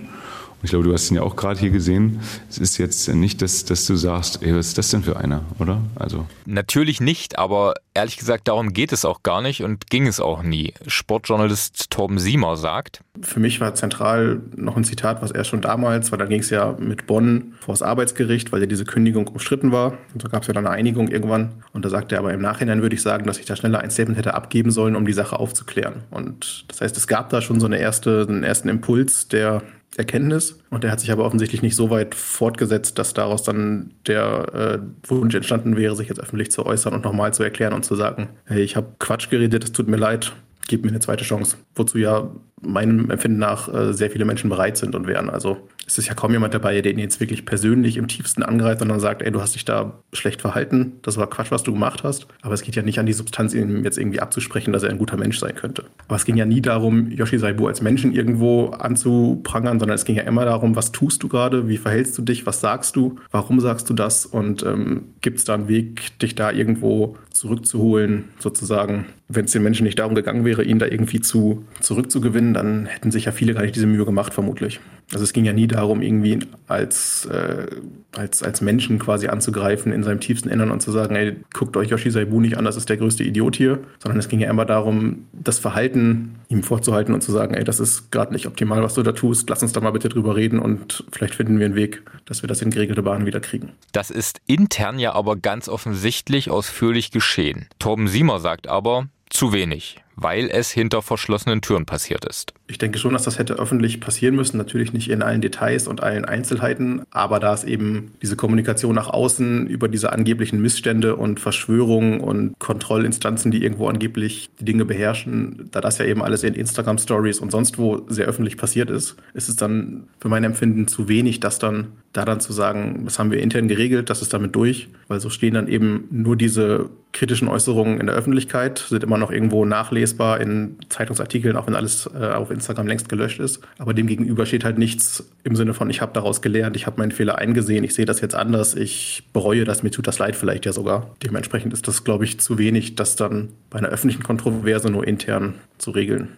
Ich 0.63 0.71
glaube, 0.71 0.85
du 0.85 0.93
hast 0.93 1.11
ihn 1.11 1.15
ja 1.15 1.21
auch 1.21 1.35
gerade 1.35 1.59
hier 1.59 1.69
gesehen. 1.69 2.19
Es 2.49 2.57
ist 2.57 2.77
jetzt 2.77 3.07
nicht, 3.07 3.41
dass, 3.41 3.65
dass 3.65 3.85
du 3.85 3.95
sagst, 3.95 4.41
ey, 4.41 4.55
was 4.55 4.67
ist 4.67 4.77
das 4.77 4.89
denn 4.89 5.03
für 5.03 5.17
einer, 5.17 5.43
oder? 5.59 5.81
Also. 5.95 6.25
Natürlich 6.45 7.01
nicht, 7.01 7.37
aber 7.37 7.75
ehrlich 7.93 8.17
gesagt, 8.17 8.47
darum 8.47 8.73
geht 8.73 8.91
es 8.91 9.05
auch 9.05 9.23
gar 9.23 9.41
nicht 9.41 9.63
und 9.63 9.89
ging 9.89 10.07
es 10.07 10.19
auch 10.19 10.43
nie. 10.43 10.73
Sportjournalist 10.87 11.89
Torben 11.89 12.19
Siemer 12.19 12.57
sagt. 12.57 13.01
Für 13.21 13.39
mich 13.39 13.61
war 13.61 13.73
zentral 13.75 14.41
noch 14.55 14.75
ein 14.75 14.83
Zitat, 14.83 15.21
was 15.21 15.31
er 15.31 15.43
schon 15.43 15.61
damals, 15.61 16.11
weil 16.11 16.19
da 16.19 16.25
ging 16.25 16.41
es 16.41 16.49
ja 16.49 16.75
mit 16.77 17.07
Bonn 17.07 17.53
vor 17.59 17.73
das 17.73 17.81
Arbeitsgericht, 17.81 18.51
weil 18.51 18.61
ja 18.61 18.67
diese 18.67 18.85
Kündigung 18.85 19.27
umstritten 19.27 19.71
war. 19.71 19.97
Und 20.13 20.21
so 20.21 20.27
gab 20.27 20.41
es 20.41 20.47
ja 20.47 20.53
dann 20.53 20.67
eine 20.67 20.75
Einigung 20.75 21.07
irgendwann. 21.07 21.63
Und 21.73 21.85
da 21.85 21.89
sagte 21.89 22.15
er 22.15 22.19
aber 22.19 22.33
im 22.33 22.41
Nachhinein 22.41 22.81
würde 22.81 22.95
ich 22.95 23.01
sagen, 23.01 23.25
dass 23.25 23.39
ich 23.39 23.45
da 23.45 23.55
schneller 23.55 23.79
ein 23.79 23.91
Statement 23.91 24.17
hätte 24.17 24.33
abgeben 24.33 24.71
sollen, 24.71 24.95
um 24.95 25.05
die 25.05 25.13
Sache 25.13 25.39
aufzuklären. 25.39 26.03
Und 26.11 26.65
das 26.67 26.81
heißt, 26.81 26.97
es 26.97 27.07
gab 27.07 27.29
da 27.29 27.41
schon 27.41 27.59
so 27.59 27.65
eine 27.65 27.77
erste, 27.77 28.25
einen 28.27 28.43
ersten 28.43 28.67
Impuls, 28.67 29.27
der 29.29 29.61
Erkenntnis. 29.97 30.59
Und 30.69 30.83
der 30.83 30.91
hat 30.91 30.99
sich 30.99 31.11
aber 31.11 31.25
offensichtlich 31.25 31.61
nicht 31.61 31.75
so 31.75 31.89
weit 31.89 32.15
fortgesetzt, 32.15 32.99
dass 32.99 33.13
daraus 33.13 33.43
dann 33.43 33.91
der 34.07 34.53
äh, 34.53 35.09
Wunsch 35.09 35.35
entstanden 35.35 35.77
wäre, 35.77 35.95
sich 35.95 36.09
jetzt 36.09 36.19
öffentlich 36.19 36.51
zu 36.51 36.65
äußern 36.65 36.93
und 36.93 37.03
nochmal 37.03 37.33
zu 37.33 37.43
erklären 37.43 37.73
und 37.73 37.85
zu 37.85 37.95
sagen, 37.95 38.29
hey, 38.45 38.61
ich 38.61 38.75
habe 38.75 38.87
Quatsch 38.99 39.29
geredet, 39.29 39.63
es 39.63 39.71
tut 39.71 39.87
mir 39.87 39.97
leid, 39.97 40.33
gib 40.67 40.83
mir 40.83 40.89
eine 40.89 40.99
zweite 40.99 41.23
Chance. 41.23 41.57
Wozu 41.75 41.97
ja 41.97 42.29
meinem 42.61 43.09
Empfinden 43.11 43.39
nach 43.39 43.73
äh, 43.73 43.93
sehr 43.93 44.11
viele 44.11 44.25
Menschen 44.25 44.49
bereit 44.49 44.77
sind 44.77 44.95
und 44.95 45.07
wären. 45.07 45.29
Also 45.29 45.57
es 45.87 45.97
ist 45.97 46.07
ja 46.07 46.13
kaum 46.13 46.31
jemand 46.31 46.53
dabei, 46.53 46.81
der 46.81 46.91
ihn 46.91 46.99
jetzt 46.99 47.19
wirklich 47.19 47.45
persönlich 47.45 47.97
im 47.97 48.07
tiefsten 48.07 48.43
angreift, 48.43 48.79
sondern 48.79 48.99
sagt, 48.99 49.21
ey, 49.21 49.31
du 49.31 49.41
hast 49.41 49.55
dich 49.55 49.65
da 49.65 49.99
schlecht 50.13 50.41
verhalten, 50.41 50.93
das 51.01 51.17
war 51.17 51.29
Quatsch, 51.29 51.51
was 51.51 51.63
du 51.63 51.73
gemacht 51.73 52.03
hast. 52.03 52.27
Aber 52.41 52.53
es 52.53 52.61
geht 52.61 52.75
ja 52.75 52.81
nicht 52.81 52.99
an 52.99 53.05
die 53.05 53.13
Substanz, 53.13 53.53
ihm 53.53 53.83
jetzt 53.83 53.97
irgendwie 53.97 54.19
abzusprechen, 54.19 54.73
dass 54.73 54.83
er 54.83 54.89
ein 54.89 54.97
guter 54.97 55.17
Mensch 55.17 55.39
sein 55.39 55.55
könnte. 55.55 55.85
Aber 56.07 56.15
es 56.15 56.25
ging 56.25 56.37
ja 56.37 56.45
nie 56.45 56.61
darum, 56.61 57.11
Yoshi 57.11 57.37
Saibu 57.37 57.67
als 57.67 57.81
Menschen 57.81 58.13
irgendwo 58.13 58.69
anzuprangern, 58.69 59.79
sondern 59.79 59.95
es 59.95 60.05
ging 60.05 60.15
ja 60.15 60.23
immer 60.23 60.45
darum, 60.45 60.75
was 60.75 60.91
tust 60.91 61.23
du 61.23 61.27
gerade, 61.27 61.67
wie 61.67 61.77
verhältst 61.77 62.17
du 62.17 62.21
dich, 62.21 62.45
was 62.45 62.61
sagst 62.61 62.95
du, 62.95 63.17
warum 63.31 63.59
sagst 63.59 63.89
du 63.89 63.93
das 63.93 64.25
und 64.25 64.63
ähm, 64.63 65.13
gibt 65.21 65.39
es 65.39 65.45
da 65.45 65.53
einen 65.53 65.67
Weg, 65.67 66.17
dich 66.19 66.35
da 66.35 66.51
irgendwo 66.51 67.17
zurückzuholen, 67.31 68.25
sozusagen. 68.39 69.05
Wenn 69.27 69.45
es 69.45 69.51
den 69.51 69.63
Menschen 69.63 69.85
nicht 69.85 69.99
darum 69.99 70.15
gegangen 70.15 70.45
wäre, 70.45 70.63
ihn 70.63 70.79
da 70.79 70.85
irgendwie 70.85 71.19
zu 71.19 71.65
zurückzugewinnen, 71.81 72.53
dann 72.53 72.85
hätten 72.85 73.11
sich 73.11 73.25
ja 73.25 73.31
viele 73.31 73.53
gar 73.53 73.61
nicht 73.61 73.75
diese 73.75 73.87
Mühe 73.87 74.05
gemacht, 74.05 74.33
vermutlich. 74.33 74.79
Also 75.11 75.23
es 75.23 75.33
ging 75.33 75.45
ja 75.45 75.53
nie 75.53 75.67
darum, 75.67 76.01
irgendwie 76.01 76.39
als, 76.67 77.25
äh, 77.25 77.67
als, 78.15 78.41
als 78.41 78.61
Menschen 78.61 78.97
quasi 78.97 79.27
anzugreifen 79.27 79.91
in 79.91 80.03
seinem 80.03 80.19
tiefsten 80.19 80.49
Innern 80.49 80.71
und 80.71 80.81
zu 80.81 80.91
sagen, 80.91 81.15
ey, 81.15 81.35
guckt 81.53 81.77
euch 81.77 81.89
Yoshi 81.89 82.09
Saibu 82.09 82.41
nicht 82.41 82.57
an, 82.57 82.65
das 82.65 82.75
ist 82.75 82.89
der 82.89 82.97
größte 82.97 83.23
Idiot 83.23 83.55
hier, 83.55 83.79
sondern 83.99 84.19
es 84.19 84.27
ging 84.27 84.39
ja 84.39 84.49
immer 84.49 84.65
darum, 84.65 85.25
das 85.31 85.59
Verhalten 85.59 86.39
ihm 86.49 86.63
vorzuhalten 86.63 87.13
und 87.13 87.21
zu 87.21 87.31
sagen, 87.31 87.53
ey, 87.53 87.63
das 87.63 87.79
ist 87.79 88.11
gerade 88.11 88.33
nicht 88.33 88.47
optimal, 88.47 88.81
was 88.81 88.95
du 88.95 89.03
da 89.03 89.11
tust, 89.11 89.49
lass 89.49 89.61
uns 89.61 89.73
da 89.73 89.81
mal 89.81 89.91
bitte 89.91 90.09
drüber 90.09 90.35
reden 90.35 90.59
und 90.59 91.03
vielleicht 91.11 91.35
finden 91.35 91.59
wir 91.59 91.65
einen 91.65 91.75
Weg, 91.75 92.03
dass 92.25 92.41
wir 92.41 92.47
das 92.47 92.61
in 92.61 92.71
geregelte 92.71 93.03
Bahnen 93.03 93.25
wieder 93.25 93.39
kriegen. 93.39 93.73
Das 93.91 94.09
ist 94.09 94.39
intern 94.47 94.97
ja 94.97 95.13
aber 95.13 95.35
ganz 95.35 95.69
offensichtlich 95.69 96.49
ausführlich 96.49 97.11
geschehen. 97.11 97.67
Torben 97.79 98.07
Siemer 98.07 98.39
sagt 98.39 98.67
aber, 98.67 99.07
zu 99.29 99.53
wenig 99.53 100.01
weil 100.15 100.49
es 100.49 100.71
hinter 100.71 101.01
verschlossenen 101.01 101.61
Türen 101.61 101.85
passiert 101.85 102.25
ist. 102.25 102.53
Ich 102.67 102.77
denke 102.77 102.97
schon, 102.97 103.13
dass 103.13 103.23
das 103.23 103.37
hätte 103.37 103.55
öffentlich 103.55 104.01
passieren 104.01 104.35
müssen. 104.35 104.57
Natürlich 104.57 104.93
nicht 104.93 105.09
in 105.09 105.21
allen 105.21 105.41
Details 105.41 105.87
und 105.87 106.01
allen 106.01 106.25
Einzelheiten, 106.25 107.03
aber 107.11 107.39
da 107.39 107.53
es 107.53 107.63
eben 107.63 108.11
diese 108.21 108.35
Kommunikation 108.35 108.95
nach 108.95 109.09
außen 109.09 109.67
über 109.67 109.87
diese 109.87 110.11
angeblichen 110.11 110.61
Missstände 110.61 111.15
und 111.15 111.39
Verschwörungen 111.39 112.19
und 112.19 112.57
Kontrollinstanzen, 112.59 113.51
die 113.51 113.63
irgendwo 113.63 113.87
angeblich 113.87 114.49
die 114.59 114.65
Dinge 114.65 114.85
beherrschen, 114.85 115.69
da 115.71 115.81
das 115.81 115.97
ja 115.97 116.05
eben 116.05 116.23
alles 116.23 116.43
in 116.43 116.53
Instagram 116.53 116.97
Stories 116.97 117.39
und 117.39 117.51
sonst 117.51 117.77
wo 117.77 118.05
sehr 118.07 118.25
öffentlich 118.25 118.57
passiert 118.57 118.89
ist, 118.89 119.15
ist 119.33 119.49
es 119.49 119.55
dann 119.55 120.07
für 120.19 120.29
mein 120.29 120.43
Empfinden 120.43 120.87
zu 120.87 121.07
wenig, 121.07 121.39
das 121.39 121.59
dann 121.59 121.87
da 122.13 122.23
dann 122.23 122.39
zu 122.39 122.53
sagen, 122.53 123.01
das 123.03 123.19
haben 123.19 123.31
wir 123.31 123.39
intern 123.39 123.67
geregelt, 123.67 124.09
das 124.09 124.21
ist 124.21 124.33
damit 124.33 124.55
durch, 124.55 124.87
weil 125.07 125.19
so 125.19 125.29
stehen 125.29 125.53
dann 125.53 125.67
eben 125.67 126.07
nur 126.11 126.37
diese 126.37 126.89
kritischen 127.11 127.47
Äußerungen 127.47 127.99
in 127.99 128.07
der 128.07 128.15
Öffentlichkeit, 128.15 128.79
sind 128.79 129.03
immer 129.03 129.17
noch 129.17 129.31
irgendwo 129.31 129.65
nachlesbar 130.05 130.39
in 130.39 130.77
Zeitungsartikeln, 130.89 131.55
auch 131.55 131.67
wenn 131.67 131.75
alles 131.75 132.09
äh, 132.13 132.25
auf 132.25 132.51
Instagram 132.51 132.87
längst 132.87 133.09
gelöscht 133.09 133.39
ist. 133.39 133.61
Aber 133.79 133.93
dem 133.93 134.07
gegenüber 134.07 134.45
steht 134.45 134.63
halt 134.63 134.77
nichts 134.77 135.23
im 135.43 135.55
Sinne 135.55 135.73
von, 135.73 135.89
ich 135.89 136.01
habe 136.01 136.13
daraus 136.13 136.41
gelernt, 136.41 136.75
ich 136.75 136.85
habe 136.85 136.99
meinen 136.99 137.11
Fehler 137.11 137.37
eingesehen, 137.37 137.83
ich 137.83 137.95
sehe 137.95 138.05
das 138.05 138.21
jetzt 138.21 138.35
anders, 138.35 138.75
ich 138.75 139.23
bereue 139.33 139.65
das, 139.65 139.83
mir 139.83 139.91
tut 139.91 140.07
das 140.07 140.19
leid 140.19 140.35
vielleicht 140.35 140.65
ja 140.65 140.73
sogar. 140.73 141.15
Dementsprechend 141.23 141.73
ist 141.73 141.87
das, 141.87 142.03
glaube 142.03 142.25
ich, 142.25 142.39
zu 142.39 142.57
wenig, 142.57 142.95
das 142.95 143.15
dann 143.15 143.49
bei 143.69 143.79
einer 143.79 143.89
öffentlichen 143.89 144.23
Kontroverse 144.23 144.89
nur 144.89 145.07
intern 145.07 145.55
zu 145.77 145.91
regeln. 145.91 146.29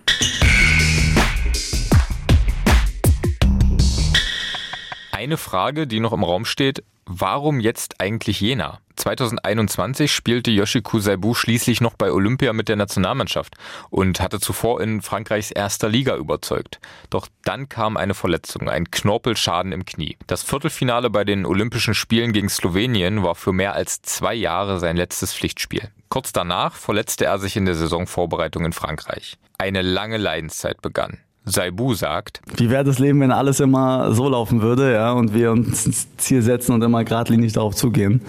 Eine 5.28 5.36
Frage, 5.36 5.88
die 5.88 6.00
noch 6.00 6.14
im 6.14 6.24
Raum 6.24 6.46
steht, 6.46 6.86
warum 7.06 7.60
jetzt 7.60 8.00
eigentlich 8.00 8.40
Jena? 8.40 8.80
2021 8.96 10.10
spielte 10.10 10.52
Yoshiko 10.52 11.00
Saibu 11.00 11.34
schließlich 11.34 11.82
noch 11.82 11.96
bei 11.96 12.14
Olympia 12.14 12.54
mit 12.54 12.70
der 12.70 12.78
Nationalmannschaft 12.78 13.56
und 13.90 14.22
hatte 14.22 14.40
zuvor 14.40 14.80
in 14.80 15.02
Frankreichs 15.02 15.52
erster 15.52 15.90
Liga 15.90 16.16
überzeugt. 16.16 16.80
Doch 17.10 17.28
dann 17.44 17.68
kam 17.68 17.98
eine 17.98 18.14
Verletzung, 18.14 18.70
ein 18.70 18.90
Knorpelschaden 18.90 19.74
im 19.74 19.84
Knie. 19.84 20.16
Das 20.28 20.44
Viertelfinale 20.44 21.10
bei 21.10 21.26
den 21.26 21.46
Olympischen 21.46 21.94
Spielen 21.94 22.32
gegen 22.32 22.48
Slowenien 22.48 23.22
war 23.22 23.36
für 23.36 23.52
mehr 23.52 23.74
als 23.74 24.02
zwei 24.04 24.34
Jahre 24.34 24.80
sein 24.80 24.96
letztes 24.96 25.34
Pflichtspiel. 25.34 25.92
Kurz 26.08 26.32
danach 26.32 26.74
verletzte 26.74 27.26
er 27.26 27.38
sich 27.38 27.58
in 27.58 27.66
der 27.66 27.76
Saisonvorbereitung 27.76 28.64
in 28.64 28.72
Frankreich. 28.72 29.38
Eine 29.58 29.82
lange 29.82 30.16
Leidenszeit 30.16 30.82
begann. 30.82 31.20
Saibu 31.48 31.94
sagt. 31.94 32.42
Wie 32.58 32.70
wäre 32.70 32.84
das 32.84 33.00
Leben, 33.00 33.20
wenn 33.22 33.32
alles 33.32 33.60
immer 33.60 34.14
so 34.14 34.30
laufen 34.30 34.62
würde, 34.62 34.94
ja, 34.94 35.12
und 35.14 35.34
wir 35.34 35.52
uns 35.52 35.86
ins 35.86 36.08
Ziel 36.18 36.42
setzen 36.42 36.74
und 36.74 36.84
immer 36.84 37.04
geradlinig 37.04 37.54
darauf 37.54 37.76
zugehen? 37.76 38.22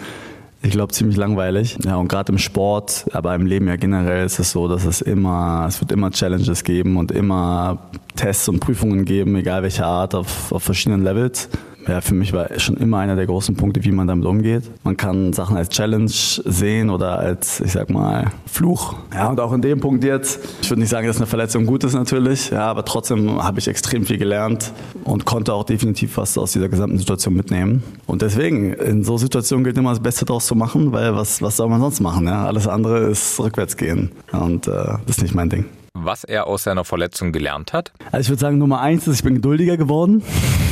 Ich 0.62 0.70
glaube, 0.70 0.92
ziemlich 0.92 1.16
langweilig. 1.16 1.78
Ja, 1.85 1.96
und 1.96 2.09
gerade 2.09 2.33
im 2.33 2.38
Sport, 2.38 3.07
aber 3.12 3.35
im 3.35 3.46
Leben 3.46 3.68
ja 3.68 3.76
generell 3.76 4.26
ist 4.26 4.38
es 4.40 4.50
so, 4.50 4.66
dass 4.66 4.85
es 4.85 5.00
immer, 5.00 5.66
es 5.68 5.81
wird 5.81 5.92
immer 5.92 6.11
Challenges 6.11 6.64
geben 6.64 6.96
und 6.96 7.12
immer 7.12 7.90
Tests 8.16 8.48
und 8.48 8.59
Prüfungen 8.59 9.04
geben, 9.04 9.37
egal 9.37 9.62
welcher 9.62 9.87
Art, 9.87 10.14
auf, 10.14 10.50
auf 10.50 10.62
verschiedenen 10.64 11.04
Levels 11.04 11.48
ja, 11.88 12.01
für 12.01 12.14
mich 12.14 12.33
war 12.33 12.48
schon 12.59 12.77
immer 12.77 12.98
einer 12.98 13.16
der 13.16 13.27
großen 13.27 13.57
Punkte, 13.57 13.83
wie 13.85 13.90
man 13.90 14.07
damit 14.07 14.27
umgeht. 14.27 14.64
Man 14.85 14.96
kann 14.96 15.33
Sachen 15.33 15.57
als 15.57 15.70
Challenge 15.70 16.11
sehen 16.11 16.90
oder 16.90 17.18
als, 17.18 17.61
ich 17.61 17.72
sag 17.72 17.90
mal, 17.90 18.31
Fluch. 18.46 18.94
Ja, 19.12 19.29
und 19.29 19.40
auch 19.40 19.53
in 19.53 19.62
dem 19.62 19.81
Punkt 19.81 20.05
jetzt, 20.05 20.40
ich 20.62 20.70
würde 20.70 20.81
nicht 20.81 20.90
sagen, 20.90 21.07
dass 21.07 21.16
eine 21.16 21.27
Verletzung 21.27 21.66
gut 21.66 21.85
ist 21.85 21.94
natürlich, 21.94 22.51
ja, 22.51 22.66
aber 22.66 22.85
trotzdem 22.85 23.42
habe 23.42 23.59
ich 23.59 23.68
extrem 23.68 24.05
viel 24.05 24.18
gelernt 24.18 24.72
und 25.05 25.24
konnte 25.24 25.55
auch 25.55 25.64
definitiv 25.64 26.16
was 26.16 26.37
aus 26.37 26.53
dieser 26.53 26.68
gesamten 26.68 26.98
Situation 26.98 27.35
mitnehmen. 27.35 27.83
Und 28.07 28.22
deswegen, 28.22 28.72
in 28.74 29.05
so 29.05 29.16
Situationen 29.16 29.64
gilt 29.64 29.79
immer 29.79 29.90
das 29.90 30.01
Beste 30.01 30.24
draus 30.24 30.46
zu 30.46 30.55
machen, 30.55 30.92
weil 30.92 31.16
was, 31.16 31.42
was 31.42 31.57
soll 31.57 31.68
man 31.68 31.81
sonst 31.81 32.01
machen? 32.01 32.27
Ja? 32.27 32.44
Alles 32.44 32.68
andere 32.68 33.09
ist 33.09 33.40
rückwärts 33.40 33.77
gehen 33.77 34.11
und 34.33 34.66
äh, 34.66 34.70
das 34.70 35.16
ist 35.16 35.22
nicht 35.22 35.35
mein 35.35 35.51
Ding 35.51 35.64
was 36.05 36.22
er 36.24 36.46
aus 36.46 36.62
seiner 36.62 36.85
Verletzung 36.85 37.33
gelernt 37.33 37.72
hat? 37.72 37.92
Also 38.12 38.27
ich 38.27 38.29
würde 38.31 38.40
sagen, 38.40 38.59
Nummer 38.59 38.81
eins 38.81 39.07
ist, 39.09 39.16
ich 39.16 39.24
bin 39.24 39.35
geduldiger 39.35 39.77
geworden. 39.77 40.22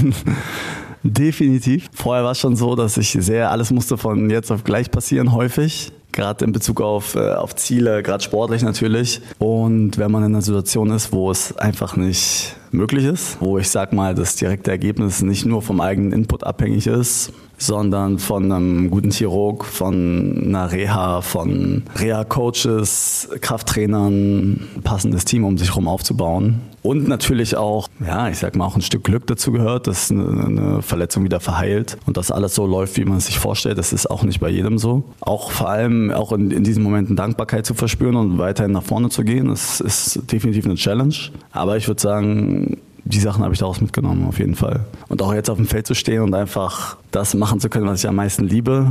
Definitiv. 1.13 1.89
Vorher 1.93 2.25
war 2.25 2.33
es 2.33 2.39
schon 2.39 2.57
so, 2.57 2.75
dass 2.75 2.97
ich 2.97 3.11
sehr, 3.11 3.51
alles 3.51 3.71
musste 3.71 3.97
von 3.97 4.31
jetzt 4.31 4.51
auf 4.51 4.65
gleich 4.65 4.91
passieren, 4.91 5.33
häufig. 5.33 5.93
Gerade 6.13 6.47
in 6.47 6.53
Bezug 6.53 6.81
auf, 6.81 7.15
äh, 7.15 7.33
auf 7.33 7.55
Ziele, 7.57 8.03
gerade 8.03 8.25
sportlich 8.25 8.63
natürlich. 8.63 9.21
Und 9.39 9.99
wenn 9.99 10.11
man 10.11 10.23
in 10.23 10.33
einer 10.33 10.43
Situation 10.43 10.91
ist, 10.91 11.13
wo 11.13 11.31
es 11.31 11.57
einfach 11.59 11.97
nicht 11.97 12.57
möglich 12.71 13.05
ist, 13.05 13.37
wo 13.41 13.59
ich 13.59 13.69
sag 13.69 13.93
mal, 13.93 14.15
das 14.15 14.37
direkte 14.37 14.71
Ergebnis 14.71 15.21
nicht 15.21 15.45
nur 15.45 15.61
vom 15.61 15.81
eigenen 15.81 16.13
Input 16.13 16.45
abhängig 16.45 16.87
ist, 16.87 17.33
sondern 17.59 18.19
von 18.19 18.51
einem 18.51 18.91
guten 18.91 19.11
Chirurg, 19.11 19.65
von 19.65 20.45
einer 20.47 20.71
Reha, 20.73 21.21
von 21.23 21.85
Reha-Coaches, 21.99 23.31
Krafttrainern, 23.41 24.61
passendes 24.85 25.25
Team 25.25 25.45
um 25.45 25.57
sich 25.57 25.71
herum 25.71 25.89
aufzubauen. 25.89 26.61
Und 26.83 27.09
natürlich 27.09 27.57
auch, 27.57 27.89
ja, 28.07 28.29
ich 28.29 28.39
sag 28.39 28.55
mal, 28.55 28.65
auch 28.65 28.77
ein 28.77 28.83
Stück 28.83 29.03
Glück 29.03 29.27
dazu 29.27 29.51
gehört, 29.51 29.89
dass 29.89 30.11
eine, 30.11 30.83
Verletzung 30.83 31.25
wieder 31.25 31.41
verheilt 31.41 31.97
und 32.07 32.17
dass 32.17 32.31
alles 32.31 32.55
so 32.55 32.65
läuft, 32.65 32.97
wie 32.97 33.05
man 33.05 33.19
es 33.19 33.27
sich 33.27 33.41
vorstellt. 33.41 33.77
Das 33.79 33.93
ist 33.93 34.09
auch 34.09 34.23
nicht 34.23 34.39
bei 34.39 34.49
jedem 34.49 34.79
so. 34.79 35.03
Auch 35.21 35.51
vor 35.51 35.69
allem 35.69 36.13
auch 36.13 36.33
in, 36.33 36.53
in 36.53 36.63
diesen 36.63 36.85
Momenten 36.85 37.17
Dankbarkeit 37.17 37.67
zu 37.67 37.75
verspüren 37.75 38.15
und 38.15 38.39
weiterhin 38.39 38.71
nach 38.73 38.85
vorne 38.85 39.09
zu 39.09 39.25
gehen, 39.25 39.49
das 39.49 39.81
ist 39.81 40.31
definitiv 40.31 40.65
eine 40.67 40.77
Challenge. 40.77 41.15
Aber 41.51 41.77
ich 41.77 41.89
würde 41.89 42.01
sagen, 42.01 42.77
die 43.07 43.21
Sachen 43.21 43.45
habe 43.45 43.55
ich 43.55 43.61
daraus 43.61 43.81
mitgenommen, 43.81 44.27
auf 44.27 44.39
jeden 44.39 44.57
Fall. 44.57 44.81
Und 45.09 45.23
auch 45.23 45.33
jetzt 45.33 45.49
auf 45.49 45.57
dem 45.57 45.67
Feld 45.67 45.87
zu 45.87 45.95
stehen 45.95 46.23
und 46.23 46.35
einfach 46.35 46.97
das 47.13 47.35
machen 47.35 47.61
zu 47.61 47.69
können, 47.69 47.87
was 47.87 48.01
ich 48.03 48.09
am 48.09 48.17
meisten 48.17 48.45
liebe, 48.45 48.91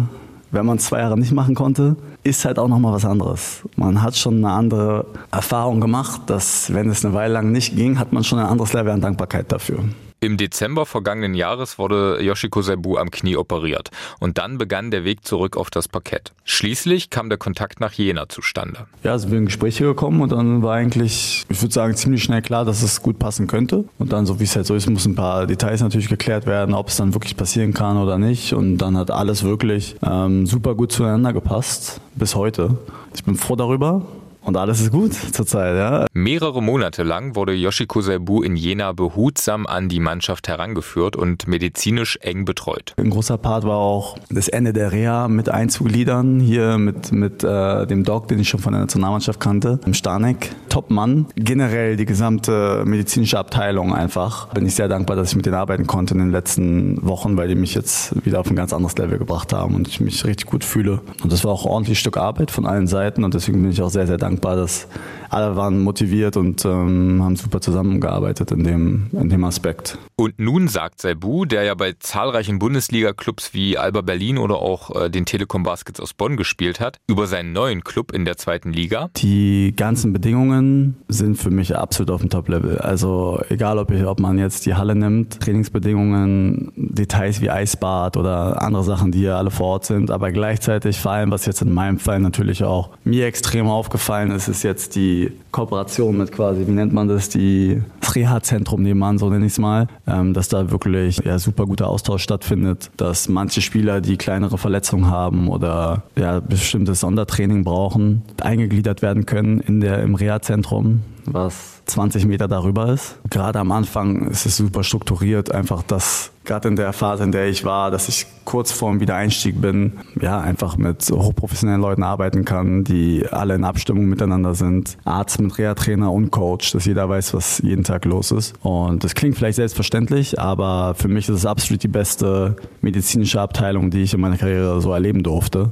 wenn 0.51 0.65
man 0.65 0.77
es 0.77 0.85
zwei 0.85 0.99
Jahre 0.99 1.19
nicht 1.19 1.33
machen 1.33 1.53
konnte, 1.53 1.97
ist 2.23 2.45
halt 2.45 2.57
auch 2.57 2.69
nochmal 2.69 2.93
was 2.93 3.03
anderes. 3.03 3.61
Man 3.75 4.01
hat 4.01 4.15
schon 4.15 4.37
eine 4.37 4.51
andere 4.51 5.05
Erfahrung 5.31 5.81
gemacht, 5.81 6.21
dass 6.27 6.73
wenn 6.73 6.89
es 6.89 7.03
eine 7.03 7.13
Weile 7.13 7.33
lang 7.33 7.51
nicht 7.51 7.75
ging, 7.75 7.99
hat 7.99 8.13
man 8.13 8.23
schon 8.23 8.39
ein 8.39 8.45
anderes 8.45 8.71
Level 8.71 8.93
an 8.93 9.01
Dankbarkeit 9.01 9.51
dafür. 9.51 9.79
Im 10.25 10.37
Dezember 10.37 10.87
vergangenen 10.87 11.35
Jahres 11.35 11.77
wurde 11.77 12.19
Yoshiko 12.19 12.63
Saibu 12.63 12.97
am 12.97 13.11
Knie 13.11 13.37
operiert 13.37 13.91
und 14.19 14.39
dann 14.39 14.57
begann 14.57 14.89
der 14.89 15.03
Weg 15.03 15.23
zurück 15.23 15.55
auf 15.55 15.69
das 15.69 15.87
Parkett. 15.87 16.33
Schließlich 16.45 17.11
kam 17.11 17.29
der 17.29 17.37
Kontakt 17.37 17.79
nach 17.79 17.93
Jena 17.93 18.27
zustande. 18.27 18.87
Ja, 19.03 19.11
also 19.11 19.29
wir 19.29 19.37
in 19.37 19.45
Gespräche 19.45 19.83
gekommen 19.83 20.21
und 20.21 20.31
dann 20.31 20.63
war 20.63 20.73
eigentlich, 20.73 21.45
ich 21.47 21.61
würde 21.61 21.71
sagen, 21.71 21.95
ziemlich 21.95 22.23
schnell 22.23 22.41
klar, 22.41 22.65
dass 22.65 22.81
es 22.81 23.03
gut 23.03 23.19
passen 23.19 23.45
könnte. 23.45 23.85
Und 23.99 24.13
dann, 24.13 24.25
so 24.25 24.39
wie 24.39 24.45
es 24.45 24.55
halt 24.55 24.65
so 24.65 24.73
ist, 24.73 24.89
muss 24.89 25.05
ein 25.05 25.13
paar 25.13 25.45
Details 25.45 25.81
natürlich 25.81 26.09
geklärt 26.09 26.47
werden, 26.47 26.73
ob 26.73 26.87
es 26.87 26.97
dann 26.97 27.13
wirklich 27.13 27.37
passieren 27.37 27.75
kann 27.75 27.97
oder 27.97 28.17
nicht. 28.17 28.53
Und 28.53 28.79
dann 28.79 28.97
hat 28.97 29.11
alles 29.11 29.43
wirklich 29.43 29.95
ähm, 30.03 30.47
super 30.47 30.73
gut 30.73 30.91
zueinander 30.91 31.33
gepasst 31.33 32.01
bis 32.15 32.33
heute. 32.33 32.79
Ich 33.13 33.23
bin 33.23 33.35
froh 33.35 33.55
darüber 33.55 34.01
und 34.45 34.57
alles 34.57 34.79
ist 34.79 34.91
gut 34.91 35.13
zurzeit, 35.13 35.75
ja. 35.75 36.05
Mehrere 36.13 36.61
Monate 36.61 37.03
lang 37.03 37.35
wurde 37.35 37.53
Yoshiko 37.53 38.01
Saibu 38.01 38.43
in 38.43 38.55
Jena 38.55 38.93
behutsam 38.93 39.65
an 39.65 39.89
die 39.89 39.99
Mannschaft 39.99 40.47
herangeführt 40.47 41.15
und 41.15 41.47
medizinisch 41.47 42.17
eng 42.21 42.45
betreut. 42.45 42.93
Ein 42.97 43.09
großer 43.09 43.37
Part 43.37 43.63
war 43.63 43.77
auch 43.77 44.17
das 44.29 44.47
Ende 44.47 44.71
der 44.71 44.91
Reha 44.91 45.27
mit 45.27 45.49
Einzugliedern, 45.49 46.39
hier 46.39 46.77
mit, 46.77 47.11
mit 47.11 47.43
äh, 47.43 47.87
dem 47.87 48.03
Doc, 48.03 48.27
den 48.27 48.39
ich 48.39 48.49
schon 48.49 48.59
von 48.59 48.73
der 48.73 48.81
Nationalmannschaft 48.81 49.39
kannte, 49.39 49.79
im 49.85 49.93
Starnek. 49.93 50.51
Top-Mann. 50.69 51.27
Generell 51.35 51.95
die 51.95 52.05
gesamte 52.05 52.83
medizinische 52.85 53.39
Abteilung 53.39 53.95
einfach. 53.95 54.49
Bin 54.49 54.65
ich 54.65 54.75
sehr 54.75 54.89
dankbar, 54.89 55.15
dass 55.15 55.29
ich 55.29 55.35
mit 55.37 55.45
denen 55.45 55.55
arbeiten 55.55 55.87
konnte 55.87 56.13
in 56.13 56.19
den 56.19 56.31
letzten 56.31 57.05
Wochen, 57.05 57.37
weil 57.37 57.47
die 57.47 57.55
mich 57.55 57.73
jetzt 57.73 58.25
wieder 58.25 58.41
auf 58.41 58.49
ein 58.49 58.57
ganz 58.57 58.73
anderes 58.73 58.97
Level 58.97 59.17
gebracht 59.17 59.53
haben 59.53 59.73
und 59.75 59.87
ich 59.87 60.01
mich 60.01 60.25
richtig 60.25 60.47
gut 60.47 60.65
fühle. 60.65 61.01
Und 61.23 61.31
das 61.31 61.45
war 61.45 61.51
auch 61.51 61.65
ein 61.65 61.71
ordentliches 61.71 61.99
Stück 61.99 62.17
Arbeit 62.17 62.51
von 62.51 62.65
allen 62.65 62.87
Seiten 62.87 63.23
und 63.23 63.33
deswegen 63.33 63.61
bin 63.61 63.71
ich 63.71 63.81
auch 63.81 63.89
sehr, 63.89 64.05
sehr 64.05 64.17
dankbar 64.17 64.34
dankbar, 64.35 64.55
dass 64.57 64.87
alle 65.35 65.55
waren 65.57 65.81
motiviert 65.81 66.37
und 66.37 66.63
ähm, 66.63 67.21
haben 67.21 67.35
super 67.35 67.59
zusammengearbeitet 67.59 68.51
in 68.51 68.63
dem, 68.63 69.07
in 69.11 69.29
dem 69.29 69.43
Aspekt. 69.43 69.97
Und 70.15 70.39
nun 70.39 70.69
sagt 70.69 71.01
Saibu, 71.01 71.43
der 71.43 71.63
ja 71.63 71.75
bei 71.75 71.93
zahlreichen 71.99 72.57
Bundesliga-Clubs 72.57 73.53
wie 73.53 73.77
Alba 73.77 73.99
Berlin 73.99 74.37
oder 74.37 74.55
auch 74.55 74.95
äh, 74.95 75.09
den 75.09 75.25
Telekom 75.25 75.63
Baskets 75.63 75.99
aus 75.99 76.13
Bonn 76.13 76.37
gespielt 76.37 76.79
hat, 76.79 76.99
über 77.07 77.27
seinen 77.27 77.51
neuen 77.51 77.83
Club 77.83 78.13
in 78.13 78.23
der 78.23 78.37
zweiten 78.37 78.71
Liga. 78.71 79.09
Die 79.17 79.73
ganzen 79.75 80.13
Bedingungen 80.13 80.95
sind 81.09 81.35
für 81.35 81.51
mich 81.51 81.75
absolut 81.75 82.11
auf 82.11 82.21
dem 82.21 82.29
Top-Level. 82.29 82.77
Also 82.77 83.41
egal, 83.49 83.77
ob, 83.77 83.91
ich, 83.91 84.05
ob 84.05 84.21
man 84.21 84.37
jetzt 84.37 84.65
die 84.65 84.75
Halle 84.75 84.95
nimmt, 84.95 85.41
Trainingsbedingungen, 85.41 86.71
Details 86.77 87.41
wie 87.41 87.49
Eisbad 87.49 88.15
oder 88.15 88.61
andere 88.61 88.85
Sachen, 88.85 89.11
die 89.11 89.23
ja 89.23 89.37
alle 89.37 89.51
vor 89.51 89.67
Ort 89.67 89.85
sind, 89.85 90.11
aber 90.11 90.31
gleichzeitig 90.31 90.97
vor 90.97 91.11
allem, 91.11 91.31
was 91.31 91.45
jetzt 91.45 91.61
in 91.61 91.73
meinem 91.73 91.99
Fall 91.99 92.21
natürlich 92.21 92.63
auch 92.63 92.91
mir 93.03 93.25
extrem 93.25 93.67
aufgefallen 93.67 94.31
ist, 94.31 94.47
ist 94.47 94.63
jetzt 94.63 94.95
die 94.95 95.24
Kooperation 95.51 96.17
mit 96.17 96.31
quasi, 96.31 96.67
wie 96.67 96.71
nennt 96.71 96.93
man 96.93 97.07
das, 97.07 97.29
die 97.29 97.81
Reha-Zentrum 98.15 98.81
nebenan, 98.81 99.17
so 99.17 99.29
nenne 99.29 99.45
ich 99.45 99.53
es 99.53 99.59
mal, 99.59 99.87
ähm, 100.07 100.33
dass 100.33 100.47
da 100.47 100.71
wirklich 100.71 101.17
ja, 101.25 101.37
super 101.39 101.65
guter 101.65 101.89
Austausch 101.89 102.23
stattfindet, 102.23 102.91
dass 102.97 103.27
manche 103.27 103.61
Spieler, 103.61 104.01
die 104.01 104.17
kleinere 104.17 104.57
Verletzungen 104.57 105.09
haben 105.09 105.49
oder 105.49 106.03
ja, 106.17 106.39
bestimmtes 106.39 107.01
Sondertraining 107.01 107.63
brauchen, 107.63 108.23
eingegliedert 108.41 109.01
werden 109.01 109.25
können 109.25 109.59
in 109.59 109.81
der, 109.81 110.01
im 110.01 110.15
Reha-Zentrum, 110.15 111.01
was 111.25 111.74
20 111.85 112.25
Meter 112.25 112.47
darüber 112.47 112.89
ist. 112.89 113.17
Gerade 113.29 113.59
am 113.59 113.71
Anfang 113.71 114.27
ist 114.27 114.45
es 114.45 114.57
super 114.57 114.83
strukturiert, 114.83 115.51
einfach 115.51 115.83
dass 115.83 116.31
gerade 116.45 116.67
in 116.67 116.75
der 116.75 116.93
Phase, 116.93 117.23
in 117.23 117.31
der 117.31 117.47
ich 117.47 117.65
war, 117.65 117.91
dass 117.91 118.07
ich 118.07 118.25
kurz 118.45 118.71
vor 118.71 118.91
dem 118.91 118.99
Wiedereinstieg 118.99 119.59
bin, 119.59 119.93
ja, 120.21 120.39
einfach 120.39 120.77
mit 120.77 121.09
hochprofessionellen 121.09 121.81
Leuten 121.81 122.03
arbeiten 122.03 122.45
kann, 122.45 122.83
die 122.83 123.25
alle 123.31 123.55
in 123.55 123.63
Abstimmung 123.63 124.05
miteinander 124.05 124.53
sind. 124.53 124.97
Arzt 125.03 125.41
mit 125.41 125.57
Reha-Trainer 125.57 126.11
und 126.11 126.31
Coach, 126.31 126.71
dass 126.71 126.85
jeder 126.85 127.09
weiß, 127.09 127.33
was 127.33 127.59
jeden 127.59 127.83
Tag 127.83 128.05
los 128.05 128.31
ist. 128.31 128.53
Und 128.61 129.03
das 129.03 129.15
klingt 129.15 129.35
vielleicht 129.35 129.55
selbstverständlich, 129.55 130.39
aber 130.39 130.93
für 130.95 131.07
mich 131.07 131.27
ist 131.27 131.35
es 131.35 131.45
absolut 131.45 131.83
die 131.83 131.87
beste 131.87 132.55
medizinische 132.81 133.41
Abteilung, 133.41 133.89
die 133.89 134.03
ich 134.03 134.13
in 134.13 134.21
meiner 134.21 134.37
Karriere 134.37 134.79
so 134.81 134.93
erleben 134.93 135.23
durfte 135.23 135.71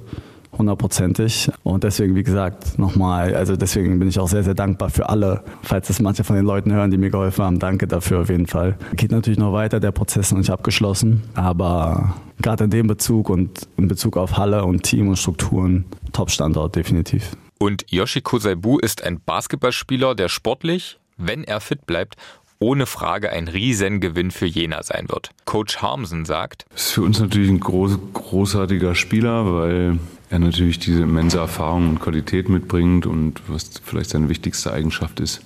hundertprozentig. 0.57 1.49
Und 1.63 1.83
deswegen, 1.83 2.15
wie 2.15 2.23
gesagt, 2.23 2.77
nochmal, 2.77 3.35
also 3.35 3.55
deswegen 3.55 3.99
bin 3.99 4.07
ich 4.07 4.19
auch 4.19 4.27
sehr, 4.27 4.43
sehr 4.43 4.53
dankbar 4.53 4.89
für 4.89 5.09
alle, 5.09 5.43
falls 5.61 5.87
das 5.87 6.01
manche 6.01 6.23
von 6.23 6.35
den 6.35 6.45
Leuten 6.45 6.71
hören, 6.71 6.91
die 6.91 6.97
mir 6.97 7.09
geholfen 7.09 7.43
haben. 7.43 7.59
Danke 7.59 7.87
dafür 7.87 8.21
auf 8.21 8.29
jeden 8.29 8.47
Fall. 8.47 8.77
Geht 8.95 9.11
natürlich 9.11 9.39
noch 9.39 9.53
weiter, 9.53 9.79
der 9.79 9.91
Prozess 9.91 10.27
ist 10.27 10.31
noch 10.31 10.39
nicht 10.39 10.51
abgeschlossen, 10.51 11.23
aber 11.33 12.15
gerade 12.41 12.65
in 12.65 12.69
dem 12.69 12.87
Bezug 12.87 13.29
und 13.29 13.67
in 13.77 13.87
Bezug 13.87 14.17
auf 14.17 14.37
Halle 14.37 14.65
und 14.65 14.83
Team 14.83 15.09
und 15.09 15.17
Strukturen, 15.17 15.85
Top-Standort 16.11 16.75
definitiv. 16.75 17.35
Und 17.59 17.85
Yoshiko 17.89 18.39
Saibu 18.39 18.77
ist 18.79 19.03
ein 19.03 19.21
Basketballspieler, 19.25 20.15
der 20.15 20.27
sportlich, 20.27 20.99
wenn 21.17 21.43
er 21.43 21.61
fit 21.61 21.85
bleibt, 21.85 22.15
ohne 22.59 22.85
Frage 22.85 23.29
ein 23.29 23.47
Riesengewinn 23.47 24.31
für 24.31 24.45
Jena 24.45 24.83
sein 24.83 25.07
wird. 25.09 25.31
Coach 25.45 25.77
Harmsen 25.77 26.25
sagt, 26.25 26.65
Das 26.71 26.87
ist 26.87 26.91
für 26.91 27.01
uns 27.01 27.19
natürlich 27.19 27.49
ein 27.49 27.59
groß, 27.59 27.99
großartiger 28.13 28.95
Spieler, 28.95 29.53
weil 29.53 29.99
er 30.33 30.39
natürlich 30.39 30.79
diese 30.79 31.03
immense 31.03 31.37
Erfahrung 31.37 31.89
und 31.89 31.99
Qualität 31.99 32.49
mitbringt 32.49 33.05
und 33.05 33.39
was 33.47 33.69
vielleicht 33.83 34.09
seine 34.09 34.29
wichtigste 34.29 34.73
Eigenschaft 34.73 35.19
ist, 35.19 35.41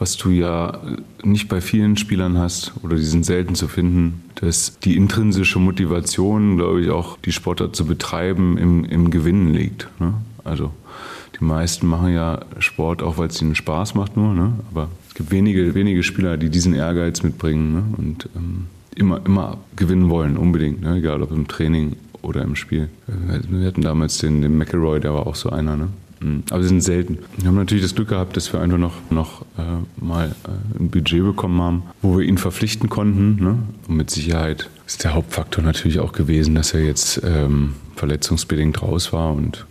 was 0.00 0.16
du 0.16 0.30
ja 0.30 0.80
nicht 1.22 1.48
bei 1.48 1.60
vielen 1.60 1.96
Spielern 1.96 2.36
hast 2.36 2.72
oder 2.82 2.96
die 2.96 3.04
sind 3.04 3.24
selten 3.24 3.54
zu 3.54 3.68
finden, 3.68 4.24
dass 4.34 4.80
die 4.80 4.96
intrinsische 4.96 5.60
Motivation, 5.60 6.56
glaube 6.56 6.82
ich, 6.82 6.90
auch 6.90 7.18
die 7.18 7.30
Sportart 7.30 7.76
zu 7.76 7.86
betreiben, 7.86 8.58
im, 8.58 8.84
im 8.84 9.12
Gewinnen 9.12 9.54
liegt. 9.54 9.86
Ne? 10.00 10.14
Also 10.42 10.72
die 11.38 11.44
meisten 11.44 11.86
machen 11.86 12.12
ja 12.12 12.40
Sport 12.58 13.04
auch, 13.04 13.18
weil 13.18 13.28
es 13.28 13.40
ihnen 13.40 13.54
Spaß 13.54 13.94
macht 13.94 14.16
nur, 14.16 14.34
ne? 14.34 14.54
aber 14.72 14.88
es 15.06 15.14
gibt 15.14 15.30
wenige, 15.30 15.76
wenige 15.76 16.02
Spieler, 16.02 16.36
die 16.36 16.50
diesen 16.50 16.74
Ehrgeiz 16.74 17.22
mitbringen 17.22 17.72
ne? 17.72 17.84
und 17.96 18.28
ähm, 18.34 18.66
immer, 18.96 19.24
immer 19.24 19.58
gewinnen 19.76 20.10
wollen, 20.10 20.36
unbedingt, 20.36 20.80
ne? 20.80 20.96
egal 20.96 21.22
ob 21.22 21.30
im 21.30 21.46
Training 21.46 21.94
oder 22.26 22.42
im 22.42 22.56
Spiel. 22.56 22.88
Wir 23.48 23.66
hatten 23.66 23.82
damals 23.82 24.18
den, 24.18 24.42
den 24.42 24.58
McElroy, 24.58 25.00
der 25.00 25.14
war 25.14 25.26
auch 25.26 25.36
so 25.36 25.50
einer. 25.50 25.76
Ne? 25.76 25.88
Mhm. 26.20 26.42
Aber 26.50 26.62
sie 26.62 26.68
sind 26.68 26.82
selten. 26.82 27.18
Wir 27.36 27.48
haben 27.48 27.56
natürlich 27.56 27.84
das 27.84 27.94
Glück 27.94 28.08
gehabt, 28.08 28.36
dass 28.36 28.52
wir 28.52 28.60
einfach 28.60 28.78
noch, 28.78 28.94
noch 29.10 29.42
äh, 29.58 30.04
mal 30.04 30.34
äh, 30.44 30.80
ein 30.80 30.90
Budget 30.90 31.22
bekommen 31.22 31.60
haben, 31.60 31.82
wo 32.02 32.18
wir 32.18 32.26
ihn 32.26 32.38
verpflichten 32.38 32.88
konnten. 32.88 33.42
Ne? 33.42 33.58
Und 33.88 33.96
mit 33.96 34.10
Sicherheit 34.10 34.68
ist 34.86 35.04
der 35.04 35.14
Hauptfaktor 35.14 35.62
natürlich 35.62 36.00
auch 36.00 36.12
gewesen, 36.12 36.54
dass 36.54 36.74
er 36.74 36.84
jetzt 36.84 37.20
ähm, 37.24 37.74
verletzungsbedingt 37.96 38.82
raus 38.82 39.12
war 39.12 39.32
und 39.32 39.66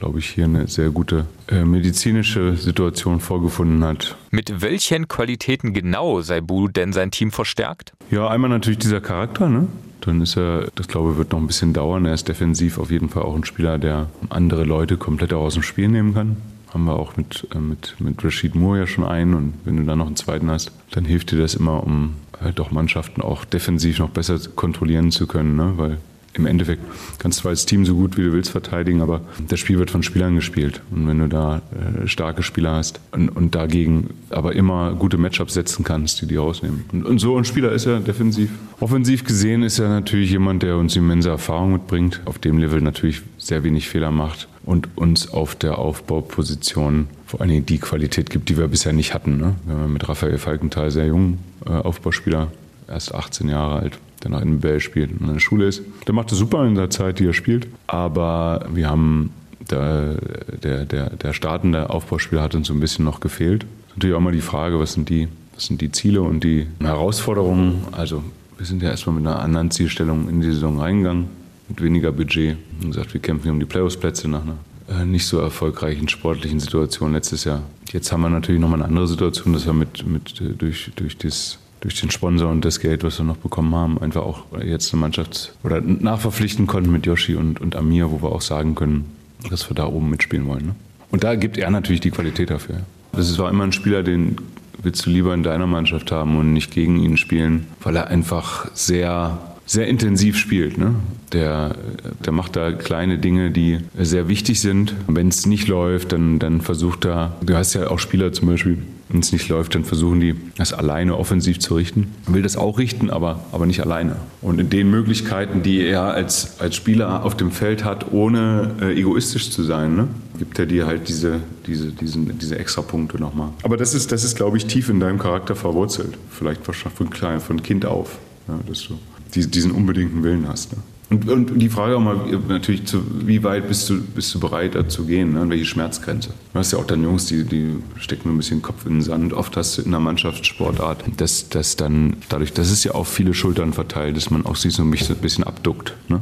glaube 0.00 0.18
ich, 0.18 0.30
hier 0.30 0.44
eine 0.44 0.66
sehr 0.66 0.88
gute 0.88 1.26
äh, 1.48 1.62
medizinische 1.62 2.56
Situation 2.56 3.20
vorgefunden 3.20 3.84
hat. 3.84 4.16
Mit 4.30 4.62
welchen 4.62 5.08
Qualitäten 5.08 5.74
genau 5.74 6.22
sei 6.22 6.40
Bu 6.40 6.68
denn 6.68 6.94
sein 6.94 7.10
Team 7.10 7.30
verstärkt? 7.30 7.92
Ja, 8.10 8.26
einmal 8.28 8.48
natürlich 8.48 8.78
dieser 8.78 9.02
Charakter, 9.02 9.50
ne? 9.50 9.68
Dann 10.00 10.22
ist 10.22 10.38
er, 10.38 10.68
das 10.74 10.88
glaube 10.88 11.12
ich, 11.12 11.18
wird 11.18 11.32
noch 11.32 11.38
ein 11.38 11.46
bisschen 11.46 11.74
dauern. 11.74 12.06
Er 12.06 12.14
ist 12.14 12.26
defensiv 12.26 12.78
auf 12.78 12.90
jeden 12.90 13.10
Fall 13.10 13.24
auch 13.24 13.36
ein 13.36 13.44
Spieler, 13.44 13.76
der 13.76 14.08
andere 14.30 14.64
Leute 14.64 14.96
komplett 14.96 15.34
auch 15.34 15.42
aus 15.42 15.54
dem 15.54 15.62
Spiel 15.62 15.88
nehmen 15.88 16.14
kann. 16.14 16.38
Haben 16.72 16.84
wir 16.84 16.94
auch 16.94 17.18
mit, 17.18 17.46
äh, 17.54 17.58
mit, 17.58 17.96
mit 17.98 18.24
Rashid 18.24 18.54
Moore 18.54 18.78
ja 18.78 18.86
schon 18.86 19.04
einen. 19.04 19.34
Und 19.34 19.54
wenn 19.66 19.76
du 19.76 19.84
dann 19.84 19.98
noch 19.98 20.06
einen 20.06 20.16
zweiten 20.16 20.50
hast, 20.50 20.72
dann 20.92 21.04
hilft 21.04 21.30
dir 21.30 21.38
das 21.38 21.54
immer, 21.54 21.84
um 21.84 22.14
äh, 22.42 22.54
doch 22.54 22.70
Mannschaften 22.70 23.20
auch 23.20 23.44
defensiv 23.44 23.98
noch 23.98 24.08
besser 24.08 24.38
kontrollieren 24.56 25.10
zu 25.10 25.26
können. 25.26 25.56
Ne? 25.56 25.74
Weil 25.76 25.98
im 26.32 26.46
Endeffekt 26.46 26.82
kannst 27.18 27.42
du 27.42 27.48
als 27.48 27.66
Team 27.66 27.84
so 27.84 27.94
gut 27.96 28.16
wie 28.16 28.22
du 28.22 28.32
willst 28.32 28.50
verteidigen, 28.50 29.02
aber 29.02 29.20
das 29.48 29.58
Spiel 29.58 29.78
wird 29.78 29.90
von 29.90 30.02
Spielern 30.02 30.36
gespielt. 30.36 30.80
Und 30.90 31.08
wenn 31.08 31.18
du 31.18 31.28
da 31.28 31.62
äh, 32.02 32.06
starke 32.06 32.42
Spieler 32.42 32.72
hast 32.72 33.00
und, 33.10 33.28
und, 33.30 33.54
dagegen 33.54 34.10
aber 34.30 34.54
immer 34.54 34.94
gute 34.94 35.18
Matchups 35.18 35.54
setzen 35.54 35.84
kannst, 35.84 36.22
die 36.22 36.26
die 36.26 36.36
rausnehmen. 36.36 36.84
Und, 36.92 37.04
und, 37.04 37.18
so 37.18 37.36
ein 37.36 37.44
Spieler 37.44 37.72
ist 37.72 37.86
er 37.86 37.98
defensiv. 37.98 38.50
Offensiv 38.78 39.24
gesehen 39.24 39.62
ist 39.64 39.80
er 39.80 39.88
natürlich 39.88 40.30
jemand, 40.30 40.62
der 40.62 40.76
uns 40.76 40.94
immense 40.94 41.30
Erfahrung 41.30 41.72
mitbringt, 41.72 42.20
auf 42.26 42.38
dem 42.38 42.58
Level 42.58 42.80
natürlich 42.80 43.22
sehr 43.38 43.64
wenig 43.64 43.88
Fehler 43.88 44.12
macht 44.12 44.48
und 44.64 44.88
uns 44.96 45.32
auf 45.32 45.56
der 45.56 45.78
Aufbauposition 45.78 47.08
vor 47.26 47.40
allen 47.40 47.50
Dingen 47.50 47.66
die 47.66 47.78
Qualität 47.78 48.30
gibt, 48.30 48.48
die 48.48 48.56
wir 48.56 48.68
bisher 48.68 48.92
nicht 48.92 49.14
hatten. 49.14 49.36
Ne? 49.36 49.54
Wir 49.64 49.74
haben 49.74 49.92
mit 49.92 50.08
Raphael 50.08 50.38
Falkenthal 50.38 50.90
sehr 50.90 51.06
jungen 51.06 51.38
äh, 51.66 51.70
Aufbauspieler, 51.70 52.52
erst 52.88 53.14
18 53.14 53.48
Jahre 53.48 53.80
alt, 53.80 53.98
der 54.22 54.30
noch 54.30 54.42
in 54.42 54.60
Bell 54.60 54.80
spielt 54.80 55.12
und 55.12 55.26
in 55.26 55.34
der 55.34 55.40
Schule 55.40 55.66
ist. 55.66 55.82
Der 56.06 56.14
macht 56.14 56.32
es 56.32 56.38
super 56.38 56.66
in 56.66 56.74
der 56.74 56.90
Zeit, 56.90 57.18
die 57.18 57.26
er 57.26 57.32
spielt. 57.32 57.66
Aber 57.86 58.66
wir 58.72 58.88
haben, 58.88 59.30
der, 59.70 60.16
der, 60.62 60.84
der, 60.84 61.10
der 61.10 61.32
startende 61.32 61.90
Aufbauspieler 61.90 62.42
hat 62.42 62.54
uns 62.54 62.68
so 62.68 62.74
ein 62.74 62.80
bisschen 62.80 63.04
noch 63.04 63.20
gefehlt. 63.20 63.66
Natürlich 63.94 64.16
auch 64.16 64.20
mal 64.20 64.32
die 64.32 64.40
Frage, 64.40 64.78
was 64.78 64.92
sind 64.92 65.08
die, 65.08 65.28
was 65.54 65.66
sind 65.66 65.80
die 65.80 65.90
Ziele 65.90 66.22
und 66.22 66.44
die 66.44 66.66
Herausforderungen? 66.80 67.84
Also 67.92 68.22
wir 68.56 68.66
sind 68.66 68.82
ja 68.82 68.90
erstmal 68.90 69.16
mit 69.16 69.26
einer 69.26 69.40
anderen 69.40 69.70
Zielstellung 69.70 70.28
in 70.28 70.40
die 70.40 70.52
Saison 70.52 70.78
reingegangen, 70.78 71.26
mit 71.68 71.82
weniger 71.82 72.12
Budget. 72.12 72.56
Und 72.82 72.88
gesagt, 72.88 73.14
wir 73.14 73.20
kämpfen 73.20 73.50
um 73.50 73.58
die 73.58 73.66
Playoffs-Plätze 73.66 74.28
nach 74.28 74.42
einer 74.42 74.56
äh, 74.90 75.04
nicht 75.04 75.26
so 75.26 75.38
erfolgreichen 75.38 76.08
sportlichen 76.08 76.60
Situation 76.60 77.12
letztes 77.12 77.44
Jahr. 77.44 77.62
Jetzt 77.92 78.12
haben 78.12 78.22
wir 78.22 78.30
natürlich 78.30 78.60
nochmal 78.60 78.80
eine 78.80 78.88
andere 78.88 79.08
Situation, 79.08 79.52
dass 79.52 79.66
wir 79.66 79.72
mit, 79.72 80.06
mit 80.06 80.40
äh, 80.40 80.50
durch, 80.50 80.90
durch 80.96 81.16
das 81.16 81.58
durch 81.80 82.00
den 82.00 82.10
Sponsor 82.10 82.50
und 82.50 82.64
das 82.64 82.80
Geld, 82.80 83.04
was 83.04 83.18
wir 83.18 83.24
noch 83.24 83.36
bekommen 83.36 83.74
haben, 83.74 84.00
einfach 84.00 84.22
auch 84.22 84.44
jetzt 84.62 84.92
eine 84.92 85.00
Mannschaft 85.00 85.52
oder 85.64 85.80
nachverpflichten 85.80 86.66
konnten 86.66 86.92
mit 86.92 87.06
Yoshi 87.06 87.34
und, 87.36 87.60
und 87.60 87.76
Amir, 87.76 88.10
wo 88.10 88.22
wir 88.22 88.32
auch 88.32 88.42
sagen 88.42 88.74
können, 88.74 89.06
dass 89.48 89.68
wir 89.70 89.74
da 89.74 89.86
oben 89.86 90.10
mitspielen 90.10 90.46
wollen. 90.46 90.66
Ne? 90.66 90.74
Und 91.10 91.24
da 91.24 91.34
gibt 91.34 91.56
er 91.56 91.70
natürlich 91.70 92.00
die 92.00 92.10
Qualität 92.10 92.50
dafür. 92.50 92.80
Das 93.12 93.36
war 93.38 93.50
immer 93.50 93.64
ein 93.64 93.72
Spieler, 93.72 94.02
den 94.02 94.36
willst 94.82 95.04
du 95.04 95.10
lieber 95.10 95.34
in 95.34 95.42
deiner 95.42 95.66
Mannschaft 95.66 96.12
haben 96.12 96.38
und 96.38 96.52
nicht 96.52 96.70
gegen 96.70 97.02
ihn 97.02 97.16
spielen, 97.16 97.66
weil 97.82 97.96
er 97.96 98.08
einfach 98.08 98.70
sehr 98.74 99.38
sehr 99.70 99.86
intensiv 99.86 100.36
spielt. 100.36 100.78
Ne? 100.78 100.96
Der, 101.32 101.76
der 102.24 102.32
macht 102.32 102.56
da 102.56 102.72
kleine 102.72 103.18
Dinge, 103.18 103.52
die 103.52 103.78
sehr 103.96 104.26
wichtig 104.26 104.60
sind. 104.60 104.96
Wenn 105.06 105.28
es 105.28 105.46
nicht 105.46 105.68
läuft, 105.68 106.10
dann, 106.10 106.40
dann 106.40 106.60
versucht 106.60 107.04
er, 107.04 107.36
du 107.40 107.54
hast 107.54 107.74
ja 107.74 107.88
auch 107.88 108.00
Spieler 108.00 108.32
zum 108.32 108.48
Beispiel, 108.48 108.78
wenn 109.10 109.20
es 109.20 109.32
nicht 109.32 109.48
läuft, 109.48 109.74
dann 109.74 109.84
versuchen 109.84 110.20
die, 110.20 110.34
das 110.56 110.72
alleine 110.72 111.16
offensiv 111.16 111.58
zu 111.58 111.74
richten. 111.74 112.08
Er 112.26 112.34
will 112.34 112.42
das 112.42 112.56
auch 112.56 112.78
richten, 112.78 113.10
aber, 113.10 113.44
aber 113.52 113.66
nicht 113.66 113.80
alleine. 113.80 114.16
Und 114.40 114.60
in 114.60 114.70
den 114.70 114.90
Möglichkeiten, 114.90 115.62
die 115.62 115.80
er 115.80 116.02
als, 116.02 116.60
als 116.60 116.76
Spieler 116.76 117.24
auf 117.24 117.36
dem 117.36 117.50
Feld 117.50 117.84
hat, 117.84 118.12
ohne 118.12 118.76
äh, 118.80 118.98
egoistisch 118.98 119.50
zu 119.50 119.62
sein, 119.62 119.96
ne? 119.96 120.08
gibt 120.38 120.58
er 120.58 120.66
dir 120.66 120.86
halt 120.86 121.08
diese, 121.08 121.40
diese, 121.66 121.92
diesen, 121.92 122.38
diese 122.38 122.58
Extrapunkte 122.58 123.20
nochmal. 123.20 123.50
Aber 123.62 123.76
das 123.76 123.94
ist, 123.94 124.12
das 124.12 124.24
ist, 124.24 124.36
glaube 124.36 124.56
ich, 124.56 124.66
tief 124.66 124.88
in 124.88 125.00
deinem 125.00 125.18
Charakter 125.18 125.56
verwurzelt. 125.56 126.16
Vielleicht 126.30 126.62
von, 126.64 127.10
klein, 127.10 127.40
von 127.40 127.62
Kind 127.62 127.84
auf. 127.84 128.18
Ja, 128.48 128.58
dass 128.66 128.88
du 128.88 128.98
diesen 129.34 129.72
unbedingten 129.72 130.22
Willen 130.22 130.48
hast. 130.48 130.72
Ne? 130.72 130.78
Und, 131.10 131.28
und, 131.28 131.58
die 131.58 131.68
Frage 131.68 131.96
auch 131.96 132.00
mal 132.00 132.16
natürlich, 132.48 132.86
zu, 132.86 133.02
wie 133.26 133.42
weit 133.42 133.66
bist 133.66 133.90
du, 133.90 134.00
bist 134.00 134.32
du 134.32 134.38
bereit, 134.38 134.76
da 134.76 134.88
zu 134.88 135.06
gehen? 135.06 135.32
Ne? 135.32 135.44
Welche 135.48 135.64
Schmerzgrenze? 135.64 136.30
Du 136.52 136.58
hast 136.58 136.70
ja 136.70 136.78
auch 136.78 136.86
dann 136.86 137.02
Jungs, 137.02 137.26
die, 137.26 137.42
die 137.42 137.82
stecken 137.98 138.30
ein 138.30 138.36
bisschen 138.36 138.62
Kopf 138.62 138.86
in 138.86 138.94
den 138.94 139.02
Sand. 139.02 139.32
Oft 139.32 139.56
hast 139.56 139.76
du 139.76 139.82
in 139.82 139.88
einer 139.88 139.98
Mannschaftssportart, 139.98 141.02
dass, 141.16 141.48
dass 141.48 141.74
dann, 141.74 142.16
dadurch, 142.28 142.52
dass 142.52 142.70
es 142.70 142.84
ja 142.84 142.92
auf 142.92 143.08
viele 143.08 143.34
Schultern 143.34 143.72
verteilt, 143.72 144.16
dass 144.16 144.30
man 144.30 144.46
auch 144.46 144.54
sich 144.54 144.72
so 144.72 144.84
ein 144.84 144.90
bisschen 144.90 145.44
abduckt. 145.44 145.94
Ne? 146.08 146.20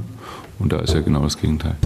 Und 0.58 0.72
da 0.72 0.78
ist 0.78 0.94
ja 0.94 1.00
genau 1.00 1.22
das 1.22 1.38
Gegenteil. 1.38 1.76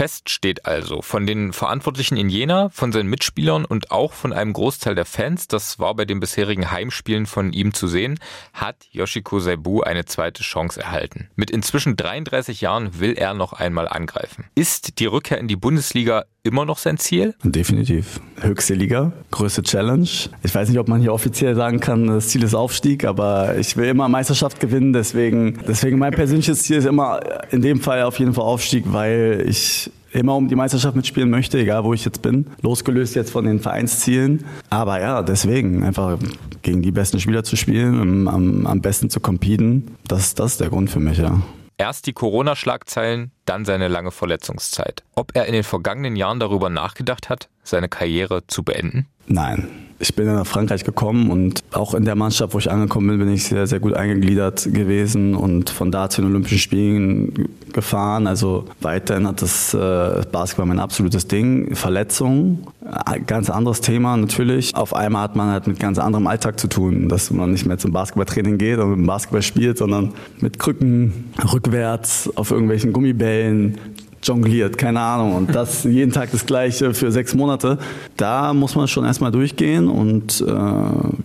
Fest 0.00 0.30
steht 0.30 0.64
also 0.64 1.02
von 1.02 1.26
den 1.26 1.52
Verantwortlichen 1.52 2.16
in 2.16 2.30
Jena, 2.30 2.70
von 2.70 2.90
seinen 2.90 3.10
Mitspielern 3.10 3.66
und 3.66 3.90
auch 3.90 4.14
von 4.14 4.32
einem 4.32 4.54
Großteil 4.54 4.94
der 4.94 5.04
Fans, 5.04 5.46
das 5.46 5.78
war 5.78 5.94
bei 5.94 6.06
den 6.06 6.20
bisherigen 6.20 6.70
Heimspielen 6.70 7.26
von 7.26 7.52
ihm 7.52 7.74
zu 7.74 7.86
sehen, 7.86 8.18
hat 8.54 8.76
Yoshiko 8.92 9.40
Saibu 9.40 9.82
eine 9.82 10.06
zweite 10.06 10.42
Chance 10.42 10.80
erhalten. 10.80 11.28
Mit 11.36 11.50
inzwischen 11.50 11.96
33 11.96 12.62
Jahren 12.62 12.98
will 12.98 13.12
er 13.12 13.34
noch 13.34 13.52
einmal 13.52 13.88
angreifen. 13.88 14.46
Ist 14.54 15.00
die 15.00 15.04
Rückkehr 15.04 15.36
in 15.36 15.48
die 15.48 15.56
Bundesliga 15.56 16.24
immer 16.42 16.64
noch 16.64 16.78
sein 16.78 16.98
Ziel? 16.98 17.34
Definitiv. 17.42 18.20
Höchste 18.40 18.74
Liga, 18.74 19.12
größte 19.30 19.62
Challenge. 19.62 20.08
Ich 20.42 20.54
weiß 20.54 20.68
nicht, 20.68 20.78
ob 20.78 20.88
man 20.88 21.00
hier 21.00 21.12
offiziell 21.12 21.54
sagen 21.54 21.80
kann, 21.80 22.06
das 22.06 22.28
Ziel 22.28 22.42
ist 22.42 22.54
Aufstieg, 22.54 23.04
aber 23.04 23.56
ich 23.58 23.76
will 23.76 23.88
immer 23.88 24.08
Meisterschaft 24.08 24.60
gewinnen. 24.60 24.92
Deswegen, 24.92 25.58
deswegen 25.66 25.98
mein 25.98 26.12
persönliches 26.12 26.62
Ziel 26.62 26.78
ist 26.78 26.86
immer 26.86 27.20
in 27.50 27.62
dem 27.62 27.80
Fall 27.80 28.02
auf 28.02 28.18
jeden 28.18 28.34
Fall 28.34 28.44
Aufstieg, 28.44 28.84
weil 28.86 29.44
ich 29.46 29.90
immer 30.12 30.34
um 30.36 30.48
die 30.48 30.56
Meisterschaft 30.56 30.96
mitspielen 30.96 31.30
möchte, 31.30 31.58
egal 31.58 31.84
wo 31.84 31.94
ich 31.94 32.04
jetzt 32.04 32.22
bin. 32.22 32.46
Losgelöst 32.62 33.14
jetzt 33.14 33.30
von 33.30 33.44
den 33.44 33.60
Vereinszielen. 33.60 34.44
Aber 34.68 35.00
ja, 35.00 35.22
deswegen 35.22 35.84
einfach 35.84 36.18
gegen 36.62 36.82
die 36.82 36.90
besten 36.90 37.20
Spieler 37.20 37.44
zu 37.44 37.56
spielen, 37.56 38.26
am, 38.28 38.66
am 38.66 38.80
besten 38.80 39.08
zu 39.08 39.20
competen, 39.20 39.88
das, 40.08 40.34
das 40.34 40.52
ist 40.52 40.60
der 40.60 40.68
Grund 40.68 40.90
für 40.90 41.00
mich, 41.00 41.18
ja. 41.18 41.40
Erst 41.80 42.06
die 42.06 42.12
Corona-Schlagzeilen, 42.12 43.30
dann 43.46 43.64
seine 43.64 43.88
lange 43.88 44.10
Verletzungszeit. 44.10 45.02
Ob 45.14 45.34
er 45.34 45.46
in 45.46 45.54
den 45.54 45.64
vergangenen 45.64 46.14
Jahren 46.14 46.38
darüber 46.38 46.68
nachgedacht 46.68 47.30
hat, 47.30 47.48
seine 47.62 47.88
Karriere 47.88 48.46
zu 48.46 48.62
beenden? 48.62 49.06
Nein, 49.26 49.88
ich 50.00 50.14
bin 50.14 50.26
nach 50.26 50.46
Frankreich 50.46 50.84
gekommen 50.84 51.30
und 51.30 51.62
auch 51.72 51.92
in 51.92 52.06
der 52.06 52.14
Mannschaft, 52.14 52.54
wo 52.54 52.58
ich 52.58 52.70
angekommen 52.70 53.08
bin, 53.08 53.18
bin 53.18 53.34
ich 53.34 53.44
sehr, 53.44 53.66
sehr 53.66 53.80
gut 53.80 53.92
eingegliedert 53.92 54.72
gewesen 54.72 55.34
und 55.34 55.68
von 55.68 55.92
da 55.92 56.08
zu 56.08 56.22
den 56.22 56.30
Olympischen 56.30 56.58
Spielen 56.58 57.48
gefahren. 57.72 58.26
Also 58.26 58.64
weiterhin 58.80 59.26
hat 59.26 59.42
das 59.42 59.74
äh, 59.74 60.22
Basketball 60.32 60.66
mein 60.66 60.80
absolutes 60.80 61.28
Ding. 61.28 61.74
Verletzungen, 61.76 62.66
äh, 62.82 63.20
ganz 63.20 63.50
anderes 63.50 63.82
Thema 63.82 64.16
natürlich. 64.16 64.74
Auf 64.74 64.94
einmal 64.94 65.22
hat 65.22 65.36
man 65.36 65.50
halt 65.50 65.66
mit 65.66 65.78
ganz 65.78 65.98
anderem 65.98 66.26
Alltag 66.26 66.58
zu 66.58 66.68
tun, 66.68 67.10
dass 67.10 67.30
man 67.30 67.50
nicht 67.50 67.66
mehr 67.66 67.76
zum 67.76 67.92
Basketballtraining 67.92 68.56
geht 68.56 68.78
und 68.78 68.88
mit 68.88 68.98
dem 68.98 69.06
Basketball 69.06 69.42
spielt, 69.42 69.76
sondern 69.76 70.14
mit 70.40 70.58
Krücken, 70.58 71.30
rückwärts 71.52 72.30
auf 72.36 72.50
irgendwelchen 72.50 72.94
Gummibällen, 72.94 73.76
jongliert, 74.22 74.78
keine 74.78 75.00
Ahnung. 75.00 75.34
Und 75.34 75.54
das 75.54 75.84
jeden 75.84 76.12
Tag 76.12 76.30
das 76.32 76.46
Gleiche 76.46 76.94
für 76.94 77.10
sechs 77.10 77.34
Monate. 77.34 77.78
Da 78.16 78.52
muss 78.54 78.74
man 78.74 78.88
schon 78.88 79.04
erstmal 79.04 79.30
durchgehen. 79.30 79.88
Und 79.88 80.40
äh, 80.40 80.52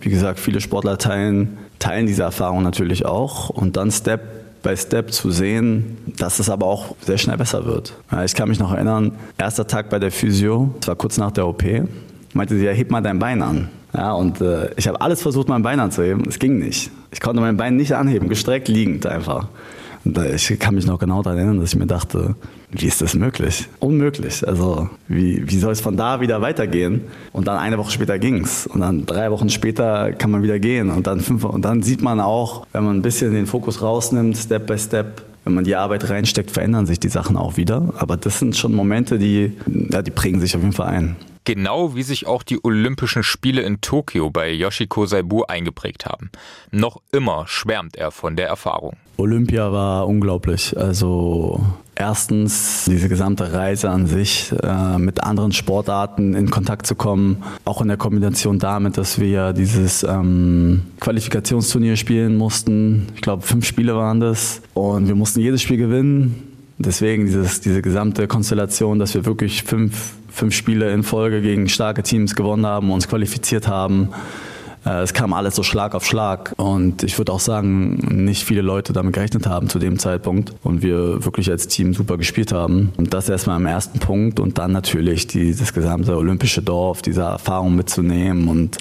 wie 0.00 0.10
gesagt, 0.10 0.38
viele 0.38 0.60
Sportler 0.60 0.98
teilen, 0.98 1.58
teilen 1.78 2.06
diese 2.06 2.22
Erfahrung 2.22 2.62
natürlich 2.62 3.06
auch. 3.06 3.50
Und 3.50 3.76
dann 3.76 3.90
Step 3.90 4.62
by 4.62 4.76
Step 4.76 5.12
zu 5.12 5.30
sehen, 5.30 5.96
dass 6.16 6.40
es 6.40 6.50
aber 6.50 6.66
auch 6.66 6.96
sehr 7.00 7.18
schnell 7.18 7.36
besser 7.36 7.66
wird. 7.66 7.94
Ich 8.24 8.34
kann 8.34 8.48
mich 8.48 8.58
noch 8.58 8.72
erinnern, 8.72 9.12
erster 9.38 9.66
Tag 9.66 9.90
bei 9.90 10.00
der 10.00 10.10
Physio, 10.10 10.74
das 10.80 10.88
war 10.88 10.96
kurz 10.96 11.18
nach 11.18 11.30
der 11.30 11.46
OP, 11.46 11.62
meinte 12.32 12.56
sie, 12.56 12.64
ja, 12.64 12.72
heb 12.72 12.90
mal 12.90 13.00
dein 13.00 13.20
Bein 13.20 13.42
an. 13.42 13.68
Ja, 13.94 14.12
und 14.12 14.40
äh, 14.40 14.70
ich 14.76 14.88
habe 14.88 15.00
alles 15.00 15.22
versucht, 15.22 15.48
mein 15.48 15.62
Bein 15.62 15.78
anzuheben. 15.78 16.24
Es 16.28 16.38
ging 16.38 16.58
nicht. 16.58 16.90
Ich 17.12 17.20
konnte 17.20 17.40
mein 17.40 17.56
Bein 17.56 17.76
nicht 17.76 17.92
anheben, 17.92 18.28
gestreckt 18.28 18.66
liegend 18.68 19.06
einfach. 19.06 19.48
Und 20.04 20.18
ich 20.18 20.58
kann 20.58 20.74
mich 20.74 20.86
noch 20.86 20.98
genau 20.98 21.22
daran 21.22 21.38
erinnern, 21.38 21.60
dass 21.60 21.72
ich 21.72 21.78
mir 21.78 21.86
dachte, 21.86 22.34
wie 22.70 22.86
ist 22.86 23.00
das 23.00 23.14
möglich? 23.14 23.68
Unmöglich. 23.78 24.46
Also 24.46 24.88
wie, 25.08 25.48
wie 25.48 25.58
soll 25.58 25.72
es 25.72 25.80
von 25.80 25.96
da 25.96 26.20
wieder 26.20 26.40
weitergehen? 26.42 27.02
Und 27.32 27.46
dann 27.46 27.58
eine 27.58 27.78
Woche 27.78 27.92
später 27.92 28.18
ging's. 28.18 28.66
Und 28.66 28.80
dann 28.80 29.06
drei 29.06 29.30
Wochen 29.30 29.50
später 29.50 30.12
kann 30.12 30.30
man 30.30 30.42
wieder 30.42 30.58
gehen. 30.58 30.90
Und 30.90 31.06
dann 31.06 31.20
fünf 31.20 31.44
Und 31.44 31.64
dann 31.64 31.82
sieht 31.82 32.02
man 32.02 32.20
auch, 32.20 32.66
wenn 32.72 32.84
man 32.84 32.96
ein 32.96 33.02
bisschen 33.02 33.32
den 33.32 33.46
Fokus 33.46 33.82
rausnimmt, 33.82 34.36
Step 34.36 34.66
by 34.66 34.78
Step, 34.78 35.22
wenn 35.44 35.54
man 35.54 35.64
die 35.64 35.76
Arbeit 35.76 36.10
reinsteckt, 36.10 36.50
verändern 36.50 36.86
sich 36.86 36.98
die 36.98 37.08
Sachen 37.08 37.36
auch 37.36 37.56
wieder. 37.56 37.94
Aber 37.98 38.16
das 38.16 38.40
sind 38.40 38.56
schon 38.56 38.74
Momente, 38.74 39.18
die, 39.18 39.52
ja, 39.90 40.02
die 40.02 40.10
prägen 40.10 40.40
sich 40.40 40.56
auf 40.56 40.62
jeden 40.62 40.74
Fall 40.74 40.88
ein. 40.88 41.16
Genau 41.46 41.94
wie 41.94 42.02
sich 42.02 42.26
auch 42.26 42.42
die 42.42 42.58
Olympischen 42.64 43.22
Spiele 43.22 43.62
in 43.62 43.80
Tokio 43.80 44.30
bei 44.30 44.50
Yoshiko 44.50 45.06
Saibu 45.06 45.44
eingeprägt 45.44 46.04
haben. 46.04 46.30
Noch 46.72 47.00
immer 47.12 47.44
schwärmt 47.46 47.94
er 47.96 48.10
von 48.10 48.34
der 48.34 48.48
Erfahrung. 48.48 48.96
Olympia 49.16 49.70
war 49.70 50.08
unglaublich. 50.08 50.76
Also 50.76 51.64
erstens 51.94 52.86
diese 52.86 53.08
gesamte 53.08 53.52
Reise 53.52 53.90
an 53.90 54.08
sich, 54.08 54.52
äh, 54.60 54.98
mit 54.98 55.22
anderen 55.22 55.52
Sportarten 55.52 56.34
in 56.34 56.50
Kontakt 56.50 56.84
zu 56.84 56.96
kommen, 56.96 57.44
auch 57.64 57.80
in 57.80 57.86
der 57.86 57.96
Kombination 57.96 58.58
damit, 58.58 58.98
dass 58.98 59.20
wir 59.20 59.52
dieses 59.52 60.02
ähm, 60.02 60.82
Qualifikationsturnier 60.98 61.94
spielen 61.94 62.36
mussten. 62.36 63.06
Ich 63.14 63.22
glaube, 63.22 63.42
fünf 63.42 63.66
Spiele 63.66 63.94
waren 63.94 64.18
das 64.18 64.62
und 64.74 65.06
wir 65.06 65.14
mussten 65.14 65.38
jedes 65.38 65.62
Spiel 65.62 65.76
gewinnen. 65.76 66.42
Deswegen 66.78 67.24
dieses, 67.24 67.60
diese 67.60 67.80
gesamte 67.80 68.26
Konstellation, 68.26 68.98
dass 68.98 69.14
wir 69.14 69.24
wirklich 69.24 69.62
fünf, 69.62 70.16
fünf 70.36 70.54
Spiele 70.54 70.92
in 70.92 71.02
Folge 71.02 71.40
gegen 71.40 71.68
starke 71.68 72.02
Teams 72.02 72.34
gewonnen 72.34 72.66
haben, 72.66 72.90
uns 72.90 73.08
qualifiziert 73.08 73.66
haben 73.66 74.10
äh, 74.86 75.02
es 75.02 75.12
kam 75.12 75.32
alles 75.32 75.56
so 75.56 75.62
Schlag 75.62 75.94
auf 75.94 76.04
Schlag 76.04 76.52
und 76.56 77.02
ich 77.02 77.18
würde 77.18 77.32
auch 77.32 77.40
sagen, 77.40 78.24
nicht 78.24 78.44
viele 78.44 78.62
Leute 78.62 78.92
damit 78.92 79.12
gerechnet 79.12 79.46
haben 79.46 79.68
zu 79.68 79.78
dem 79.78 79.98
Zeitpunkt 79.98 80.54
und 80.62 80.82
wir 80.82 81.24
wirklich 81.24 81.50
als 81.50 81.66
Team 81.66 81.92
super 81.92 82.16
gespielt 82.16 82.52
haben. 82.52 82.92
Und 82.96 83.12
das 83.12 83.28
erstmal 83.28 83.58
im 83.58 83.66
ersten 83.66 83.98
Punkt 83.98 84.38
und 84.38 84.58
dann 84.58 84.72
natürlich 84.72 85.26
die, 85.26 85.54
das 85.54 85.74
gesamte 85.74 86.16
olympische 86.16 86.62
Dorf, 86.62 87.02
diese 87.02 87.22
Erfahrung 87.22 87.74
mitzunehmen 87.74 88.48
und 88.48 88.78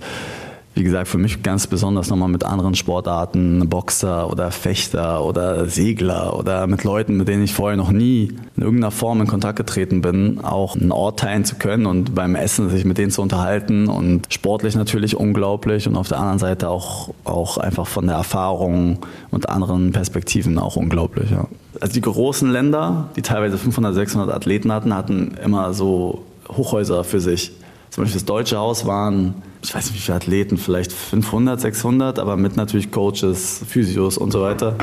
wie 0.76 0.84
gesagt, 0.84 1.08
für 1.08 1.18
mich 1.18 1.42
ganz 1.42 1.68
besonders 1.68 2.10
nochmal 2.10 2.28
mit 2.28 2.44
anderen 2.44 2.76
Sportarten, 2.76 3.68
Boxer 3.70 4.30
oder 4.30 4.52
Fechter 4.52 5.24
oder 5.24 5.68
Segler 5.68 6.38
oder 6.38 6.68
mit 6.68 6.84
Leuten, 6.84 7.16
mit 7.16 7.30
denen 7.30 7.44
ich 7.44 7.54
vorher 7.54 7.78
noch 7.78 7.92
nie 7.92 8.34
in 8.58 8.64
irgendeiner 8.64 8.92
Form 8.92 9.22
in 9.22 9.28
Kontakt 9.28 9.58
getreten 9.58 10.02
bin, 10.02 10.42
auch 10.44 10.76
einen 10.76 10.92
Ort 10.92 11.22
teilen 11.22 11.46
zu 11.46 11.56
können 11.56 11.86
und 11.86 12.14
beim 12.14 12.36
Essen 12.36 12.70
sich 12.70 12.84
mit 12.84 12.98
denen 12.98 13.10
zu 13.10 13.22
unterhalten 13.22 13.88
und 13.88 14.28
sportlich 14.30 14.76
natürlich 14.76 15.16
unglaublich 15.16 15.88
und 15.88 15.96
auf 15.96 16.10
der 16.10 16.20
anderen 16.20 16.40
Seite 16.40 16.70
auch, 16.70 17.14
auch 17.24 17.58
einfach 17.58 17.88
von 17.88 18.08
der 18.08 18.18
Erfahrung 18.18 19.00
und 19.32 19.48
anderen 19.48 19.94
Perspektiven 19.94 20.60
auch 20.60 20.76
unglaublich. 20.76 21.32
Ja. 21.32 21.48
Also 21.80 21.94
die 21.94 22.02
großen 22.02 22.52
Länder, 22.52 23.10
die 23.16 23.22
teilweise 23.22 23.58
500, 23.58 23.96
600 23.96 24.36
Athleten 24.36 24.74
hatten, 24.74 24.94
hatten 24.94 25.36
immer 25.42 25.74
so 25.74 26.24
Hochhäuser 26.50 27.06
für 27.06 27.22
sich. 27.22 27.54
Zum 27.96 28.04
Beispiel 28.04 28.20
das 28.20 28.26
Deutsche 28.26 28.58
Haus 28.58 28.86
waren, 28.86 29.36
ich 29.64 29.74
weiß 29.74 29.86
nicht 29.86 29.96
wie 29.96 30.02
viele 30.02 30.18
Athleten, 30.18 30.58
vielleicht 30.58 30.92
500, 30.92 31.62
600, 31.62 32.20
aber 32.20 32.36
mit 32.36 32.58
natürlich 32.58 32.92
Coaches, 32.92 33.62
Physios 33.66 34.18
und 34.18 34.32
so 34.32 34.42
weiter. 34.42 34.76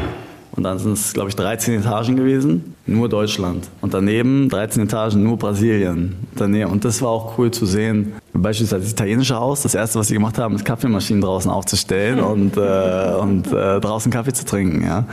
Und 0.53 0.63
dann 0.63 0.79
sind 0.79 0.93
es, 0.93 1.13
glaube 1.13 1.29
ich, 1.29 1.37
13 1.37 1.81
Etagen 1.81 2.17
gewesen, 2.17 2.75
nur 2.87 3.11
Deutschland. 3.11 3.69
Und 3.83 3.93
daneben 3.93 4.49
13 4.49 4.85
Etagen, 4.85 5.23
nur 5.23 5.37
Brasilien. 5.37 6.17
Und 6.39 6.85
das 6.87 7.03
war 7.03 7.11
auch 7.11 7.37
cool 7.37 7.51
zu 7.51 7.67
sehen. 7.67 8.15
Beispielsweise 8.35 8.83
das 8.83 8.93
italienische 8.93 9.37
Haus, 9.37 9.63
das 9.63 9.75
erste, 9.75 9.99
was 9.99 10.09
sie 10.09 10.15
gemacht 10.15 10.39
haben, 10.39 10.55
ist 10.55 10.65
Kaffeemaschinen 10.65 11.21
draußen 11.21 11.51
aufzustellen 11.51 12.21
und, 12.21 12.57
äh, 12.57 13.15
und 13.21 13.53
äh, 13.53 13.79
draußen 13.79 14.11
Kaffee 14.11 14.33
zu 14.33 14.47
trinken. 14.47 14.83
Ja. 14.85 15.05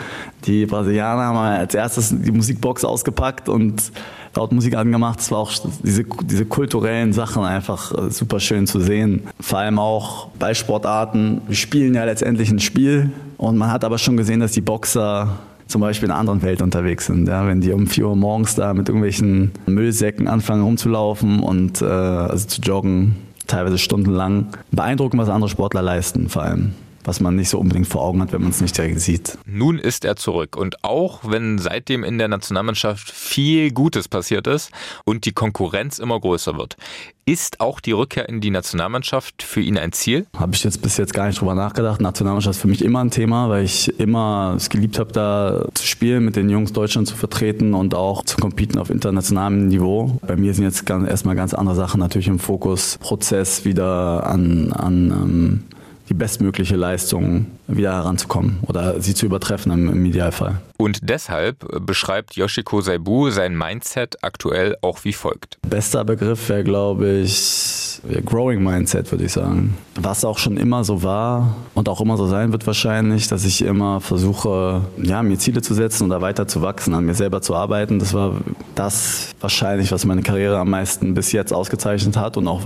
Die 0.45 0.65
Brasilianer 0.65 1.23
haben 1.23 1.37
als 1.37 1.75
erstes 1.75 2.15
die 2.17 2.31
Musikbox 2.31 2.85
ausgepackt 2.85 3.49
und 3.49 3.91
laut 4.35 4.53
Musik 4.53 4.75
angemacht. 4.75 5.19
Es 5.19 5.31
war 5.31 5.39
auch 5.39 5.51
diese, 5.83 6.05
diese 6.23 6.45
kulturellen 6.45 7.11
Sachen 7.11 7.43
einfach 7.43 7.91
äh, 7.97 8.09
super 8.09 8.39
schön 8.39 8.67
zu 8.67 8.79
sehen. 8.79 9.27
Vor 9.39 9.59
allem 9.59 9.79
auch 9.79 10.27
bei 10.39 10.53
Sportarten. 10.53 11.41
Wir 11.47 11.57
spielen 11.57 11.95
ja 11.95 12.05
letztendlich 12.05 12.49
ein 12.49 12.59
Spiel 12.59 13.11
und 13.37 13.57
man 13.57 13.71
hat 13.71 13.83
aber 13.83 13.97
schon 13.97 14.15
gesehen, 14.15 14.39
dass 14.39 14.53
die 14.53 14.61
Boxer 14.61 15.39
zum 15.69 15.81
Beispiel 15.81 16.07
in 16.07 16.11
einer 16.11 16.19
anderen 16.19 16.41
Welt 16.41 16.61
unterwegs 16.61 17.05
sind. 17.05 17.27
Ja, 17.27 17.47
wenn 17.47 17.61
die 17.61 17.71
um 17.71 17.87
4 17.87 18.07
Uhr 18.07 18.15
morgens 18.15 18.55
da 18.55 18.73
mit 18.73 18.89
irgendwelchen 18.89 19.51
Müllsäcken 19.67 20.27
anfangen 20.27 20.63
rumzulaufen 20.63 21.39
und 21.39 21.81
äh, 21.81 21.85
also 21.85 22.47
zu 22.47 22.61
joggen, 22.61 23.15
teilweise 23.47 23.77
stundenlang. 23.77 24.47
Beeindruckend, 24.71 25.21
was 25.21 25.29
andere 25.29 25.49
Sportler 25.49 25.81
leisten 25.81 26.27
vor 26.27 26.43
allem 26.43 26.73
was 27.09 27.19
man 27.19 27.35
nicht 27.35 27.49
so 27.49 27.57
unbedingt 27.57 27.87
vor 27.87 28.03
Augen 28.03 28.21
hat, 28.21 28.31
wenn 28.33 28.41
man 28.41 28.51
es 28.51 28.61
nicht 28.61 28.77
direkt 28.77 28.99
sieht. 28.99 29.39
Nun 29.47 29.79
ist 29.79 30.05
er 30.05 30.15
zurück 30.15 30.55
und 30.55 30.83
auch 30.83 31.21
wenn 31.23 31.57
seitdem 31.57 32.03
in 32.03 32.19
der 32.19 32.27
Nationalmannschaft 32.27 33.09
viel 33.09 33.71
Gutes 33.71 34.07
passiert 34.07 34.45
ist 34.45 34.71
und 35.05 35.25
die 35.25 35.31
Konkurrenz 35.31 35.97
immer 35.97 36.19
größer 36.19 36.55
wird, 36.55 36.77
ist 37.25 37.61
auch 37.61 37.79
die 37.79 37.91
Rückkehr 37.91 38.29
in 38.29 38.41
die 38.41 38.51
Nationalmannschaft 38.51 39.41
für 39.41 39.59
ihn 39.59 39.77
ein 39.77 39.91
Ziel? 39.91 40.27
Habe 40.37 40.53
ich 40.53 40.63
jetzt 40.63 40.83
bis 40.83 40.97
jetzt 40.97 41.13
gar 41.13 41.25
nicht 41.25 41.41
drüber 41.41 41.55
nachgedacht. 41.55 41.99
Nationalmannschaft 41.99 42.57
ist 42.57 42.61
für 42.61 42.67
mich 42.67 42.83
immer 42.83 43.03
ein 43.03 43.11
Thema, 43.11 43.49
weil 43.49 43.65
ich 43.65 43.99
immer 43.99 44.53
es 44.55 44.69
geliebt 44.69 44.99
habe, 44.99 45.11
da 45.11 45.65
zu 45.73 45.85
spielen, 45.85 46.25
mit 46.25 46.35
den 46.35 46.49
Jungs 46.49 46.73
Deutschland 46.73 47.07
zu 47.07 47.15
vertreten 47.15 47.73
und 47.73 47.95
auch 47.95 48.23
zu 48.23 48.37
competen 48.37 48.77
auf 48.77 48.91
internationalem 48.91 49.67
Niveau. 49.67 50.19
Bei 50.25 50.35
mir 50.35 50.53
sind 50.53 50.63
jetzt 50.63 50.85
ganz, 50.85 51.09
erstmal 51.09 51.35
ganz 51.35 51.55
andere 51.55 51.75
Sachen 51.75 51.99
natürlich 51.99 52.27
im 52.27 52.39
Fokus. 52.39 52.99
Prozess 52.99 53.65
wieder 53.65 54.27
an, 54.27 54.73
an 54.73 55.11
ähm, 55.11 55.63
die 56.09 56.13
bestmögliche 56.13 56.75
Leistung 56.75 57.45
wieder 57.67 57.93
heranzukommen 57.93 58.59
oder 58.67 58.99
sie 58.99 59.13
zu 59.13 59.25
übertreffen 59.25 59.71
im, 59.71 59.89
im 59.89 60.05
Idealfall. 60.05 60.59
Und 60.77 60.99
deshalb 61.03 61.65
beschreibt 61.85 62.35
Yoshiko 62.35 62.81
Saibu 62.81 63.29
sein 63.29 63.55
Mindset 63.55 64.23
aktuell 64.23 64.75
auch 64.81 65.03
wie 65.03 65.13
folgt. 65.13 65.59
Bester 65.67 66.03
Begriff 66.03 66.49
wäre, 66.49 66.63
glaube 66.63 67.19
ich, 67.19 67.88
Growing 68.25 68.63
Mindset, 68.63 69.11
würde 69.11 69.25
ich 69.25 69.33
sagen. 69.33 69.75
Was 69.95 70.23
auch 70.23 70.37
schon 70.37 70.57
immer 70.57 70.83
so 70.83 71.03
war 71.03 71.55
und 71.73 71.89
auch 71.89 72.01
immer 72.01 72.17
so 72.17 72.27
sein 72.27 72.51
wird 72.51 72.65
wahrscheinlich, 72.65 73.27
dass 73.27 73.45
ich 73.45 73.63
immer 73.63 73.99
versuche, 74.01 74.81
ja, 75.01 75.21
mir 75.23 75.37
Ziele 75.37 75.61
zu 75.61 75.73
setzen 75.73 76.05
oder 76.05 76.21
weiter 76.21 76.47
zu 76.47 76.61
wachsen, 76.61 76.93
an 76.93 77.05
mir 77.05 77.13
selber 77.13 77.41
zu 77.41 77.55
arbeiten. 77.55 77.99
Das 77.99 78.13
war 78.13 78.33
das 78.75 79.31
wahrscheinlich, 79.39 79.91
was 79.91 80.05
meine 80.05 80.21
Karriere 80.21 80.57
am 80.57 80.69
meisten 80.69 81.13
bis 81.13 81.31
jetzt 81.31 81.53
ausgezeichnet 81.53 82.17
hat 82.17 82.37
und 82.37 82.47
auch 82.47 82.61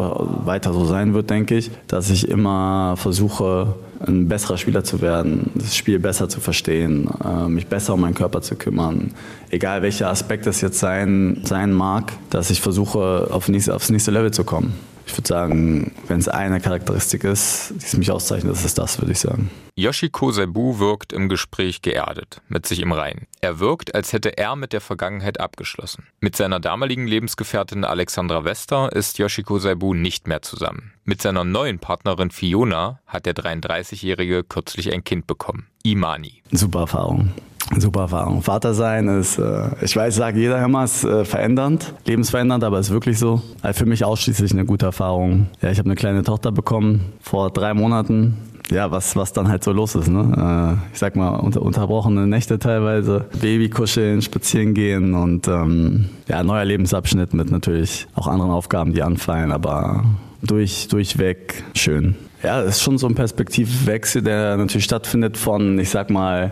weiter 0.45 0.73
so 0.73 0.85
sein 0.85 1.13
wird, 1.13 1.29
denke 1.29 1.57
ich, 1.57 1.71
dass 1.87 2.09
ich 2.09 2.27
immer 2.27 2.95
versuche, 2.97 3.75
ein 4.05 4.27
besserer 4.27 4.57
Spieler 4.57 4.83
zu 4.83 5.01
werden, 5.01 5.49
das 5.55 5.75
Spiel 5.75 5.99
besser 5.99 6.27
zu 6.27 6.39
verstehen, 6.41 7.09
äh, 7.23 7.47
mich 7.47 7.67
besser 7.67 7.93
um 7.93 8.01
meinen 8.01 8.15
Körper 8.15 8.41
zu 8.41 8.55
kümmern. 8.55 9.11
Egal 9.49 9.81
welcher 9.81 10.09
Aspekt 10.09 10.45
es 10.45 10.61
jetzt 10.61 10.79
sein, 10.79 11.41
sein 11.45 11.71
mag, 11.71 12.11
dass 12.29 12.49
ich 12.49 12.59
versuche, 12.59 13.29
aufs 13.31 13.47
nächste 13.47 14.11
Level 14.11 14.31
zu 14.31 14.43
kommen. 14.43 14.73
Ich 15.13 15.19
würde 15.19 15.27
sagen, 15.27 15.91
wenn 16.07 16.17
es 16.17 16.27
eine 16.27 16.59
Charakteristik 16.59 17.23
ist, 17.23 17.71
die 17.75 17.85
es 17.85 17.95
mich 17.95 18.09
auszeichnet, 18.09 18.51
ist 18.51 18.65
es 18.65 18.73
das, 18.73 18.99
würde 18.99 19.11
ich 19.11 19.19
sagen. 19.19 19.51
Yoshiko 19.75 20.31
Saibu 20.31 20.79
wirkt 20.79 21.13
im 21.13 21.29
Gespräch 21.29 21.83
geerdet, 21.83 22.41
mit 22.47 22.65
sich 22.65 22.79
im 22.79 22.91
Reinen. 22.91 23.27
Er 23.39 23.59
wirkt, 23.59 23.93
als 23.93 24.11
hätte 24.11 24.39
er 24.39 24.55
mit 24.55 24.73
der 24.73 24.81
Vergangenheit 24.81 25.39
abgeschlossen. 25.39 26.07
Mit 26.19 26.35
seiner 26.35 26.59
damaligen 26.59 27.05
Lebensgefährtin 27.05 27.85
Alexandra 27.85 28.43
Wester 28.43 28.91
ist 28.91 29.19
Yoshiko 29.19 29.59
Saibu 29.59 29.93
nicht 29.93 30.27
mehr 30.27 30.41
zusammen. 30.41 30.93
Mit 31.03 31.21
seiner 31.21 31.43
neuen 31.43 31.77
Partnerin 31.77 32.31
Fiona 32.31 32.99
hat 33.05 33.27
der 33.27 33.35
33-Jährige 33.35 34.43
kürzlich 34.43 34.91
ein 34.91 35.03
Kind 35.03 35.27
bekommen. 35.27 35.67
Imani. 35.83 36.41
Super 36.51 36.81
Erfahrung. 36.81 37.33
Super 37.79 38.01
Erfahrung. 38.01 38.41
Vater 38.41 38.73
sein 38.73 39.07
ist, 39.07 39.37
äh, 39.37 39.69
ich 39.81 39.95
weiß, 39.95 40.15
sagt 40.15 40.37
jeder 40.37 40.63
immer, 40.63 40.83
ist 40.83 41.03
äh, 41.03 41.25
verändernd, 41.25 41.93
lebensverändernd, 42.05 42.63
aber 42.63 42.79
ist 42.79 42.91
wirklich 42.91 43.19
so. 43.19 43.41
Also 43.61 43.79
für 43.79 43.85
mich 43.85 44.05
ausschließlich 44.05 44.51
eine 44.51 44.65
gute 44.65 44.85
Erfahrung. 44.85 45.47
Ja, 45.61 45.71
ich 45.71 45.79
habe 45.79 45.87
eine 45.87 45.95
kleine 45.95 46.23
Tochter 46.23 46.51
bekommen 46.51 47.13
vor 47.21 47.49
drei 47.51 47.73
Monaten. 47.73 48.37
Ja, 48.71 48.91
was, 48.91 49.15
was 49.15 49.33
dann 49.33 49.49
halt 49.49 49.63
so 49.63 49.71
los 49.71 49.93
ist. 49.95 50.07
Ne? 50.07 50.79
Äh, 50.79 50.93
ich 50.93 50.99
sag 50.99 51.15
mal, 51.15 51.35
unter, 51.35 51.61
unterbrochene 51.61 52.27
Nächte 52.27 52.59
teilweise, 52.59 53.25
Babykuscheln, 53.39 54.21
spazieren 54.21 54.73
gehen 54.73 55.13
und 55.13 55.47
ähm, 55.47 56.09
ja, 56.27 56.43
neuer 56.43 56.65
Lebensabschnitt 56.65 57.33
mit 57.33 57.51
natürlich 57.51 58.07
auch 58.15 58.27
anderen 58.27 58.51
Aufgaben, 58.51 58.93
die 58.93 59.03
anfallen, 59.03 59.51
aber 59.51 60.05
durch, 60.41 60.87
durchweg 60.87 61.63
schön. 61.73 62.15
Ja, 62.41 62.61
es 62.61 62.77
ist 62.77 62.81
schon 62.81 62.97
so 62.97 63.07
ein 63.07 63.15
Perspektivwechsel, 63.15 64.21
der 64.21 64.57
natürlich 64.57 64.83
stattfindet 64.83 65.37
von, 65.37 65.79
ich 65.79 65.89
sag 65.89 66.09
mal, 66.09 66.51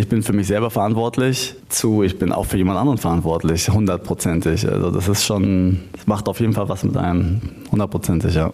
ich 0.00 0.08
bin 0.08 0.22
für 0.22 0.32
mich 0.32 0.46
selber 0.46 0.70
verantwortlich 0.70 1.54
zu, 1.68 2.02
ich 2.02 2.18
bin 2.18 2.32
auch 2.32 2.46
für 2.46 2.56
jemand 2.56 2.78
anderen 2.78 2.96
verantwortlich, 2.96 3.68
hundertprozentig. 3.68 4.66
Also 4.66 4.90
das 4.90 5.08
ist 5.08 5.26
schon, 5.26 5.80
das 5.92 6.06
macht 6.06 6.26
auf 6.26 6.40
jeden 6.40 6.54
Fall 6.54 6.70
was 6.70 6.82
mit 6.84 6.96
einem, 6.96 7.42
hundertprozentig, 7.70 8.34
ja. 8.34 8.50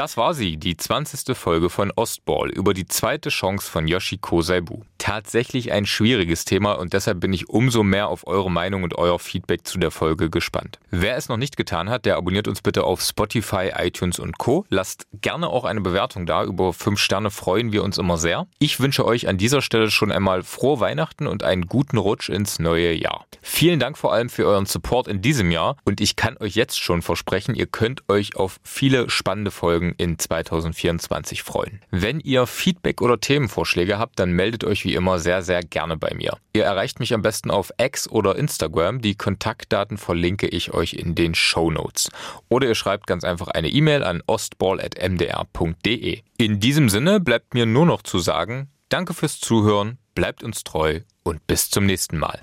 Das 0.00 0.16
war 0.16 0.32
sie, 0.32 0.56
die 0.56 0.78
20. 0.78 1.36
Folge 1.36 1.68
von 1.68 1.92
Ostball 1.94 2.48
über 2.48 2.72
die 2.72 2.86
zweite 2.86 3.28
Chance 3.28 3.70
von 3.70 3.86
Yoshiko 3.86 4.40
Saibu. 4.40 4.80
Tatsächlich 4.96 5.72
ein 5.72 5.84
schwieriges 5.84 6.46
Thema 6.46 6.72
und 6.72 6.94
deshalb 6.94 7.20
bin 7.20 7.34
ich 7.34 7.50
umso 7.50 7.82
mehr 7.82 8.08
auf 8.08 8.26
eure 8.26 8.50
Meinung 8.50 8.82
und 8.82 8.96
euer 8.96 9.18
Feedback 9.18 9.66
zu 9.66 9.78
der 9.78 9.90
Folge 9.90 10.30
gespannt. 10.30 10.78
Wer 10.90 11.16
es 11.16 11.28
noch 11.28 11.36
nicht 11.36 11.58
getan 11.58 11.90
hat, 11.90 12.06
der 12.06 12.16
abonniert 12.16 12.48
uns 12.48 12.62
bitte 12.62 12.84
auf 12.84 13.02
Spotify, 13.02 13.72
iTunes 13.76 14.18
und 14.18 14.38
Co. 14.38 14.64
Lasst 14.70 15.06
gerne 15.20 15.48
auch 15.48 15.64
eine 15.64 15.82
Bewertung 15.82 16.24
da. 16.24 16.44
Über 16.44 16.72
5 16.72 16.98
Sterne 16.98 17.30
freuen 17.30 17.70
wir 17.72 17.84
uns 17.84 17.98
immer 17.98 18.16
sehr. 18.16 18.46
Ich 18.58 18.80
wünsche 18.80 19.04
euch 19.04 19.28
an 19.28 19.36
dieser 19.36 19.60
Stelle 19.60 19.90
schon 19.90 20.12
einmal 20.12 20.44
frohe 20.44 20.80
Weihnachten 20.80 21.26
und 21.26 21.42
einen 21.42 21.66
guten 21.66 21.98
Rutsch 21.98 22.30
ins 22.30 22.58
neue 22.58 22.94
Jahr. 22.94 23.26
Vielen 23.42 23.80
Dank 23.80 23.98
vor 23.98 24.14
allem 24.14 24.30
für 24.30 24.46
euren 24.46 24.64
Support 24.64 25.08
in 25.08 25.20
diesem 25.20 25.50
Jahr 25.50 25.76
und 25.84 26.00
ich 26.00 26.16
kann 26.16 26.38
euch 26.38 26.54
jetzt 26.54 26.80
schon 26.80 27.02
versprechen, 27.02 27.54
ihr 27.54 27.66
könnt 27.66 28.08
euch 28.08 28.36
auf 28.36 28.60
viele 28.64 29.10
spannende 29.10 29.50
In 29.96 30.18
2024 30.18 31.42
freuen. 31.42 31.80
Wenn 31.90 32.20
ihr 32.20 32.46
Feedback 32.46 33.00
oder 33.02 33.20
Themenvorschläge 33.20 33.98
habt, 33.98 34.18
dann 34.18 34.32
meldet 34.32 34.64
euch 34.64 34.84
wie 34.84 34.94
immer 34.94 35.18
sehr, 35.18 35.42
sehr 35.42 35.62
gerne 35.62 35.96
bei 35.96 36.14
mir. 36.14 36.38
Ihr 36.52 36.64
erreicht 36.64 37.00
mich 37.00 37.14
am 37.14 37.22
besten 37.22 37.50
auf 37.50 37.72
X 37.80 38.08
oder 38.08 38.36
Instagram. 38.36 39.00
Die 39.00 39.14
Kontaktdaten 39.14 39.98
verlinke 39.98 40.48
ich 40.48 40.72
euch 40.74 40.94
in 40.94 41.14
den 41.14 41.34
Show 41.34 41.70
Notes. 41.70 42.10
Oder 42.48 42.68
ihr 42.68 42.74
schreibt 42.74 43.06
ganz 43.06 43.24
einfach 43.24 43.48
eine 43.48 43.68
E-Mail 43.68 44.02
an 44.02 44.22
ostball.mdr.de. 44.26 46.20
In 46.36 46.60
diesem 46.60 46.88
Sinne 46.88 47.20
bleibt 47.20 47.54
mir 47.54 47.66
nur 47.66 47.86
noch 47.86 48.02
zu 48.02 48.18
sagen, 48.18 48.70
danke 48.88 49.14
fürs 49.14 49.38
Zuhören, 49.40 49.98
bleibt 50.14 50.42
uns 50.42 50.64
treu 50.64 51.00
und 51.22 51.46
bis 51.46 51.70
zum 51.70 51.86
nächsten 51.86 52.18
Mal. 52.18 52.40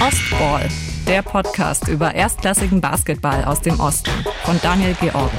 Ostball 0.00 0.68
der 1.06 1.22
Podcast 1.22 1.88
über 1.88 2.14
erstklassigen 2.14 2.80
Basketball 2.80 3.44
aus 3.44 3.60
dem 3.60 3.78
Osten 3.80 4.10
von 4.44 4.58
Daniel 4.62 4.94
George. 5.00 5.30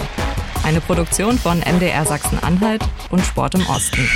Eine 0.63 0.81
Produktion 0.81 1.37
von 1.37 1.59
MDR 1.59 2.05
Sachsen-Anhalt 2.05 2.83
und 3.09 3.21
Sport 3.25 3.55
im 3.55 3.67
Osten. 3.67 4.07